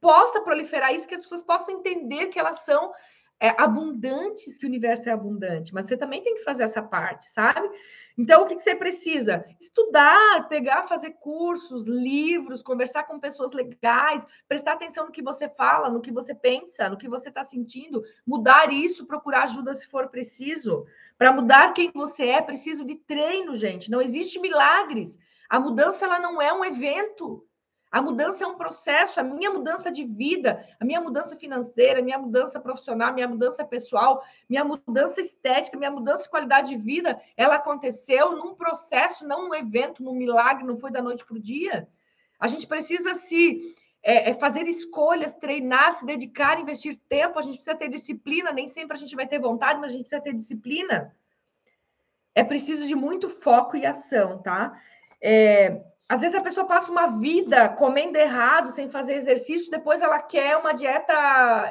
possa 0.01 0.41
proliferar 0.41 0.93
isso, 0.93 1.07
que 1.07 1.15
as 1.15 1.21
pessoas 1.21 1.41
possam 1.41 1.75
entender 1.75 2.27
que 2.27 2.37
elas 2.37 2.65
são 2.65 2.91
é, 3.39 3.49
abundantes, 3.61 4.57
que 4.57 4.65
o 4.65 4.69
universo 4.69 5.09
é 5.09 5.11
abundante, 5.11 5.73
mas 5.73 5.85
você 5.85 5.95
também 5.95 6.23
tem 6.23 6.35
que 6.35 6.43
fazer 6.43 6.63
essa 6.63 6.81
parte, 6.81 7.29
sabe? 7.29 7.69
Então, 8.17 8.41
o 8.41 8.47
que, 8.47 8.55
que 8.55 8.63
você 8.63 8.75
precisa? 8.75 9.45
Estudar, 9.61 10.47
pegar, 10.49 10.83
fazer 10.83 11.11
cursos, 11.19 11.83
livros, 11.85 12.63
conversar 12.63 13.03
com 13.03 13.19
pessoas 13.19 13.51
legais, 13.51 14.25
prestar 14.47 14.73
atenção 14.73 15.05
no 15.05 15.11
que 15.11 15.21
você 15.21 15.47
fala, 15.47 15.89
no 15.89 16.01
que 16.01 16.11
você 16.11 16.33
pensa, 16.33 16.89
no 16.89 16.97
que 16.97 17.07
você 17.07 17.29
está 17.29 17.43
sentindo, 17.43 18.03
mudar 18.25 18.73
isso, 18.73 19.05
procurar 19.05 19.43
ajuda 19.43 19.75
se 19.75 19.87
for 19.87 20.07
preciso. 20.07 20.85
Para 21.15 21.31
mudar 21.31 21.73
quem 21.73 21.91
você 21.93 22.27
é, 22.27 22.41
preciso 22.41 22.83
de 22.83 22.95
treino, 22.95 23.53
gente. 23.53 23.91
Não 23.91 24.01
existe 24.01 24.39
milagres. 24.39 25.19
A 25.47 25.59
mudança 25.59 26.05
ela 26.05 26.19
não 26.19 26.41
é 26.41 26.51
um 26.51 26.65
evento. 26.65 27.46
A 27.97 28.01
mudança 28.01 28.43
é 28.43 28.47
um 28.47 28.53
processo, 28.53 29.19
a 29.19 29.23
minha 29.23 29.49
mudança 29.49 29.91
de 29.91 30.03
vida, 30.03 30.63
a 30.79 30.85
minha 30.85 31.01
mudança 31.01 31.35
financeira, 31.35 31.99
a 31.99 32.03
minha 32.03 32.19
mudança 32.19 32.59
profissional, 32.59 33.09
a 33.09 33.11
minha 33.11 33.27
mudança 33.27 33.65
pessoal, 33.65 34.23
minha 34.47 34.63
mudança 34.63 35.19
estética, 35.19 35.75
minha 35.75 35.89
mudança 35.89 36.25
de 36.25 36.29
qualidade 36.29 36.69
de 36.69 36.77
vida, 36.77 37.19
ela 37.35 37.55
aconteceu 37.55 38.35
num 38.35 38.53
processo, 38.53 39.27
não 39.27 39.47
num 39.47 39.55
evento, 39.55 40.03
num 40.03 40.13
milagre, 40.13 40.63
não 40.63 40.77
foi 40.77 40.91
da 40.91 41.01
noite 41.01 41.25
para 41.25 41.37
o 41.37 41.39
dia. 41.39 41.87
A 42.39 42.45
gente 42.45 42.67
precisa 42.67 43.15
se 43.15 43.75
é, 44.03 44.29
é 44.29 44.33
fazer 44.35 44.67
escolhas, 44.67 45.33
treinar, 45.33 45.93
se 45.93 46.05
dedicar, 46.05 46.59
investir 46.59 46.99
tempo, 47.09 47.39
a 47.39 47.41
gente 47.41 47.55
precisa 47.55 47.75
ter 47.75 47.89
disciplina, 47.89 48.51
nem 48.51 48.67
sempre 48.67 48.95
a 48.95 48.99
gente 48.99 49.15
vai 49.15 49.25
ter 49.25 49.39
vontade, 49.39 49.79
mas 49.79 49.89
a 49.89 49.93
gente 49.93 50.03
precisa 50.03 50.21
ter 50.21 50.35
disciplina. 50.35 51.15
É 52.35 52.43
preciso 52.43 52.85
de 52.85 52.93
muito 52.93 53.27
foco 53.27 53.75
e 53.75 53.87
ação, 53.87 54.37
tá? 54.37 54.79
É, 55.19 55.81
às 56.09 56.21
vezes 56.21 56.35
a 56.35 56.41
pessoa 56.41 56.65
passa 56.65 56.89
uma 56.89 57.07
vida 57.07 57.67
comendo 57.69 58.17
errado, 58.17 58.69
sem 58.71 58.89
fazer 58.89 59.15
exercício, 59.15 59.69
depois 59.69 60.01
ela 60.01 60.19
quer 60.19 60.55
uma 60.55 60.71
dieta. 60.71 61.13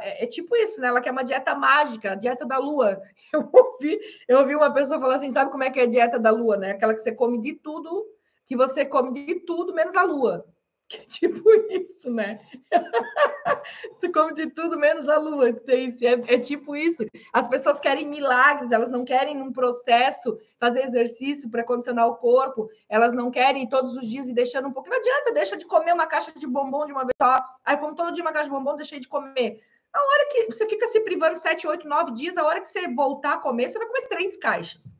É, 0.03 0.25
é 0.25 0.27
tipo 0.27 0.55
isso, 0.57 0.81
né? 0.81 0.88
Ela 0.88 1.01
quer 1.01 1.11
uma 1.11 1.25
dieta 1.25 1.55
mágica, 1.55 2.14
dieta 2.16 2.44
da 2.44 2.59
lua. 2.59 3.01
Eu 3.33 3.51
ouvi, 3.53 3.99
eu 4.29 4.38
ouvi 4.38 4.55
uma 4.55 4.72
pessoa 4.72 5.01
falar 5.01 5.16
assim: 5.16 5.33
sabe 5.33 5.51
como 5.51 5.64
é 5.64 5.70
que 5.70 5.81
é 5.81 5.83
a 5.83 5.88
dieta 5.88 6.16
da 6.16 6.31
lua, 6.31 6.57
né? 6.57 6.70
Aquela 6.70 6.94
que 6.94 7.01
você 7.01 7.12
come 7.12 7.42
de 7.42 7.55
tudo, 7.55 8.07
que 8.46 8.57
você 8.57 8.85
come 8.85 9.12
de 9.12 9.40
tudo 9.40 9.75
menos 9.75 9.96
a 9.96 10.05
lua. 10.05 10.46
Que 10.88 10.99
é 10.99 11.05
tipo 11.05 11.51
isso, 11.70 12.11
né? 12.12 12.40
tu 14.01 14.12
come 14.12 14.33
de 14.35 14.49
tudo 14.51 14.79
menos 14.79 15.09
a 15.09 15.18
lua, 15.18 15.51
Stacy. 15.51 16.07
É, 16.07 16.35
é 16.35 16.38
tipo 16.38 16.77
isso. 16.77 17.05
As 17.33 17.49
pessoas 17.49 17.81
querem 17.81 18.07
milagres, 18.07 18.70
elas 18.70 18.88
não 18.88 19.05
querem 19.05 19.37
num 19.37 19.53
processo 19.53 20.38
fazer 20.61 20.85
exercício 20.85 21.51
para 21.51 21.64
condicionar 21.64 22.07
o 22.07 22.16
corpo, 22.16 22.68
elas 22.88 23.12
não 23.12 23.31
querem 23.31 23.68
todos 23.68 23.96
os 23.96 24.07
dias 24.09 24.29
e 24.29 24.35
deixando 24.35 24.68
um 24.68 24.72
pouco. 24.72 24.88
Não 24.88 24.96
adianta, 24.96 25.33
deixa 25.33 25.57
de 25.57 25.66
comer 25.66 25.92
uma 25.92 26.07
caixa 26.07 26.33
de 26.33 26.46
bombom 26.46 26.87
de 26.87 26.92
uma 26.92 27.03
vez 27.03 27.16
só. 27.20 27.35
Aí, 27.64 27.77
como 27.79 27.96
todo 27.96 28.12
dia 28.12 28.22
uma 28.22 28.33
caixa 28.33 28.49
de 28.49 28.55
bombom, 28.55 28.77
deixei 28.77 29.01
de 29.01 29.09
comer. 29.09 29.61
A 29.92 29.99
hora 29.99 30.29
que 30.31 30.53
você 30.53 30.68
fica 30.68 30.87
se 30.87 31.01
privando 31.01 31.37
sete, 31.37 31.66
oito, 31.66 31.88
nove 31.88 32.12
dias, 32.12 32.37
a 32.37 32.44
hora 32.44 32.61
que 32.61 32.68
você 32.68 32.87
voltar 32.94 33.35
a 33.35 33.38
comer, 33.38 33.70
você 33.70 33.79
vai 33.79 33.88
comer 33.88 34.09
três 34.09 34.37
caixas 34.37 34.95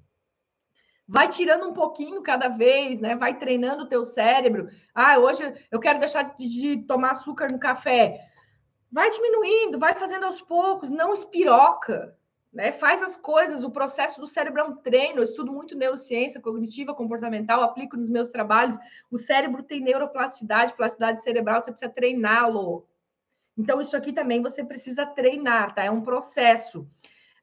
vai 1.09 1.29
tirando 1.29 1.69
um 1.69 1.73
pouquinho 1.73 2.23
cada 2.23 2.49
vez, 2.49 3.01
né? 3.01 3.15
Vai 3.15 3.39
treinando 3.39 3.85
o 3.85 3.89
teu 3.89 4.05
cérebro. 4.05 4.69
Ah, 4.95 5.19
hoje 5.19 5.43
eu 5.71 5.79
quero 5.79 5.99
deixar 5.99 6.35
de 6.37 6.85
tomar 6.87 7.11
açúcar 7.11 7.49
no 7.51 7.59
café. 7.59 8.21
Vai 8.91 9.11
diminuindo, 9.11 9.79
vai 9.79 9.95
fazendo 9.95 10.27
aos 10.27 10.41
poucos, 10.41 10.91
não 10.91 11.13
espiroca, 11.13 12.17
né? 12.53 12.73
Faz 12.73 13.03
as 13.03 13.17
coisas, 13.17 13.63
o 13.63 13.71
processo 13.71 14.21
do 14.21 14.27
cérebro 14.27 14.61
é 14.61 14.65
um 14.65 14.77
treino. 14.77 15.19
Eu 15.19 15.25
estudo 15.25 15.53
muito 15.53 15.77
neurociência 15.77 16.41
cognitiva, 16.41 16.95
comportamental, 16.95 17.63
aplico 17.63 17.97
nos 17.97 18.11
meus 18.11 18.31
trabalhos. 18.31 18.77
O 19.11 19.19
cérebro 19.19 19.63
tem 19.63 19.81
neuroplasticidade, 19.81 20.75
plasticidade 20.75 21.23
cerebral, 21.23 21.61
você 21.61 21.71
precisa 21.71 21.93
treiná-lo. 21.93 22.87
Então, 23.59 23.81
isso 23.81 23.97
aqui 23.97 24.13
também 24.13 24.43
você 24.43 24.65
precisa 24.65 25.07
treinar, 25.07 25.75
tá? 25.75 25.85
É 25.85 25.91
um 25.91 26.03
processo. 26.03 26.89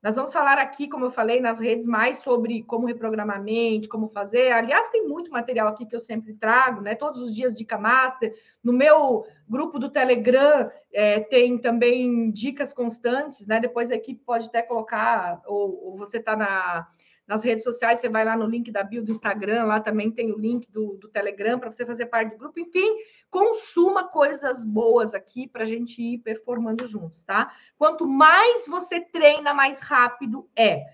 Nós 0.04 0.16
vamos 0.18 0.34
falar 0.34 0.58
aqui, 0.58 0.90
como 0.90 1.06
eu 1.06 1.12
falei, 1.12 1.40
nas 1.40 1.62
redes 1.62 1.86
mais 1.86 2.18
sobre 2.18 2.62
como 2.64 2.86
reprogramar 2.86 3.38
a 3.38 3.42
mente, 3.42 3.88
como 3.88 4.10
fazer. 4.10 4.52
Aliás, 4.52 4.90
tem 4.90 5.08
muito 5.08 5.32
material 5.32 5.70
aqui 5.70 5.86
que 5.86 5.96
eu 5.96 6.02
sempre 6.02 6.34
trago, 6.34 6.82
né? 6.82 6.94
Todos 6.94 7.22
os 7.22 7.34
dias 7.34 7.58
Dica 7.58 7.78
Master. 7.78 8.34
No 8.62 8.74
meu 8.74 9.26
grupo 9.48 9.80
do 9.80 9.90
Telegram 9.90 10.70
é, 10.92 11.22
tem 11.22 11.58
também 11.58 12.30
dicas 12.32 12.74
constantes, 12.74 13.48
né? 13.48 13.62
Depois 13.62 13.92
a 13.92 13.96
equipe 13.96 14.22
pode 14.26 14.48
até 14.48 14.62
colocar, 14.62 15.42
ou, 15.46 15.86
ou 15.86 15.98
você 15.98 16.18
está 16.18 16.36
na 16.36 16.86
nas 17.26 17.44
redes 17.44 17.64
sociais, 17.64 18.00
você 18.00 18.10
vai 18.10 18.26
lá 18.26 18.36
no 18.36 18.46
link 18.46 18.70
da 18.70 18.84
bio 18.84 19.02
do 19.02 19.12
Instagram, 19.12 19.64
lá 19.64 19.80
também 19.80 20.12
tem 20.12 20.32
o 20.34 20.38
link 20.38 20.70
do, 20.70 20.98
do 20.98 21.08
Telegram 21.08 21.58
para 21.58 21.72
você 21.72 21.86
fazer 21.86 22.08
parte 22.08 22.32
do 22.32 22.38
grupo. 22.38 22.60
Enfim, 22.60 22.98
consuma 23.34 24.08
coisas 24.08 24.64
boas 24.64 25.12
aqui 25.12 25.48
para 25.48 25.64
a 25.64 25.66
gente 25.66 26.00
ir 26.00 26.20
performando 26.20 26.86
juntos, 26.86 27.24
tá? 27.24 27.52
Quanto 27.80 28.06
mais 28.06 28.68
você 28.68 29.00
treina, 29.02 29.56
mais 29.56 29.80
rápido 29.80 30.48
é. 30.56 30.86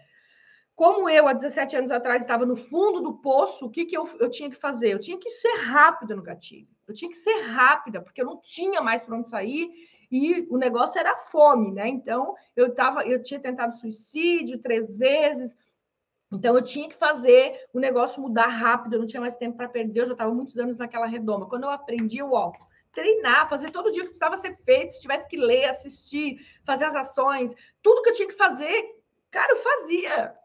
Como 0.74 1.10
eu, 1.10 1.28
há 1.28 1.34
17 1.34 1.76
anos 1.76 1.92
atrás, 1.92 2.22
estava 2.22 2.46
no 2.46 2.56
fundo 2.56 3.02
do 3.02 3.16
poço, 3.16 3.66
o 3.66 3.70
que, 3.70 3.84
que 3.84 3.98
eu, 3.98 4.10
eu 4.22 4.30
tinha 4.30 4.50
que 4.50 4.56
fazer? 4.56 4.94
Eu 4.94 5.00
tinha 5.00 5.18
que 5.18 5.30
ser 5.30 5.54
rápida 5.58 6.16
no 6.16 6.24
gatilho. 6.24 6.70
Eu 6.88 6.94
tinha 6.94 7.12
que 7.12 7.18
ser 7.18 7.42
rápida, 7.42 8.02
porque 8.02 8.22
eu 8.22 8.26
não 8.26 8.40
tinha 8.40 8.82
mais 8.82 9.04
para 9.04 9.18
onde 9.18 9.28
sair 9.28 9.70
e 10.10 10.48
o 10.50 10.58
negócio 10.58 10.98
era 10.98 11.18
fome, 11.18 11.74
né? 11.74 11.90
Então, 11.90 12.34
eu 12.56 12.74
tava, 12.74 13.06
eu 13.06 13.22
tinha 13.22 13.42
tentado 13.42 13.76
suicídio 13.76 14.60
três 14.60 14.98
vezes, 14.98 15.58
então 16.32 16.56
eu 16.56 16.62
tinha 16.62 16.88
que 16.88 16.96
fazer 16.96 17.68
o 17.74 17.80
negócio 17.80 18.22
mudar 18.22 18.48
rápido, 18.48 18.94
eu 18.94 19.00
não 19.00 19.08
tinha 19.08 19.22
mais 19.22 19.36
tempo 19.36 19.58
para 19.58 19.68
perder, 19.68 20.02
eu 20.02 20.06
já 20.08 20.14
estava 20.14 20.34
muitos 20.34 20.58
anos 20.58 20.78
naquela 20.78 21.08
redoma. 21.08 21.48
Quando 21.48 21.64
eu 21.64 21.72
aprendi, 21.72 22.22
o 22.22 22.52
treinar, 22.92 23.50
fazer 23.50 23.70
todo 23.72 23.92
dia 23.92 24.02
o 24.02 24.06
que 24.06 24.12
precisava 24.12 24.36
ser 24.36 24.58
feito, 24.64 24.94
se 24.94 25.02
tivesse 25.02 25.28
que 25.28 25.38
ler, 25.38 25.66
assistir, 25.66 26.40
fazer 26.66 26.86
as 26.86 26.96
ações, 26.96 27.54
tudo 27.82 28.02
que 28.02 28.10
eu 28.10 28.14
tinha 28.14 28.28
que 28.28 28.34
fazer, 28.36 28.84
cara, 29.32 29.54
eu 29.54 29.58
fazia. 29.58 30.36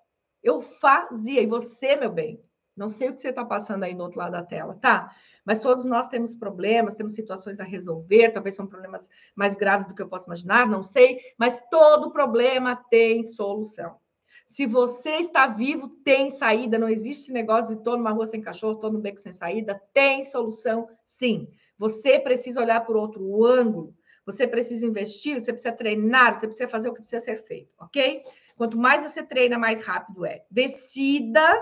Eu 0.43 0.61
fazia. 0.61 1.43
E 1.43 1.47
você, 1.47 1.97
meu 1.97 2.13
bem, 2.13 2.43
não 2.77 2.89
sei 2.89 3.09
o 3.09 3.15
que 3.15 3.21
você 3.21 3.29
está 3.29 3.45
passando 3.45 3.83
aí 3.83 3.95
no 3.95 4.05
outro 4.05 4.19
lado 4.19 4.33
da 4.33 4.43
tela, 4.43 4.75
tá? 4.81 5.15
Mas 5.45 5.61
todos 5.61 5.85
nós 5.85 6.09
temos 6.09 6.37
problemas, 6.37 6.95
temos 6.95 7.15
situações 7.15 7.61
a 7.61 7.65
resolver, 7.65 8.31
talvez 8.31 8.55
são 8.55 8.67
problemas 8.67 9.09
mais 9.35 9.57
graves 9.57 9.87
do 9.87 9.95
que 9.95 10.03
eu 10.03 10.09
posso 10.09 10.27
imaginar, 10.27 10.67
não 10.67 10.83
sei, 10.83 11.21
mas 11.39 11.61
todo 11.71 12.13
problema 12.13 12.77
tem 12.91 13.23
solução. 13.23 13.99
Se 14.47 14.67
você 14.67 15.17
está 15.17 15.47
vivo, 15.47 15.89
tem 15.89 16.31
saída. 16.31 16.79
Não 16.79 16.89
existe 16.89 17.33
negócio 17.33 17.75
de 17.75 17.81
estou 17.81 17.97
numa 17.97 18.11
rua 18.11 18.27
sem 18.27 18.41
cachorro, 18.41 18.75
estou 18.75 18.93
no 18.93 19.01
beco 19.01 19.21
sem 19.21 19.33
saída. 19.33 19.81
Tem 19.93 20.25
solução, 20.25 20.89
sim. 21.05 21.49
Você 21.79 22.19
precisa 22.19 22.61
olhar 22.61 22.81
por 22.85 22.97
outro 22.97 23.45
ângulo. 23.45 23.95
Você 24.27 24.47
precisa 24.47 24.87
investir, 24.87 25.41
você 25.41 25.53
precisa 25.53 25.75
treinar, 25.75 26.39
você 26.39 26.47
precisa 26.47 26.69
fazer 26.69 26.89
o 26.89 26.93
que 26.93 27.01
precisa 27.01 27.21
ser 27.21 27.37
feito, 27.45 27.71
ok? 27.79 28.23
Quanto 28.57 28.77
mais 28.79 29.03
você 29.03 29.23
treina, 29.23 29.59
mais 29.59 29.83
rápido 29.83 30.25
é. 30.25 30.45
Decida 30.51 31.53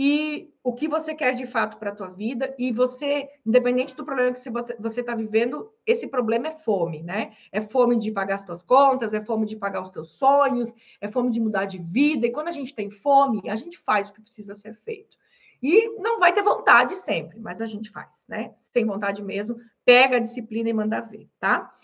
e 0.00 0.54
o 0.62 0.72
que 0.72 0.86
você 0.86 1.12
quer 1.12 1.34
de 1.34 1.44
fato 1.44 1.76
para 1.76 1.90
a 1.90 1.94
tua 1.94 2.06
vida 2.06 2.54
e 2.56 2.70
você, 2.70 3.28
independente 3.44 3.96
do 3.96 4.04
problema 4.04 4.32
que 4.32 4.38
você 4.78 5.00
está 5.00 5.12
vivendo, 5.12 5.72
esse 5.84 6.06
problema 6.06 6.46
é 6.46 6.50
fome, 6.52 7.02
né? 7.02 7.36
É 7.50 7.60
fome 7.60 7.98
de 7.98 8.12
pagar 8.12 8.36
as 8.36 8.44
tuas 8.44 8.62
contas, 8.62 9.12
é 9.12 9.20
fome 9.20 9.44
de 9.44 9.56
pagar 9.56 9.82
os 9.82 9.90
teus 9.90 10.10
sonhos, 10.10 10.72
é 11.00 11.08
fome 11.08 11.32
de 11.32 11.40
mudar 11.40 11.64
de 11.64 11.78
vida. 11.78 12.28
E 12.28 12.30
quando 12.30 12.46
a 12.46 12.52
gente 12.52 12.72
tem 12.72 12.92
fome, 12.92 13.50
a 13.50 13.56
gente 13.56 13.76
faz 13.76 14.08
o 14.08 14.12
que 14.12 14.20
precisa 14.20 14.54
ser 14.54 14.76
feito. 14.84 15.16
E 15.60 15.88
não 15.98 16.20
vai 16.20 16.32
ter 16.32 16.42
vontade 16.42 16.94
sempre, 16.94 17.40
mas 17.40 17.60
a 17.60 17.66
gente 17.66 17.90
faz, 17.90 18.24
né? 18.28 18.52
Sem 18.54 18.86
vontade 18.86 19.20
mesmo, 19.20 19.56
pega 19.84 20.18
a 20.18 20.20
disciplina 20.20 20.68
e 20.68 20.72
manda 20.72 21.00
ver, 21.00 21.28
tá? 21.40 21.76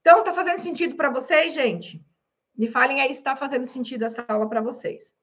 Então, 0.00 0.24
tá 0.24 0.32
fazendo 0.32 0.58
sentido 0.58 0.96
para 0.96 1.08
vocês, 1.08 1.54
gente? 1.54 2.04
Me 2.58 2.66
falem 2.66 3.00
aí 3.00 3.14
se 3.14 3.20
está 3.20 3.36
fazendo 3.36 3.64
sentido 3.64 4.04
essa 4.04 4.24
aula 4.26 4.48
para 4.48 4.60
vocês. 4.60 5.14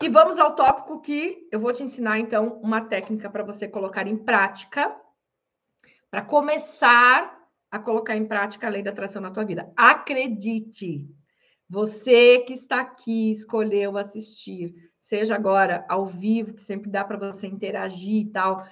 E 0.00 0.08
vamos 0.08 0.38
ao 0.38 0.54
tópico 0.54 1.00
que 1.00 1.48
eu 1.50 1.58
vou 1.58 1.72
te 1.72 1.82
ensinar, 1.82 2.20
então, 2.20 2.60
uma 2.62 2.80
técnica 2.80 3.28
para 3.28 3.42
você 3.42 3.66
colocar 3.66 4.06
em 4.06 4.16
prática, 4.16 4.96
para 6.08 6.22
começar 6.22 7.36
a 7.68 7.80
colocar 7.80 8.16
em 8.16 8.24
prática 8.24 8.68
a 8.68 8.70
lei 8.70 8.80
da 8.80 8.92
atração 8.92 9.20
na 9.20 9.32
tua 9.32 9.44
vida. 9.44 9.72
Acredite, 9.76 11.10
você 11.68 12.38
que 12.40 12.52
está 12.52 12.80
aqui, 12.80 13.32
escolheu 13.32 13.98
assistir, 13.98 14.72
seja 15.00 15.34
agora 15.34 15.84
ao 15.88 16.06
vivo, 16.06 16.54
que 16.54 16.62
sempre 16.62 16.88
dá 16.88 17.02
para 17.02 17.18
você 17.18 17.48
interagir 17.48 18.26
e 18.26 18.30
tal, 18.30 18.64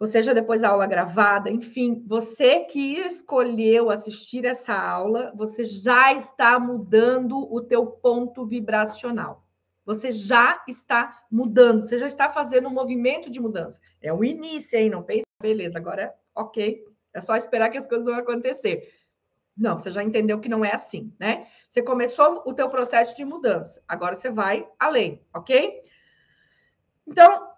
ou 0.00 0.08
seja 0.08 0.34
depois 0.34 0.64
a 0.64 0.70
aula 0.70 0.88
gravada, 0.88 1.48
enfim, 1.48 2.04
você 2.04 2.64
que 2.64 2.98
escolheu 2.98 3.90
assistir 3.90 4.44
essa 4.44 4.74
aula, 4.74 5.32
você 5.36 5.62
já 5.62 6.12
está 6.12 6.58
mudando 6.58 7.38
o 7.52 7.60
teu 7.60 7.86
ponto 7.86 8.44
vibracional. 8.44 9.47
Você 9.88 10.12
já 10.12 10.62
está 10.68 11.24
mudando, 11.30 11.80
você 11.80 11.96
já 11.96 12.04
está 12.04 12.30
fazendo 12.30 12.68
um 12.68 12.72
movimento 12.74 13.30
de 13.30 13.40
mudança. 13.40 13.80
É 14.02 14.12
o 14.12 14.22
início, 14.22 14.78
hein? 14.78 14.90
Não 14.90 15.02
pense, 15.02 15.24
beleza, 15.40 15.78
agora 15.78 16.14
ok, 16.34 16.84
é 17.14 17.20
só 17.22 17.34
esperar 17.34 17.70
que 17.70 17.78
as 17.78 17.86
coisas 17.86 18.04
vão 18.04 18.16
acontecer. 18.16 18.92
Não, 19.56 19.78
você 19.78 19.90
já 19.90 20.04
entendeu 20.04 20.40
que 20.40 20.48
não 20.48 20.62
é 20.62 20.74
assim, 20.74 21.10
né? 21.18 21.46
Você 21.70 21.82
começou 21.82 22.42
o 22.44 22.52
teu 22.52 22.68
processo 22.68 23.16
de 23.16 23.24
mudança, 23.24 23.82
agora 23.88 24.14
você 24.14 24.28
vai 24.28 24.68
além, 24.78 25.24
ok? 25.34 25.80
Então, 27.06 27.48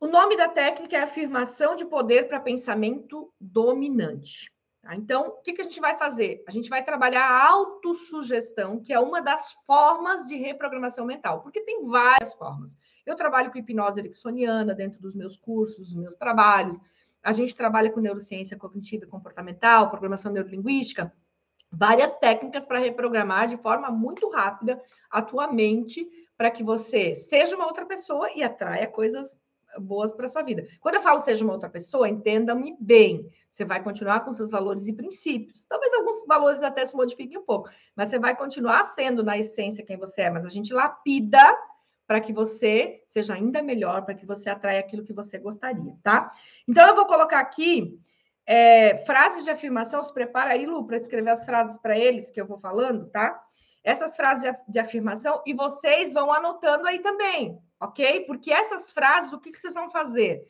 o 0.00 0.08
nome 0.08 0.36
da 0.36 0.48
técnica 0.48 0.96
é 0.96 1.02
afirmação 1.02 1.76
de 1.76 1.84
poder 1.84 2.26
para 2.26 2.40
pensamento 2.40 3.32
dominante. 3.40 4.52
Tá? 4.86 4.94
Então, 4.94 5.26
o 5.26 5.32
que, 5.42 5.52
que 5.52 5.62
a 5.62 5.64
gente 5.64 5.80
vai 5.80 5.98
fazer? 5.98 6.44
A 6.46 6.50
gente 6.52 6.70
vai 6.70 6.84
trabalhar 6.84 7.24
a 7.24 7.50
autossugestão, 7.50 8.80
que 8.80 8.92
é 8.92 9.00
uma 9.00 9.20
das 9.20 9.52
formas 9.66 10.28
de 10.28 10.36
reprogramação 10.36 11.04
mental, 11.04 11.42
porque 11.42 11.60
tem 11.60 11.88
várias 11.88 12.34
formas. 12.34 12.76
Eu 13.04 13.16
trabalho 13.16 13.50
com 13.50 13.58
hipnose 13.58 13.98
ericksoniana 13.98 14.76
dentro 14.76 15.02
dos 15.02 15.12
meus 15.12 15.36
cursos, 15.36 15.88
dos 15.88 15.96
meus 15.96 16.14
trabalhos. 16.14 16.78
A 17.20 17.32
gente 17.32 17.56
trabalha 17.56 17.90
com 17.90 17.98
neurociência 17.98 18.56
cognitiva 18.56 19.04
e 19.04 19.08
comportamental, 19.08 19.90
programação 19.90 20.30
neurolinguística, 20.30 21.12
várias 21.68 22.16
técnicas 22.18 22.64
para 22.64 22.78
reprogramar 22.78 23.48
de 23.48 23.56
forma 23.56 23.90
muito 23.90 24.30
rápida 24.30 24.80
a 25.10 25.20
tua 25.20 25.52
mente 25.52 26.08
para 26.36 26.48
que 26.48 26.62
você 26.62 27.16
seja 27.16 27.56
uma 27.56 27.66
outra 27.66 27.84
pessoa 27.84 28.30
e 28.32 28.44
atraia 28.44 28.86
coisas 28.86 29.35
boas 29.78 30.12
para 30.12 30.28
sua 30.28 30.42
vida. 30.42 30.66
Quando 30.80 30.96
eu 30.96 31.00
falo 31.00 31.20
seja 31.20 31.44
uma 31.44 31.52
outra 31.52 31.68
pessoa, 31.68 32.08
entenda-me 32.08 32.76
bem. 32.80 33.28
Você 33.50 33.64
vai 33.64 33.82
continuar 33.82 34.20
com 34.20 34.32
seus 34.32 34.50
valores 34.50 34.86
e 34.86 34.92
princípios. 34.92 35.64
Talvez 35.66 35.92
alguns 35.94 36.26
valores 36.26 36.62
até 36.62 36.84
se 36.84 36.96
modifiquem 36.96 37.38
um 37.38 37.44
pouco, 37.44 37.68
mas 37.94 38.08
você 38.08 38.18
vai 38.18 38.36
continuar 38.36 38.84
sendo 38.84 39.22
na 39.22 39.38
essência 39.38 39.84
quem 39.84 39.96
você 39.96 40.22
é, 40.22 40.30
mas 40.30 40.44
a 40.44 40.48
gente 40.48 40.72
lapida 40.72 41.40
para 42.06 42.20
que 42.20 42.32
você 42.32 43.02
seja 43.06 43.34
ainda 43.34 43.62
melhor, 43.62 44.04
para 44.04 44.14
que 44.14 44.24
você 44.24 44.48
atraia 44.48 44.78
aquilo 44.78 45.02
que 45.02 45.12
você 45.12 45.38
gostaria, 45.38 45.96
tá? 46.02 46.30
Então 46.68 46.86
eu 46.86 46.94
vou 46.94 47.06
colocar 47.06 47.40
aqui 47.40 47.98
é, 48.46 48.98
frases 48.98 49.44
de 49.44 49.50
afirmação. 49.50 50.02
Se 50.02 50.14
prepara 50.14 50.52
aí, 50.52 50.66
Lu, 50.66 50.86
para 50.86 50.96
escrever 50.96 51.30
as 51.30 51.44
frases 51.44 51.76
para 51.78 51.98
eles 51.98 52.30
que 52.30 52.40
eu 52.40 52.46
vou 52.46 52.58
falando, 52.58 53.08
tá? 53.10 53.42
Essas 53.86 54.16
frases 54.16 54.52
de 54.66 54.80
afirmação 54.80 55.40
e 55.46 55.54
vocês 55.54 56.12
vão 56.12 56.32
anotando 56.32 56.88
aí 56.88 56.98
também, 56.98 57.56
ok? 57.80 58.22
Porque 58.26 58.52
essas 58.52 58.90
frases, 58.90 59.32
o 59.32 59.38
que, 59.38 59.52
que 59.52 59.58
vocês 59.58 59.74
vão 59.74 59.88
fazer? 59.88 60.44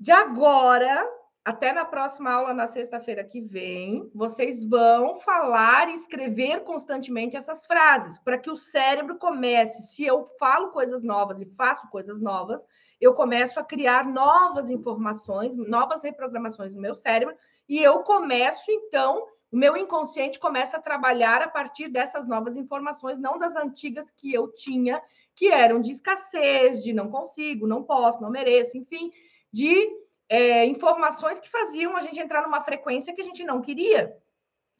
De 0.00 0.10
agora 0.10 1.06
até 1.44 1.72
na 1.72 1.84
próxima 1.84 2.30
aula, 2.30 2.54
na 2.54 2.66
sexta-feira 2.66 3.22
que 3.22 3.40
vem, 3.40 4.10
vocês 4.14 4.64
vão 4.64 5.16
falar 5.16 5.88
e 5.88 5.94
escrever 5.94 6.62
constantemente 6.64 7.36
essas 7.36 7.66
frases, 7.66 8.18
para 8.18 8.38
que 8.38 8.50
o 8.50 8.56
cérebro 8.56 9.16
comece. 9.16 9.82
Se 9.82 10.04
eu 10.04 10.24
falo 10.38 10.70
coisas 10.72 11.02
novas 11.02 11.40
e 11.40 11.46
faço 11.54 11.88
coisas 11.90 12.20
novas, 12.20 12.66
eu 12.98 13.14
começo 13.14 13.60
a 13.60 13.64
criar 13.64 14.06
novas 14.06 14.70
informações, 14.70 15.54
novas 15.56 16.02
reprogramações 16.02 16.74
no 16.74 16.80
meu 16.80 16.94
cérebro, 16.94 17.34
e 17.68 17.82
eu 17.82 18.00
começo, 18.00 18.70
então, 18.70 19.26
o 19.50 19.56
meu 19.56 19.76
inconsciente 19.76 20.38
começa 20.38 20.76
a 20.76 20.82
trabalhar 20.82 21.40
a 21.40 21.48
partir 21.48 21.88
dessas 21.88 22.26
novas 22.26 22.56
informações, 22.56 23.18
não 23.18 23.38
das 23.38 23.56
antigas 23.56 24.10
que 24.10 24.32
eu 24.32 24.52
tinha, 24.52 25.02
que 25.34 25.48
eram 25.48 25.80
de 25.80 25.90
escassez, 25.90 26.82
de 26.82 26.92
não 26.92 27.10
consigo, 27.10 27.66
não 27.66 27.82
posso, 27.82 28.20
não 28.20 28.30
mereço, 28.30 28.76
enfim, 28.76 29.10
de 29.50 29.88
é, 30.28 30.66
informações 30.66 31.40
que 31.40 31.48
faziam 31.48 31.96
a 31.96 32.02
gente 32.02 32.20
entrar 32.20 32.42
numa 32.42 32.60
frequência 32.60 33.14
que 33.14 33.20
a 33.20 33.24
gente 33.24 33.42
não 33.44 33.62
queria, 33.62 34.14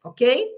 ok? 0.04 0.48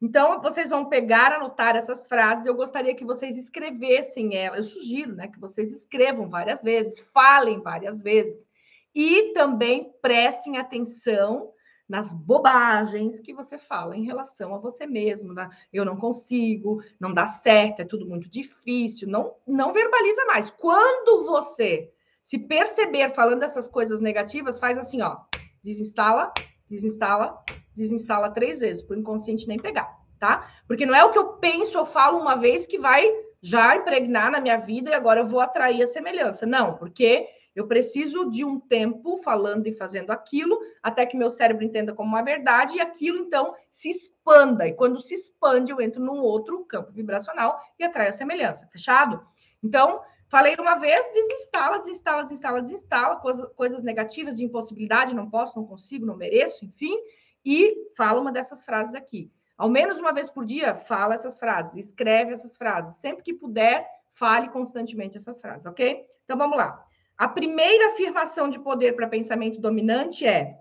Então, 0.00 0.42
vocês 0.42 0.70
vão 0.70 0.84
pegar, 0.84 1.32
anotar 1.32 1.74
essas 1.74 2.06
frases. 2.06 2.44
Eu 2.46 2.54
gostaria 2.54 2.94
que 2.94 3.04
vocês 3.04 3.36
escrevessem 3.38 4.36
elas. 4.36 4.58
Eu 4.58 4.64
sugiro 4.64 5.14
né, 5.14 5.26
que 5.28 5.40
vocês 5.40 5.72
escrevam 5.72 6.28
várias 6.28 6.62
vezes, 6.62 7.00
falem 7.12 7.62
várias 7.62 8.02
vezes. 8.02 8.48
E 8.94 9.32
também 9.32 9.92
prestem 10.02 10.58
atenção 10.58 11.50
nas 11.88 12.12
bobagens 12.12 13.20
que 13.20 13.32
você 13.32 13.58
fala 13.58 13.96
em 13.96 14.04
relação 14.04 14.54
a 14.54 14.58
você 14.58 14.86
mesmo. 14.86 15.32
Né? 15.32 15.48
Eu 15.72 15.84
não 15.84 15.96
consigo, 15.96 16.82
não 16.98 17.14
dá 17.14 17.26
certo, 17.26 17.80
é 17.80 17.84
tudo 17.84 18.06
muito 18.06 18.28
difícil. 18.28 19.08
Não, 19.08 19.34
não 19.46 19.72
verbaliza 19.72 20.24
mais. 20.24 20.50
Quando 20.50 21.24
você 21.26 21.92
se 22.22 22.38
perceber 22.38 23.10
falando 23.10 23.44
essas 23.44 23.68
coisas 23.68 24.00
negativas, 24.00 24.58
faz 24.58 24.76
assim, 24.76 25.00
ó. 25.00 25.18
Desinstala, 25.62 26.32
desinstala, 26.68 27.40
desinstala 27.76 28.30
três 28.30 28.58
vezes, 28.58 28.82
para 28.82 28.96
o 28.96 28.98
inconsciente 28.98 29.46
nem 29.46 29.58
pegar, 29.58 29.96
tá? 30.18 30.50
Porque 30.66 30.86
não 30.86 30.94
é 30.94 31.04
o 31.04 31.10
que 31.10 31.18
eu 31.18 31.34
penso 31.34 31.78
ou 31.78 31.84
falo 31.84 32.18
uma 32.18 32.34
vez 32.34 32.66
que 32.66 32.78
vai 32.78 33.08
já 33.40 33.76
impregnar 33.76 34.30
na 34.32 34.40
minha 34.40 34.56
vida 34.56 34.90
e 34.90 34.94
agora 34.94 35.20
eu 35.20 35.28
vou 35.28 35.40
atrair 35.40 35.82
a 35.82 35.86
semelhança. 35.86 36.44
Não, 36.46 36.74
porque 36.74 37.28
eu 37.56 37.66
preciso 37.66 38.30
de 38.30 38.44
um 38.44 38.60
tempo 38.60 39.16
falando 39.16 39.66
e 39.66 39.72
fazendo 39.72 40.10
aquilo 40.10 40.60
até 40.82 41.06
que 41.06 41.16
meu 41.16 41.30
cérebro 41.30 41.64
entenda 41.64 41.94
como 41.94 42.10
uma 42.10 42.22
verdade 42.22 42.76
e 42.76 42.80
aquilo 42.80 43.18
então 43.18 43.54
se 43.70 43.88
expanda. 43.88 44.68
E 44.68 44.74
quando 44.74 45.00
se 45.00 45.14
expande, 45.14 45.72
eu 45.72 45.80
entro 45.80 46.02
num 46.02 46.20
outro 46.20 46.62
campo 46.66 46.92
vibracional 46.92 47.58
e 47.78 47.84
atraio 47.84 48.10
a 48.10 48.12
semelhança. 48.12 48.68
Fechado? 48.68 49.24
Então, 49.62 50.02
Falei 50.28 50.56
uma 50.58 50.74
vez, 50.74 51.08
desinstala, 51.12 51.78
desinstala, 51.78 52.24
desinstala, 52.24 52.60
desinstala, 52.60 53.16
coisa, 53.16 53.46
coisas 53.50 53.80
negativas 53.80 54.36
de 54.36 54.44
impossibilidade, 54.44 55.14
não 55.14 55.30
posso, 55.30 55.56
não 55.56 55.64
consigo, 55.64 56.04
não 56.04 56.16
mereço, 56.16 56.64
enfim, 56.64 56.98
e 57.44 57.92
fala 57.96 58.20
uma 58.20 58.32
dessas 58.32 58.64
frases 58.64 58.92
aqui. 58.94 59.30
Ao 59.56 59.70
menos 59.70 60.00
uma 60.00 60.12
vez 60.12 60.28
por 60.28 60.44
dia, 60.44 60.74
fala 60.74 61.14
essas 61.14 61.38
frases, 61.38 61.76
escreve 61.76 62.32
essas 62.32 62.56
frases. 62.56 62.96
Sempre 62.96 63.22
que 63.22 63.32
puder, 63.32 63.88
fale 64.12 64.48
constantemente 64.48 65.16
essas 65.16 65.40
frases, 65.40 65.64
ok? 65.64 66.04
Então 66.24 66.36
vamos 66.36 66.58
lá. 66.58 66.84
A 67.16 67.26
primeira 67.28 67.88
afirmação 67.88 68.50
de 68.50 68.58
poder 68.58 68.94
para 68.94 69.08
pensamento 69.08 69.60
dominante 69.60 70.26
é: 70.26 70.60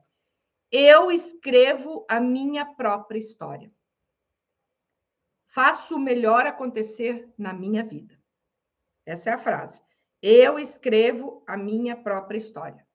eu 0.71 1.11
escrevo 1.11 2.05
a 2.09 2.19
minha 2.19 2.65
própria 2.65 3.19
história. 3.19 3.71
Faço 5.47 5.95
o 5.95 5.99
melhor 5.99 6.45
acontecer 6.45 7.33
na 7.37 7.53
minha 7.53 7.83
vida. 7.83 8.17
Essa 9.05 9.29
é 9.29 9.33
a 9.33 9.37
frase. 9.37 9.81
Eu 10.21 10.57
escrevo 10.57 11.43
a 11.47 11.55
minha 11.55 11.95
própria 11.95 12.37
história. 12.37 12.85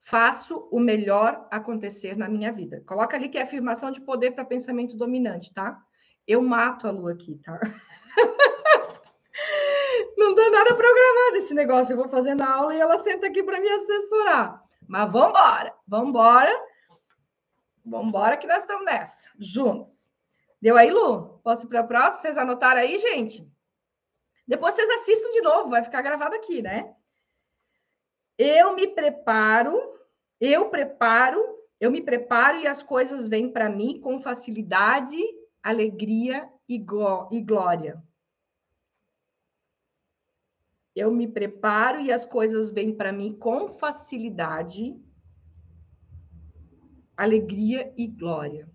Faço 0.00 0.68
o 0.72 0.80
melhor 0.80 1.46
acontecer 1.50 2.16
na 2.16 2.28
minha 2.28 2.52
vida. 2.52 2.82
Coloca 2.86 3.16
ali 3.16 3.28
que 3.28 3.38
é 3.38 3.42
afirmação 3.42 3.90
de 3.90 4.00
poder 4.00 4.32
para 4.32 4.44
pensamento 4.44 4.96
dominante, 4.96 5.52
tá? 5.52 5.80
Eu 6.26 6.40
mato 6.40 6.86
a 6.86 6.90
lua 6.90 7.12
aqui, 7.12 7.36
tá? 7.44 7.60
Não 10.18 10.34
dá 10.34 10.50
nada 10.50 10.74
programado 10.74 11.36
esse 11.36 11.54
negócio. 11.54 11.92
Eu 11.92 11.96
vou 11.96 12.08
fazendo 12.08 12.42
a 12.42 12.52
aula 12.52 12.74
e 12.74 12.80
ela 12.80 12.98
senta 12.98 13.28
aqui 13.28 13.40
para 13.40 13.60
me 13.60 13.68
assessorar. 13.68 14.60
Mas 14.88 15.12
vamos 15.12 15.28
embora, 15.28 15.74
vamos 15.86 16.08
embora. 16.08 16.68
Vamos 17.84 18.08
embora 18.08 18.36
que 18.36 18.46
nós 18.46 18.62
estamos 18.62 18.84
nessa, 18.84 19.28
juntos. 19.38 20.10
Deu 20.60 20.76
aí, 20.76 20.90
Lu? 20.90 21.38
Posso 21.44 21.66
ir 21.66 21.68
para 21.68 21.80
a 21.80 21.84
próxima? 21.84 22.20
Vocês 22.20 22.36
anotaram 22.36 22.80
aí, 22.80 22.98
gente? 22.98 23.48
Depois 24.44 24.74
vocês 24.74 24.90
assistam 24.90 25.30
de 25.30 25.40
novo, 25.40 25.70
vai 25.70 25.84
ficar 25.84 26.02
gravado 26.02 26.34
aqui, 26.34 26.62
né? 26.62 26.92
Eu 28.36 28.74
me 28.74 28.88
preparo, 28.88 29.80
eu 30.40 30.68
preparo, 30.68 31.40
eu 31.80 31.92
me 31.92 32.02
preparo 32.02 32.58
e 32.58 32.66
as 32.66 32.82
coisas 32.82 33.28
vêm 33.28 33.52
para 33.52 33.68
mim 33.68 34.00
com 34.00 34.20
facilidade, 34.20 35.16
alegria 35.62 36.50
e, 36.68 36.74
e 36.74 37.40
glória. 37.40 38.02
Eu 40.98 41.12
me 41.12 41.28
preparo 41.28 42.00
e 42.00 42.10
as 42.10 42.26
coisas 42.26 42.72
vêm 42.72 42.92
para 42.92 43.12
mim 43.12 43.32
com 43.32 43.68
facilidade, 43.68 45.00
alegria 47.16 47.94
e 47.96 48.08
glória. 48.08 48.68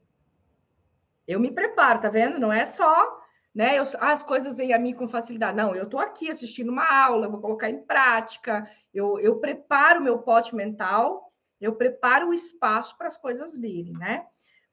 Eu 1.27 1.37
me 1.37 1.51
preparo, 1.51 1.99
tá 1.99 2.09
vendo? 2.09 2.39
Não 2.39 2.49
é 2.49 2.63
só, 2.63 3.21
né? 3.53 3.77
Eu, 3.77 3.83
ah, 3.99 4.13
as 4.13 4.23
coisas 4.23 4.55
vêm 4.55 4.73
a 4.73 4.79
mim 4.79 4.93
com 4.93 5.05
facilidade. 5.05 5.57
Não, 5.57 5.75
eu 5.75 5.83
estou 5.83 5.99
aqui 5.99 6.31
assistindo 6.31 6.69
uma 6.71 6.89
aula, 6.89 7.27
vou 7.27 7.41
colocar 7.41 7.69
em 7.69 7.83
prática. 7.83 8.65
Eu, 8.93 9.19
eu 9.19 9.41
preparo 9.41 10.01
meu 10.01 10.19
pote 10.19 10.55
mental, 10.55 11.29
eu 11.59 11.75
preparo 11.75 12.29
o 12.29 12.33
espaço 12.33 12.97
para 12.97 13.07
as 13.07 13.17
coisas 13.17 13.53
virem, 13.53 13.91
né? 13.97 14.25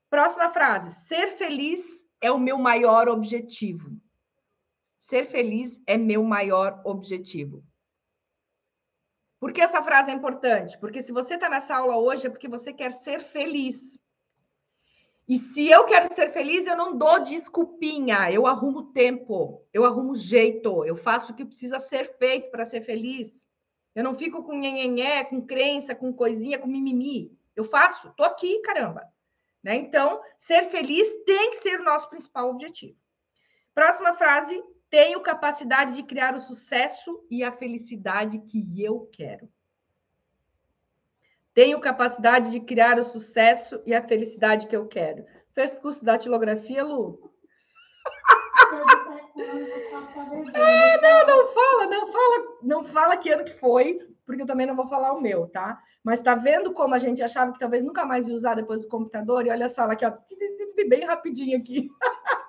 Próxima 0.09 0.51
frase: 0.51 0.95
ser 1.05 1.27
feliz 1.27 2.07
é 2.21 2.31
o 2.31 2.39
meu 2.39 2.59
maior 2.59 3.09
objetivo. 3.09 3.91
Ser 5.11 5.27
feliz 5.27 5.77
é 5.89 5.99
meu 5.99 6.23
maior 6.23 6.81
objetivo. 6.85 7.65
Por 9.41 9.53
que 9.53 9.61
essa 9.61 9.83
frase 9.83 10.09
é 10.09 10.15
importante? 10.15 10.79
Porque 10.79 11.03
se 11.03 11.11
você 11.11 11.35
está 11.35 11.49
nessa 11.49 11.75
aula 11.75 11.97
hoje 11.97 12.29
é 12.29 12.31
porque 12.31 12.47
você 12.47 12.73
quer 12.73 12.93
ser 12.93 13.19
feliz. 13.19 13.99
E 15.27 15.37
se 15.37 15.67
eu 15.69 15.85
quero 15.85 16.15
ser 16.15 16.31
feliz, 16.31 16.65
eu 16.65 16.77
não 16.77 16.97
dou 16.97 17.25
desculpinha, 17.25 18.31
eu 18.31 18.47
arrumo 18.47 18.93
tempo, 18.93 19.67
eu 19.73 19.85
arrumo 19.85 20.15
jeito, 20.15 20.85
eu 20.85 20.95
faço 20.95 21.33
o 21.33 21.35
que 21.35 21.45
precisa 21.45 21.81
ser 21.81 22.17
feito 22.17 22.49
para 22.53 22.65
ser 22.65 22.81
feliz. 22.81 23.45
Eu 23.97 24.05
não 24.05 24.15
fico 24.15 24.45
com 24.45 24.55
nhenhenhé, 24.55 25.25
com 25.25 25.45
crença, 25.45 25.93
com 25.93 26.13
coisinha, 26.13 26.57
com 26.57 26.69
mimimi. 26.69 27.37
Eu 27.57 27.65
faço, 27.65 28.15
tô 28.17 28.23
aqui, 28.23 28.61
caramba. 28.61 29.03
Né? 29.61 29.75
Então, 29.75 30.21
ser 30.39 30.67
feliz 30.67 31.13
tem 31.25 31.51
que 31.51 31.63
ser 31.63 31.81
o 31.81 31.85
nosso 31.85 32.09
principal 32.09 32.49
objetivo. 32.49 32.97
Próxima 33.75 34.13
frase 34.13 34.63
tenho 34.91 35.21
capacidade 35.21 35.95
de 35.95 36.03
criar 36.03 36.35
o 36.35 36.41
sucesso 36.41 37.25
e 37.31 37.45
a 37.45 37.53
felicidade 37.53 38.41
que 38.41 38.83
eu 38.83 39.09
quero. 39.13 39.49
Tenho 41.55 41.81
capacidade 41.81 42.51
de 42.51 42.61
criar 42.61 42.99
o 42.99 43.05
sucesso 43.05 43.81
e 43.87 43.95
a 43.95 44.03
felicidade 44.03 44.67
que 44.67 44.77
eu 44.77 44.87
quero. 44.87 45.25
Fez 45.55 45.79
curso 45.79 46.05
da 46.05 46.13
datilografia, 46.13 46.83
Lu? 46.83 47.31
é, 50.55 51.01
não, 51.01 51.27
não 51.27 51.47
fala, 51.53 51.87
não 51.87 52.07
fala, 52.07 52.59
não 52.63 52.85
fala 52.85 53.17
que 53.17 53.31
ano 53.31 53.45
que 53.45 53.59
foi, 53.59 53.99
porque 54.27 54.43
eu 54.43 54.47
também 54.47 54.67
não 54.67 54.77
vou 54.77 54.89
falar 54.89 55.13
o 55.13 55.21
meu, 55.21 55.49
tá? 55.49 55.81
Mas 56.03 56.23
tá 56.23 56.35
vendo 56.35 56.73
como 56.73 56.95
a 56.95 56.99
gente 56.99 57.23
achava 57.23 57.53
que 57.53 57.59
talvez 57.59 57.85
nunca 57.85 58.05
mais 58.05 58.27
ia 58.27 58.35
usar 58.35 58.55
depois 58.55 58.81
do 58.81 58.89
computador? 58.89 59.47
E 59.47 59.51
olha 59.51 59.69
só, 59.69 59.83
ela 59.83 59.93
aqui, 59.93 60.07
ó, 60.07 60.13
bem 60.89 61.05
rapidinho 61.05 61.59
aqui. 61.59 61.89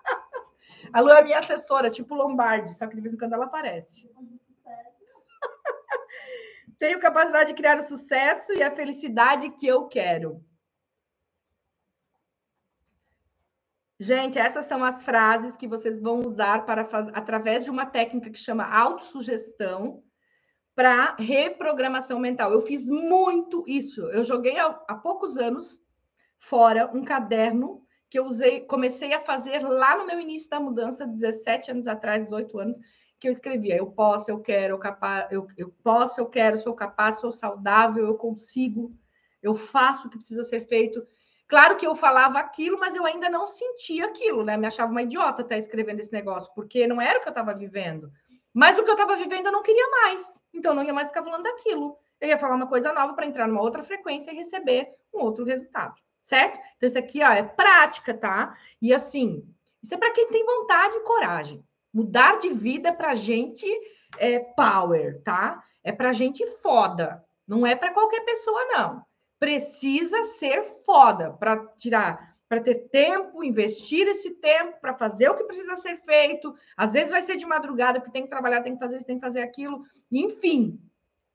A 0.94 1.00
Lu 1.00 1.10
é 1.10 1.24
minha 1.24 1.40
assessora, 1.40 1.90
tipo 1.90 2.16
Lombardi, 2.16 2.74
só 2.74 2.86
que 2.88 2.96
de 2.96 3.02
vez 3.02 3.14
em 3.14 3.18
quando 3.18 3.34
ela 3.34 3.46
aparece. 3.46 4.10
Tenho 6.78 7.00
capacidade 7.00 7.52
de 7.52 7.56
criar 7.56 7.80
o 7.80 7.84
sucesso 7.84 8.52
e 8.54 8.62
a 8.62 8.76
felicidade 8.76 9.50
que 9.52 9.68
eu 9.68 9.88
quero. 9.88 10.44
Gente, 14.00 14.40
essas 14.40 14.66
são 14.66 14.84
as 14.84 15.04
frases 15.04 15.56
que 15.56 15.68
vocês 15.68 16.02
vão 16.02 16.22
usar 16.22 16.66
para 16.66 16.82
através 17.14 17.64
de 17.64 17.70
uma 17.70 17.86
técnica 17.86 18.32
que 18.32 18.40
chama 18.40 18.66
autossugestão 18.66 20.04
para 20.74 21.16
reprogramação 21.20 22.20
mental. 22.20 22.52
Eu 22.52 22.62
fiz 22.62 22.90
muito 22.90 23.64
isso. 23.68 24.02
Eu 24.10 24.24
joguei 24.24 24.58
há, 24.58 24.68
há 24.88 24.96
poucos 24.96 25.38
anos 25.38 25.80
fora 26.40 26.90
um 26.92 27.06
caderno 27.06 27.81
que 28.12 28.20
eu 28.20 28.26
usei, 28.26 28.60
comecei 28.60 29.14
a 29.14 29.22
fazer 29.22 29.64
lá 29.64 29.98
no 29.98 30.06
meu 30.06 30.20
início 30.20 30.50
da 30.50 30.60
mudança, 30.60 31.08
17 31.08 31.72
anos 31.72 31.88
atrás, 31.88 32.24
18 32.24 32.60
anos, 32.60 32.80
que 33.18 33.26
eu 33.26 33.32
escrevia: 33.32 33.78
eu 33.78 33.88
posso, 33.88 34.30
eu 34.30 34.42
quero, 34.42 34.74
eu, 34.74 34.78
capaz, 34.78 35.32
eu, 35.32 35.48
eu 35.58 35.74
posso, 35.82 36.20
eu 36.20 36.26
quero, 36.26 36.58
sou 36.58 36.74
capaz, 36.74 37.22
sou 37.22 37.32
saudável, 37.32 38.06
eu 38.06 38.16
consigo, 38.16 38.94
eu 39.42 39.56
faço 39.56 40.08
o 40.08 40.12
que 40.12 40.18
precisa 40.18 40.44
ser 40.44 40.60
feito. 40.68 41.02
Claro 41.48 41.78
que 41.78 41.88
eu 41.88 41.96
falava 41.96 42.38
aquilo, 42.38 42.78
mas 42.78 42.96
eu 42.96 43.06
ainda 43.06 43.30
não 43.30 43.48
sentia 43.48 44.06
aquilo, 44.08 44.44
né? 44.44 44.58
Me 44.58 44.68
achava 44.68 44.92
uma 44.92 45.04
idiota 45.04 45.42
até 45.42 45.58
escrevendo 45.58 46.02
esse 46.02 46.12
negócio, 46.12 46.52
porque 46.54 46.86
não 46.86 47.02
era 47.02 47.18
o 47.18 47.22
que 47.22 47.30
eu 47.30 47.32
estava 47.32 47.54
vivendo. 47.54 48.12
Mas 48.54 48.78
o 48.78 48.84
que 48.84 48.90
eu 48.90 48.96
estava 48.96 49.16
vivendo 49.16 49.46
eu 49.46 49.52
não 49.54 49.64
queria 49.64 49.90
mais. 49.90 50.22
Então 50.54 50.72
eu 50.72 50.76
não 50.76 50.84
ia 50.84 50.94
mais 50.94 51.08
ficar 51.08 51.24
falando 51.24 51.44
daquilo. 51.44 51.98
Eu 52.20 52.28
ia 52.28 52.38
falar 52.38 52.56
uma 52.56 52.68
coisa 52.68 52.92
nova 52.92 53.14
para 53.14 53.26
entrar 53.26 53.48
numa 53.48 53.62
outra 53.62 53.84
frequência 53.84 54.32
e 54.32 54.36
receber 54.36 54.90
um 55.14 55.22
outro 55.22 55.46
resultado 55.46 55.96
certo? 56.22 56.60
Então, 56.78 56.88
isso 56.88 56.98
aqui 56.98 57.24
ó, 57.24 57.32
é 57.32 57.44
prática, 57.44 58.14
tá? 58.14 58.56
E 58.82 58.94
assim, 58.94 59.44
isso 59.82 59.94
é 59.94 59.98
para 59.98 60.12
quem 60.12 60.28
tem 60.28 60.46
vontade 60.46 60.96
e 60.96 61.04
coragem. 61.04 61.64
Mudar 61.94 62.38
de 62.38 62.50
vida 62.50 62.90
é 62.90 62.94
para 62.94 63.14
gente 63.14 63.68
é 64.18 64.40
power, 64.40 65.22
tá? 65.24 65.64
É 65.84 65.92
para 65.92 66.14
gente 66.14 66.46
foda. 66.62 67.24
Não 67.48 67.66
é 67.66 67.76
para 67.76 67.94
qualquer 67.94 68.22
pessoa, 68.22 68.66
não. 68.66 69.04
Precisa 69.40 70.24
ser 70.24 70.64
foda 70.86 71.32
para 71.32 71.66
tirar, 71.76 72.36
para 72.48 72.62
ter 72.62 72.90
tempo, 72.90 73.44
investir 73.44 74.08
esse 74.08 74.32
tempo 74.36 74.80
para 74.80 74.94
fazer 74.94 75.30
o 75.30 75.36
que 75.36 75.44
precisa 75.44 75.76
ser 75.76 75.98
feito. 75.98 76.54
Às 76.78 76.94
vezes 76.94 77.12
vai 77.12 77.22
ser 77.22 77.38
de 77.38 77.46
madrugada, 77.46 78.00
porque 78.00 78.12
tem 78.12 78.24
que 78.24 78.30
trabalhar, 78.30 78.62
tem 78.62 78.74
que 78.74 78.80
fazer 78.80 78.98
isso, 78.98 79.08
tem 79.08 79.18
que 79.18 79.26
fazer 79.26 79.42
aquilo. 79.42 79.84
Enfim, 80.12 80.80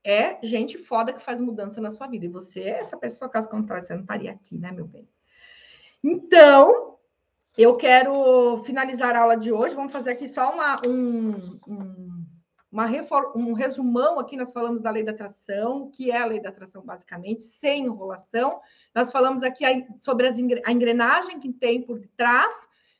é 0.07 0.39
gente 0.41 0.79
foda 0.79 1.13
que 1.13 1.21
faz 1.21 1.41
mudança 1.41 1.81
na 1.81 1.91
sua 1.91 2.07
vida. 2.07 2.25
E 2.25 2.29
você, 2.29 2.63
essa 2.63 2.97
pessoa, 2.97 3.29
caso 3.29 3.49
contrário, 3.49 3.85
você 3.85 3.93
não 3.93 4.03
estaria 4.03 4.31
aqui, 4.31 4.57
né, 4.57 4.71
meu 4.71 4.87
bem? 4.87 5.09
Então, 6.03 6.97
eu 7.59 7.77
quero 7.77 8.63
finalizar 8.65 9.17
a 9.17 9.23
aula 9.23 9.37
de 9.37 9.51
hoje. 9.51 9.75
Vamos 9.75 9.91
fazer 9.91 10.11
aqui 10.11 10.29
só 10.29 10.53
uma, 10.53 10.81
um, 10.87 11.59
um, 11.67 12.25
uma 12.71 12.87
um 13.35 13.53
resumão 13.53 14.21
aqui. 14.21 14.37
Nós 14.37 14.53
falamos 14.53 14.81
da 14.81 14.93
lei 14.93 15.03
da 15.03 15.11
atração, 15.11 15.91
que 15.91 16.13
é 16.13 16.19
a 16.19 16.27
lei 16.27 16.41
da 16.41 16.51
atração, 16.51 16.85
basicamente, 16.85 17.43
sem 17.43 17.87
enrolação. 17.87 18.61
Nós 18.95 19.11
falamos 19.11 19.43
aqui 19.43 19.65
sobre 19.99 20.29
as, 20.29 20.37
a 20.65 20.71
engrenagem 20.71 21.41
que 21.41 21.53
tem 21.53 21.83
por 21.83 22.01
trás 22.17 22.55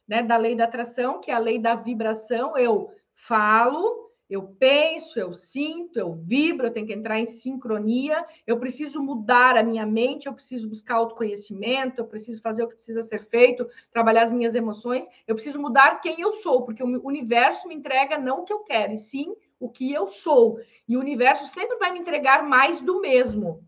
né, 0.09 0.25
da 0.25 0.37
lei 0.37 0.57
da 0.57 0.65
atração, 0.65 1.21
que 1.21 1.31
é 1.31 1.35
a 1.35 1.39
lei 1.39 1.61
da 1.61 1.77
vibração. 1.77 2.59
Eu 2.59 2.91
falo, 3.15 4.06
eu 4.29 4.43
penso, 4.59 5.19
eu 5.19 5.33
sinto, 5.33 5.99
eu 5.99 6.13
vibro, 6.13 6.67
eu 6.67 6.73
tenho 6.73 6.87
que 6.87 6.93
entrar 6.93 7.19
em 7.19 7.27
sincronia, 7.27 8.27
eu 8.47 8.59
preciso 8.59 9.01
mudar 9.01 9.57
a 9.57 9.63
minha 9.63 9.87
mente, 9.87 10.27
eu 10.27 10.35
preciso 10.35 10.69
buscar 10.69 10.97
autoconhecimento, 10.97 12.01
eu 12.01 12.07
preciso 12.07 12.43
fazer 12.43 12.65
o 12.65 12.69
que 12.69 12.75
precisa 12.75 13.03
ser 13.03 13.21
feito, 13.21 13.69
trabalhar 13.91 14.23
as 14.23 14.33
minhas 14.33 14.55
emoções, 14.55 15.07
eu 15.27 15.35
preciso 15.35 15.61
mudar 15.61 16.01
quem 16.01 16.21
eu 16.21 16.33
sou, 16.33 16.65
porque 16.65 16.83
o 16.83 17.07
universo 17.07 17.69
me 17.69 17.75
entrega 17.75 18.19
não 18.19 18.41
o 18.41 18.45
que 18.45 18.53
eu 18.53 18.61
quero, 18.61 18.93
e 18.93 18.99
sim 18.99 19.35
o 19.61 19.69
que 19.69 19.93
eu 19.93 20.09
sou. 20.09 20.59
E 20.89 20.97
o 20.97 21.01
universo 21.01 21.47
sempre 21.47 21.77
vai 21.77 21.93
me 21.93 22.01
entregar 22.01 22.43
mais 22.43 22.81
do 22.81 23.01
mesmo. 23.01 23.65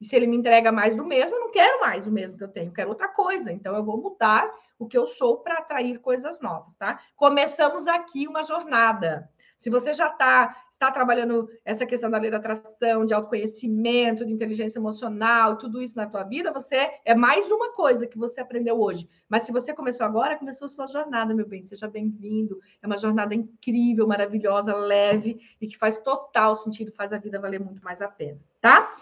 E 0.00 0.04
se 0.04 0.16
ele 0.16 0.26
me 0.26 0.36
entrega 0.36 0.72
mais 0.72 0.96
do 0.96 1.04
mesmo, 1.04 1.36
eu 1.36 1.40
não 1.40 1.50
quero 1.52 1.80
mais 1.80 2.08
o 2.08 2.10
mesmo 2.10 2.36
que 2.36 2.42
eu 2.42 2.48
tenho, 2.48 2.70
eu 2.70 2.72
quero 2.72 2.88
outra 2.88 3.06
coisa. 3.06 3.52
Então 3.52 3.74
eu 3.76 3.84
vou 3.84 3.96
mudar 3.96 4.50
o 4.76 4.88
que 4.88 4.98
eu 4.98 5.06
sou 5.06 5.38
para 5.38 5.58
atrair 5.58 6.00
coisas 6.00 6.40
novas, 6.40 6.74
tá? 6.74 7.00
Começamos 7.14 7.86
aqui 7.86 8.26
uma 8.26 8.42
jornada. 8.42 9.30
Se 9.62 9.70
você 9.70 9.92
já 9.92 10.08
tá, 10.08 10.56
está 10.72 10.90
trabalhando 10.90 11.48
essa 11.64 11.86
questão 11.86 12.10
da 12.10 12.18
lei 12.18 12.32
da 12.32 12.38
atração, 12.38 13.06
de 13.06 13.14
autoconhecimento, 13.14 14.26
de 14.26 14.32
inteligência 14.32 14.80
emocional, 14.80 15.56
tudo 15.56 15.80
isso 15.80 15.96
na 15.96 16.04
tua 16.04 16.24
vida, 16.24 16.52
você 16.52 16.90
é 17.04 17.14
mais 17.14 17.48
uma 17.48 17.72
coisa 17.72 18.04
que 18.04 18.18
você 18.18 18.40
aprendeu 18.40 18.80
hoje. 18.80 19.08
Mas 19.28 19.44
se 19.44 19.52
você 19.52 19.72
começou 19.72 20.04
agora, 20.04 20.36
começou 20.36 20.66
a 20.66 20.68
sua 20.68 20.88
jornada, 20.88 21.32
meu 21.32 21.46
bem. 21.46 21.62
Seja 21.62 21.86
bem-vindo. 21.86 22.58
É 22.82 22.86
uma 22.88 22.98
jornada 22.98 23.36
incrível, 23.36 24.04
maravilhosa, 24.04 24.74
leve 24.74 25.38
e 25.60 25.68
que 25.68 25.78
faz 25.78 25.96
total 25.98 26.56
sentido, 26.56 26.90
faz 26.90 27.12
a 27.12 27.18
vida 27.18 27.38
valer 27.38 27.60
muito 27.60 27.84
mais 27.84 28.02
a 28.02 28.08
pena, 28.08 28.40
tá? 28.60 28.96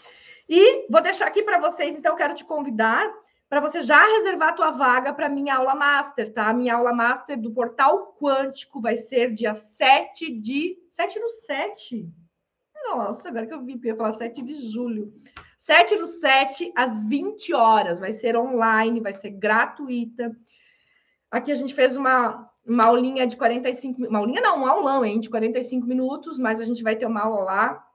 E 0.47 0.87
vou 0.91 1.01
deixar 1.01 1.27
aqui 1.27 1.43
para 1.43 1.59
vocês, 1.59 1.95
então, 1.95 2.15
quero 2.15 2.35
te 2.35 2.45
convidar 2.45 3.11
para 3.51 3.61
você 3.61 3.81
já 3.81 4.01
reservar 4.01 4.51
a 4.51 4.53
tua 4.53 4.71
vaga 4.71 5.13
para 5.13 5.29
minha 5.29 5.57
aula 5.57 5.75
master, 5.75 6.33
tá? 6.33 6.53
Minha 6.53 6.77
aula 6.77 6.93
master 6.93 7.39
do 7.39 7.51
Portal 7.51 8.17
Quântico 8.17 8.81
vai 8.81 8.95
ser 8.95 9.35
dia 9.35 9.55
7 9.55 10.39
de... 10.39 10.79
7 10.89 11.19
do 11.19 11.29
7? 11.29 12.09
Nossa, 12.85 13.29
agora 13.29 13.49
que 13.49 13.53
eu 13.53 13.61
vi, 13.65 13.73
eu 13.73 13.81
ia 13.83 13.97
falar 13.97 14.13
7 14.13 14.41
de 14.41 14.55
julho. 14.55 15.13
7 15.59 15.97
do 15.97 16.07
7, 16.07 16.73
às 16.77 17.05
20 17.05 17.53
horas. 17.53 17.99
Vai 17.99 18.13
ser 18.13 18.37
online, 18.37 19.01
vai 19.01 19.13
ser 19.13 19.31
gratuita. 19.31 20.31
Aqui 21.29 21.51
a 21.51 21.57
gente 21.57 21.75
fez 21.75 21.97
uma, 21.97 22.49
uma 22.65 22.85
aulinha 22.85 23.27
de 23.27 23.37
45... 23.37 24.07
Uma 24.07 24.21
aulinha 24.21 24.41
não, 24.41 24.61
um 24.61 24.67
aulão, 24.69 25.05
hein? 25.05 25.19
De 25.19 25.29
45 25.29 25.89
minutos, 25.89 26.39
mas 26.39 26.61
a 26.61 26.65
gente 26.65 26.85
vai 26.85 26.95
ter 26.95 27.07
uma 27.07 27.23
aula 27.23 27.43
lá. 27.43 27.87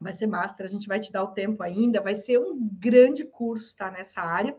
Vai 0.00 0.12
ser 0.12 0.26
master, 0.26 0.66
a 0.66 0.68
gente 0.68 0.88
vai 0.88 0.98
te 0.98 1.12
dar 1.12 1.22
o 1.22 1.32
tempo 1.32 1.62
ainda. 1.62 2.02
Vai 2.02 2.16
ser 2.16 2.40
um 2.40 2.58
grande 2.58 3.24
curso, 3.24 3.76
tá? 3.76 3.88
Nessa 3.88 4.20
área 4.20 4.56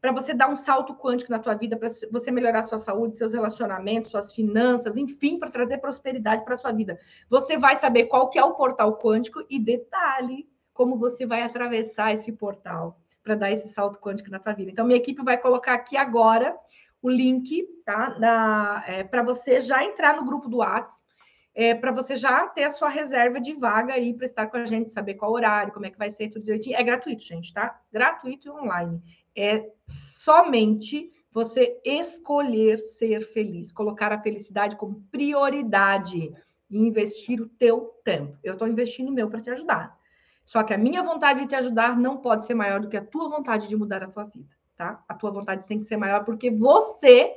para 0.00 0.12
você 0.12 0.32
dar 0.32 0.48
um 0.48 0.56
salto 0.56 0.94
quântico 0.94 1.30
na 1.30 1.38
tua 1.38 1.54
vida, 1.54 1.76
para 1.76 1.88
você 2.10 2.30
melhorar 2.30 2.62
sua 2.62 2.78
saúde, 2.78 3.16
seus 3.16 3.32
relacionamentos, 3.32 4.10
suas 4.10 4.32
finanças, 4.32 4.96
enfim, 4.96 5.38
para 5.38 5.50
trazer 5.50 5.78
prosperidade 5.78 6.44
para 6.44 6.56
sua 6.56 6.72
vida. 6.72 6.98
Você 7.28 7.58
vai 7.58 7.76
saber 7.76 8.06
qual 8.06 8.30
que 8.30 8.38
é 8.38 8.44
o 8.44 8.54
portal 8.54 8.96
quântico 8.98 9.44
e 9.50 9.58
detalhe, 9.58 10.48
como 10.72 10.98
você 10.98 11.26
vai 11.26 11.42
atravessar 11.42 12.14
esse 12.14 12.32
portal 12.32 12.98
para 13.22 13.34
dar 13.34 13.50
esse 13.50 13.68
salto 13.68 13.98
quântico 13.98 14.30
na 14.30 14.38
tua 14.38 14.54
vida. 14.54 14.70
Então, 14.70 14.86
minha 14.86 14.96
equipe 14.96 15.22
vai 15.22 15.36
colocar 15.36 15.74
aqui 15.74 15.96
agora 15.96 16.56
o 17.02 17.10
link, 17.10 17.66
tá? 17.84 18.82
É, 18.86 19.04
para 19.04 19.22
você 19.22 19.60
já 19.60 19.84
entrar 19.84 20.16
no 20.16 20.24
grupo 20.24 20.48
do 20.48 20.58
WhatsApp, 20.58 21.09
é, 21.54 21.74
para 21.74 21.92
você 21.92 22.16
já 22.16 22.46
ter 22.48 22.64
a 22.64 22.70
sua 22.70 22.88
reserva 22.88 23.40
de 23.40 23.54
vaga 23.54 23.94
aí 23.94 24.14
para 24.14 24.26
estar 24.26 24.46
com 24.46 24.56
a 24.56 24.64
gente, 24.64 24.90
saber 24.90 25.14
qual 25.14 25.32
horário, 25.32 25.72
como 25.72 25.86
é 25.86 25.90
que 25.90 25.98
vai 25.98 26.10
ser 26.10 26.28
tudo 26.28 26.44
direitinho. 26.44 26.76
É 26.76 26.82
gratuito, 26.82 27.22
gente, 27.22 27.52
tá? 27.52 27.80
Gratuito 27.92 28.48
e 28.48 28.50
online. 28.50 29.02
É 29.36 29.68
somente 29.86 31.12
você 31.32 31.80
escolher 31.84 32.78
ser 32.78 33.20
feliz, 33.32 33.72
colocar 33.72 34.12
a 34.12 34.20
felicidade 34.20 34.76
como 34.76 35.02
prioridade 35.10 36.32
e 36.68 36.78
investir 36.78 37.40
o 37.40 37.48
teu 37.48 37.94
tempo. 38.04 38.36
Eu 38.42 38.54
estou 38.54 38.68
investindo 38.68 39.08
o 39.08 39.12
meu 39.12 39.28
para 39.28 39.40
te 39.40 39.50
ajudar. 39.50 39.98
Só 40.44 40.62
que 40.62 40.74
a 40.74 40.78
minha 40.78 41.02
vontade 41.02 41.40
de 41.40 41.46
te 41.46 41.54
ajudar 41.54 41.96
não 41.96 42.16
pode 42.16 42.44
ser 42.44 42.54
maior 42.54 42.80
do 42.80 42.88
que 42.88 42.96
a 42.96 43.04
tua 43.04 43.28
vontade 43.28 43.68
de 43.68 43.76
mudar 43.76 44.02
a 44.02 44.08
tua 44.08 44.24
vida, 44.24 44.48
tá? 44.76 45.02
A 45.08 45.14
tua 45.14 45.30
vontade 45.30 45.66
tem 45.66 45.78
que 45.78 45.84
ser 45.84 45.96
maior 45.96 46.24
porque 46.24 46.50
você 46.50 47.36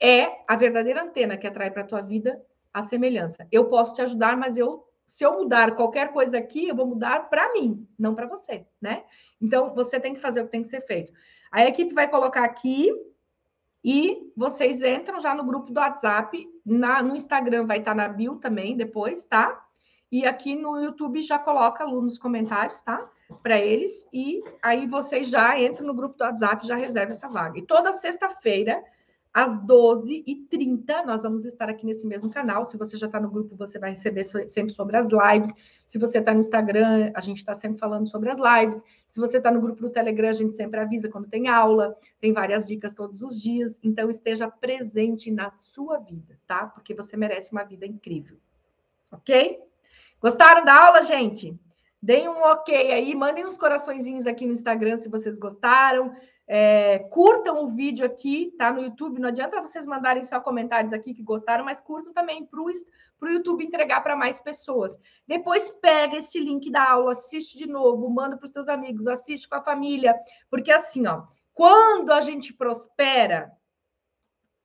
é 0.00 0.42
a 0.48 0.56
verdadeira 0.56 1.02
antena 1.02 1.36
que 1.36 1.46
atrai 1.46 1.70
para 1.70 1.82
a 1.82 1.86
tua 1.86 2.00
vida 2.00 2.40
a 2.72 2.82
semelhança. 2.82 3.46
Eu 3.50 3.66
posso 3.66 3.94
te 3.94 4.02
ajudar, 4.02 4.36
mas 4.36 4.56
eu 4.56 4.84
se 5.10 5.24
eu 5.24 5.32
mudar 5.32 5.74
qualquer 5.74 6.12
coisa 6.12 6.38
aqui, 6.38 6.68
eu 6.68 6.76
vou 6.76 6.86
mudar 6.86 7.28
para 7.28 7.52
mim, 7.52 7.84
não 7.98 8.14
para 8.14 8.28
você, 8.28 8.64
né? 8.80 9.02
Então, 9.42 9.74
você 9.74 9.98
tem 9.98 10.14
que 10.14 10.20
fazer 10.20 10.40
o 10.40 10.44
que 10.44 10.52
tem 10.52 10.62
que 10.62 10.68
ser 10.68 10.82
feito. 10.82 11.12
A 11.50 11.66
equipe 11.66 11.92
vai 11.92 12.08
colocar 12.08 12.44
aqui 12.44 12.88
e 13.84 14.32
vocês 14.36 14.80
entram 14.80 15.18
já 15.18 15.34
no 15.34 15.44
grupo 15.44 15.72
do 15.72 15.80
WhatsApp, 15.80 16.48
na, 16.64 17.02
no 17.02 17.16
Instagram 17.16 17.66
vai 17.66 17.78
estar 17.78 17.92
na 17.92 18.06
bio 18.06 18.36
também 18.36 18.76
depois, 18.76 19.26
tá? 19.26 19.60
E 20.12 20.24
aqui 20.24 20.54
no 20.54 20.78
YouTube 20.78 21.20
já 21.22 21.40
coloca 21.40 21.84
nos 21.84 22.16
comentários, 22.16 22.80
tá? 22.80 23.04
Para 23.42 23.58
eles. 23.58 24.06
E 24.12 24.44
aí 24.62 24.86
vocês 24.86 25.28
já 25.28 25.58
entram 25.58 25.88
no 25.88 25.94
grupo 25.94 26.16
do 26.16 26.22
WhatsApp, 26.22 26.64
já 26.64 26.76
reserva 26.76 27.10
essa 27.10 27.26
vaga. 27.26 27.58
E 27.58 27.62
toda 27.62 27.92
sexta-feira 27.94 28.80
às 29.32 29.58
12h30, 29.64 31.04
nós 31.06 31.22
vamos 31.22 31.44
estar 31.44 31.68
aqui 31.68 31.86
nesse 31.86 32.04
mesmo 32.04 32.28
canal. 32.30 32.64
Se 32.64 32.76
você 32.76 32.96
já 32.96 33.06
está 33.06 33.20
no 33.20 33.30
grupo, 33.30 33.54
você 33.54 33.78
vai 33.78 33.90
receber 33.90 34.24
sempre 34.24 34.72
sobre 34.72 34.96
as 34.96 35.08
lives. 35.08 35.52
Se 35.86 35.98
você 35.98 36.18
está 36.18 36.34
no 36.34 36.40
Instagram, 36.40 37.12
a 37.14 37.20
gente 37.20 37.38
está 37.38 37.54
sempre 37.54 37.78
falando 37.78 38.08
sobre 38.08 38.28
as 38.28 38.38
lives. 38.38 38.82
Se 39.06 39.20
você 39.20 39.36
está 39.36 39.50
no 39.52 39.60
grupo 39.60 39.80
do 39.80 39.90
Telegram, 39.90 40.30
a 40.30 40.32
gente 40.32 40.56
sempre 40.56 40.80
avisa 40.80 41.08
quando 41.08 41.28
tem 41.28 41.46
aula. 41.46 41.96
Tem 42.20 42.32
várias 42.32 42.66
dicas 42.66 42.92
todos 42.92 43.22
os 43.22 43.40
dias. 43.40 43.78
Então, 43.84 44.10
esteja 44.10 44.50
presente 44.50 45.30
na 45.30 45.48
sua 45.48 45.98
vida, 45.98 46.36
tá? 46.44 46.66
Porque 46.66 46.92
você 46.92 47.16
merece 47.16 47.52
uma 47.52 47.62
vida 47.62 47.86
incrível. 47.86 48.36
Ok? 49.12 49.60
Gostaram 50.20 50.64
da 50.64 50.86
aula, 50.86 51.02
gente? 51.02 51.56
Deem 52.02 52.28
um 52.28 52.42
ok 52.42 52.92
aí, 52.92 53.14
mandem 53.14 53.46
uns 53.46 53.58
coraçõezinhos 53.58 54.26
aqui 54.26 54.46
no 54.46 54.54
Instagram 54.54 54.96
se 54.96 55.08
vocês 55.08 55.38
gostaram. 55.38 56.14
É, 56.52 56.98
curtam 57.10 57.62
o 57.62 57.68
vídeo 57.68 58.04
aqui, 58.04 58.52
tá? 58.58 58.72
No 58.72 58.82
YouTube. 58.82 59.20
Não 59.20 59.28
adianta 59.28 59.60
vocês 59.60 59.86
mandarem 59.86 60.24
só 60.24 60.40
comentários 60.40 60.92
aqui 60.92 61.14
que 61.14 61.22
gostaram, 61.22 61.64
mas 61.64 61.80
curtam 61.80 62.12
também 62.12 62.44
para 62.44 62.60
o 62.60 63.28
YouTube 63.28 63.64
entregar 63.64 64.00
para 64.00 64.16
mais 64.16 64.40
pessoas. 64.40 64.98
Depois 65.28 65.70
pega 65.80 66.16
esse 66.16 66.40
link 66.40 66.68
da 66.68 66.90
aula, 66.90 67.12
assiste 67.12 67.56
de 67.56 67.68
novo, 67.68 68.10
manda 68.10 68.36
para 68.36 68.46
os 68.46 68.50
seus 68.50 68.66
amigos, 68.66 69.06
assiste 69.06 69.48
com 69.48 69.54
a 69.54 69.62
família. 69.62 70.12
Porque 70.50 70.72
assim, 70.72 71.06
ó, 71.06 71.22
quando 71.54 72.12
a 72.12 72.20
gente 72.20 72.52
prospera, 72.52 73.52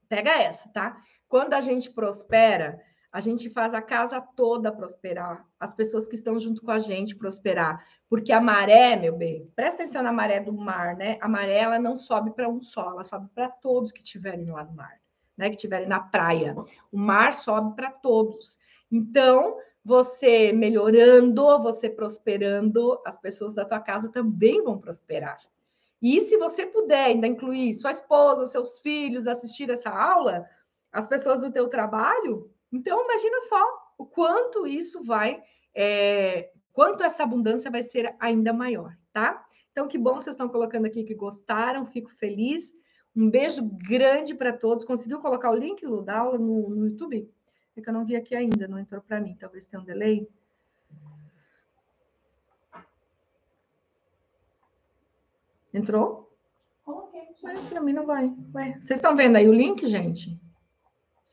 pega 0.10 0.32
essa, 0.42 0.68
tá? 0.70 0.98
Quando 1.28 1.54
a 1.54 1.62
gente 1.62 1.92
prospera, 1.92 2.82
a 3.16 3.22
gente 3.22 3.50
faz 3.50 3.74
a 3.74 3.82
casa 3.82 4.20
toda 4.20 4.74
prosperar, 4.74 5.48
as 5.58 5.74
pessoas 5.74 6.06
que 6.06 6.16
estão 6.16 6.38
junto 6.38 6.62
com 6.62 6.70
a 6.70 6.80
gente 6.80 7.16
prosperar, 7.16 7.82
porque 8.10 8.30
a 8.30 8.42
maré, 8.42 8.98
meu 8.98 9.16
bem, 9.16 9.50
presta 9.56 9.84
atenção 9.84 10.04
na 10.04 10.12
maré 10.12 10.42
do 10.42 10.52
mar, 10.52 10.98
né? 10.98 11.18
A 11.22 11.30
maré 11.30 11.60
ela 11.60 11.80
não 11.80 11.96
sobe 11.96 12.32
para 12.32 12.50
um 12.50 12.62
só, 12.62 12.90
ela 12.90 13.06
sobe 13.06 13.30
para 13.34 13.48
todos 13.48 13.94
que 13.94 14.02
estiverem 14.02 14.52
lá 14.52 14.66
no 14.66 14.74
mar, 14.74 15.00
né? 15.38 15.48
Que 15.48 15.56
estiverem 15.56 15.88
na 15.88 16.02
praia. 16.02 16.58
O 16.92 16.98
mar 16.98 17.34
sobe 17.34 17.74
para 17.74 17.90
todos. 17.90 18.60
Então, 18.92 19.56
você 19.82 20.52
melhorando, 20.52 21.58
você 21.60 21.90
prosperando, 21.90 23.02
as 23.06 23.18
pessoas 23.18 23.54
da 23.54 23.64
tua 23.64 23.80
casa 23.80 24.10
também 24.10 24.62
vão 24.62 24.78
prosperar. 24.78 25.40
E 26.02 26.20
se 26.20 26.36
você 26.36 26.66
puder 26.66 27.06
ainda 27.06 27.28
incluir 27.28 27.74
sua 27.76 27.92
esposa, 27.92 28.46
seus 28.46 28.78
filhos, 28.80 29.26
assistir 29.26 29.70
essa 29.70 29.90
aula, 29.90 30.46
as 30.92 31.08
pessoas 31.08 31.40
do 31.40 31.50
teu 31.50 31.70
trabalho, 31.70 32.54
então, 32.76 33.04
imagina 33.06 33.40
só 33.42 33.94
o 33.98 34.06
quanto 34.06 34.68
isso 34.68 35.02
vai, 35.04 35.42
é, 35.74 36.52
quanto 36.74 37.04
essa 37.04 37.24
abundância 37.24 37.72
vai 37.72 37.82
ser 37.82 38.14
ainda 38.20 38.52
maior, 38.52 38.94
tá? 39.14 39.46
Então, 39.72 39.88
que 39.88 39.98
bom 39.98 40.16
vocês 40.16 40.34
estão 40.36 40.50
colocando 40.50 40.86
aqui 40.86 41.04
que 41.04 41.16
gostaram, 41.16 41.86
fico 41.86 42.10
feliz. 42.12 42.74
Um 43.16 43.30
beijo 43.30 43.62
grande 43.64 44.36
para 44.36 44.52
todos. 44.52 44.84
Conseguiu 44.84 45.20
colocar 45.22 45.52
o 45.52 45.56
link, 45.56 45.86
Lu, 45.86 46.02
da 46.02 46.20
aula 46.20 46.38
no, 46.38 46.70
no 46.70 46.88
YouTube? 46.88 47.32
É 47.76 47.82
que 47.82 47.90
eu 47.90 47.94
não 47.94 48.06
vi 48.06 48.16
aqui 48.16 48.36
ainda, 48.36 48.68
não 48.68 48.80
entrou 48.80 49.02
para 49.02 49.20
mim. 49.20 49.36
Talvez 49.38 49.68
tenha 49.68 49.82
um 49.82 49.86
delay. 49.86 50.30
Entrou? 55.74 56.34
Coloquei. 56.84 57.28
Para 57.70 57.82
mim 57.82 57.94
não 57.94 58.06
vai. 58.06 58.34
Ué, 58.54 58.80
vocês 58.82 59.00
estão 59.00 59.16
vendo 59.16 59.38
aí 59.38 59.48
o 59.48 59.54
link, 59.54 59.86
gente? 59.88 60.40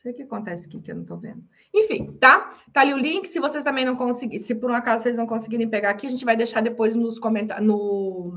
Sei 0.03 0.11
o 0.11 0.15
que 0.15 0.23
acontece 0.23 0.67
aqui 0.67 0.81
que 0.81 0.91
eu 0.91 0.95
não 0.95 1.03
estou 1.03 1.17
vendo. 1.17 1.41
Enfim, 1.73 2.11
tá? 2.19 2.49
Tá 2.73 2.81
ali 2.81 2.93
o 2.93 2.97
link. 2.97 3.25
Se 3.27 3.39
vocês 3.39 3.63
também 3.63 3.85
não 3.85 3.95
conseguirem, 3.95 4.43
se 4.43 4.53
por 4.53 4.69
um 4.69 4.73
acaso 4.73 5.03
vocês 5.03 5.17
não 5.17 5.25
conseguirem 5.25 5.69
pegar 5.69 5.91
aqui, 5.91 6.05
a 6.05 6.09
gente 6.09 6.25
vai 6.25 6.35
deixar 6.35 6.61
depois 6.61 6.93
nos 6.93 7.17
comentários, 7.19 7.65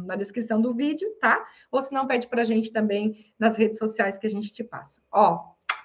na 0.07 0.15
descrição 0.15 0.61
do 0.61 0.73
vídeo, 0.73 1.09
tá? 1.21 1.45
Ou 1.71 1.83
se 1.83 1.93
não, 1.93 2.07
pede 2.07 2.29
para 2.29 2.43
a 2.43 2.45
gente 2.45 2.73
também 2.73 3.27
nas 3.39 3.57
redes 3.57 3.79
sociais 3.79 4.17
que 4.17 4.27
a 4.27 4.31
gente 4.31 4.53
te 4.53 4.63
passa. 4.63 5.03
Ó, 5.11 5.41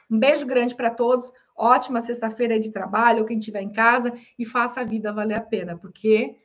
um 0.10 0.20
beijo 0.20 0.46
grande 0.46 0.76
para 0.76 0.92
todos. 0.92 1.32
Ótima 1.58 2.00
sexta-feira 2.00 2.60
de 2.60 2.72
trabalho, 2.72 3.26
quem 3.26 3.40
estiver 3.40 3.62
em 3.62 3.72
casa, 3.72 4.14
e 4.38 4.46
faça 4.46 4.82
a 4.82 4.84
vida 4.84 5.12
valer 5.12 5.38
a 5.38 5.42
pena, 5.42 5.78
porque 5.78 6.36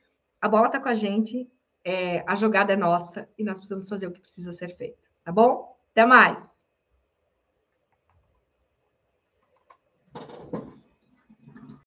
a 0.41 0.49
bola 0.49 0.69
tá 0.69 0.79
com 0.79 0.89
a 0.89 0.93
gente, 0.93 1.49
é, 1.83 2.23
a 2.27 2.35
jogada 2.35 2.73
é 2.73 2.75
nossa 2.75 3.27
e 3.37 3.43
nós 3.43 3.57
precisamos 3.57 3.87
fazer 3.87 4.07
o 4.07 4.11
que 4.11 4.19
precisa 4.19 4.51
ser 4.51 4.75
feito, 4.75 5.07
tá 5.23 5.31
bom? 5.31 5.75
Até 5.91 6.05
mais! 6.05 6.56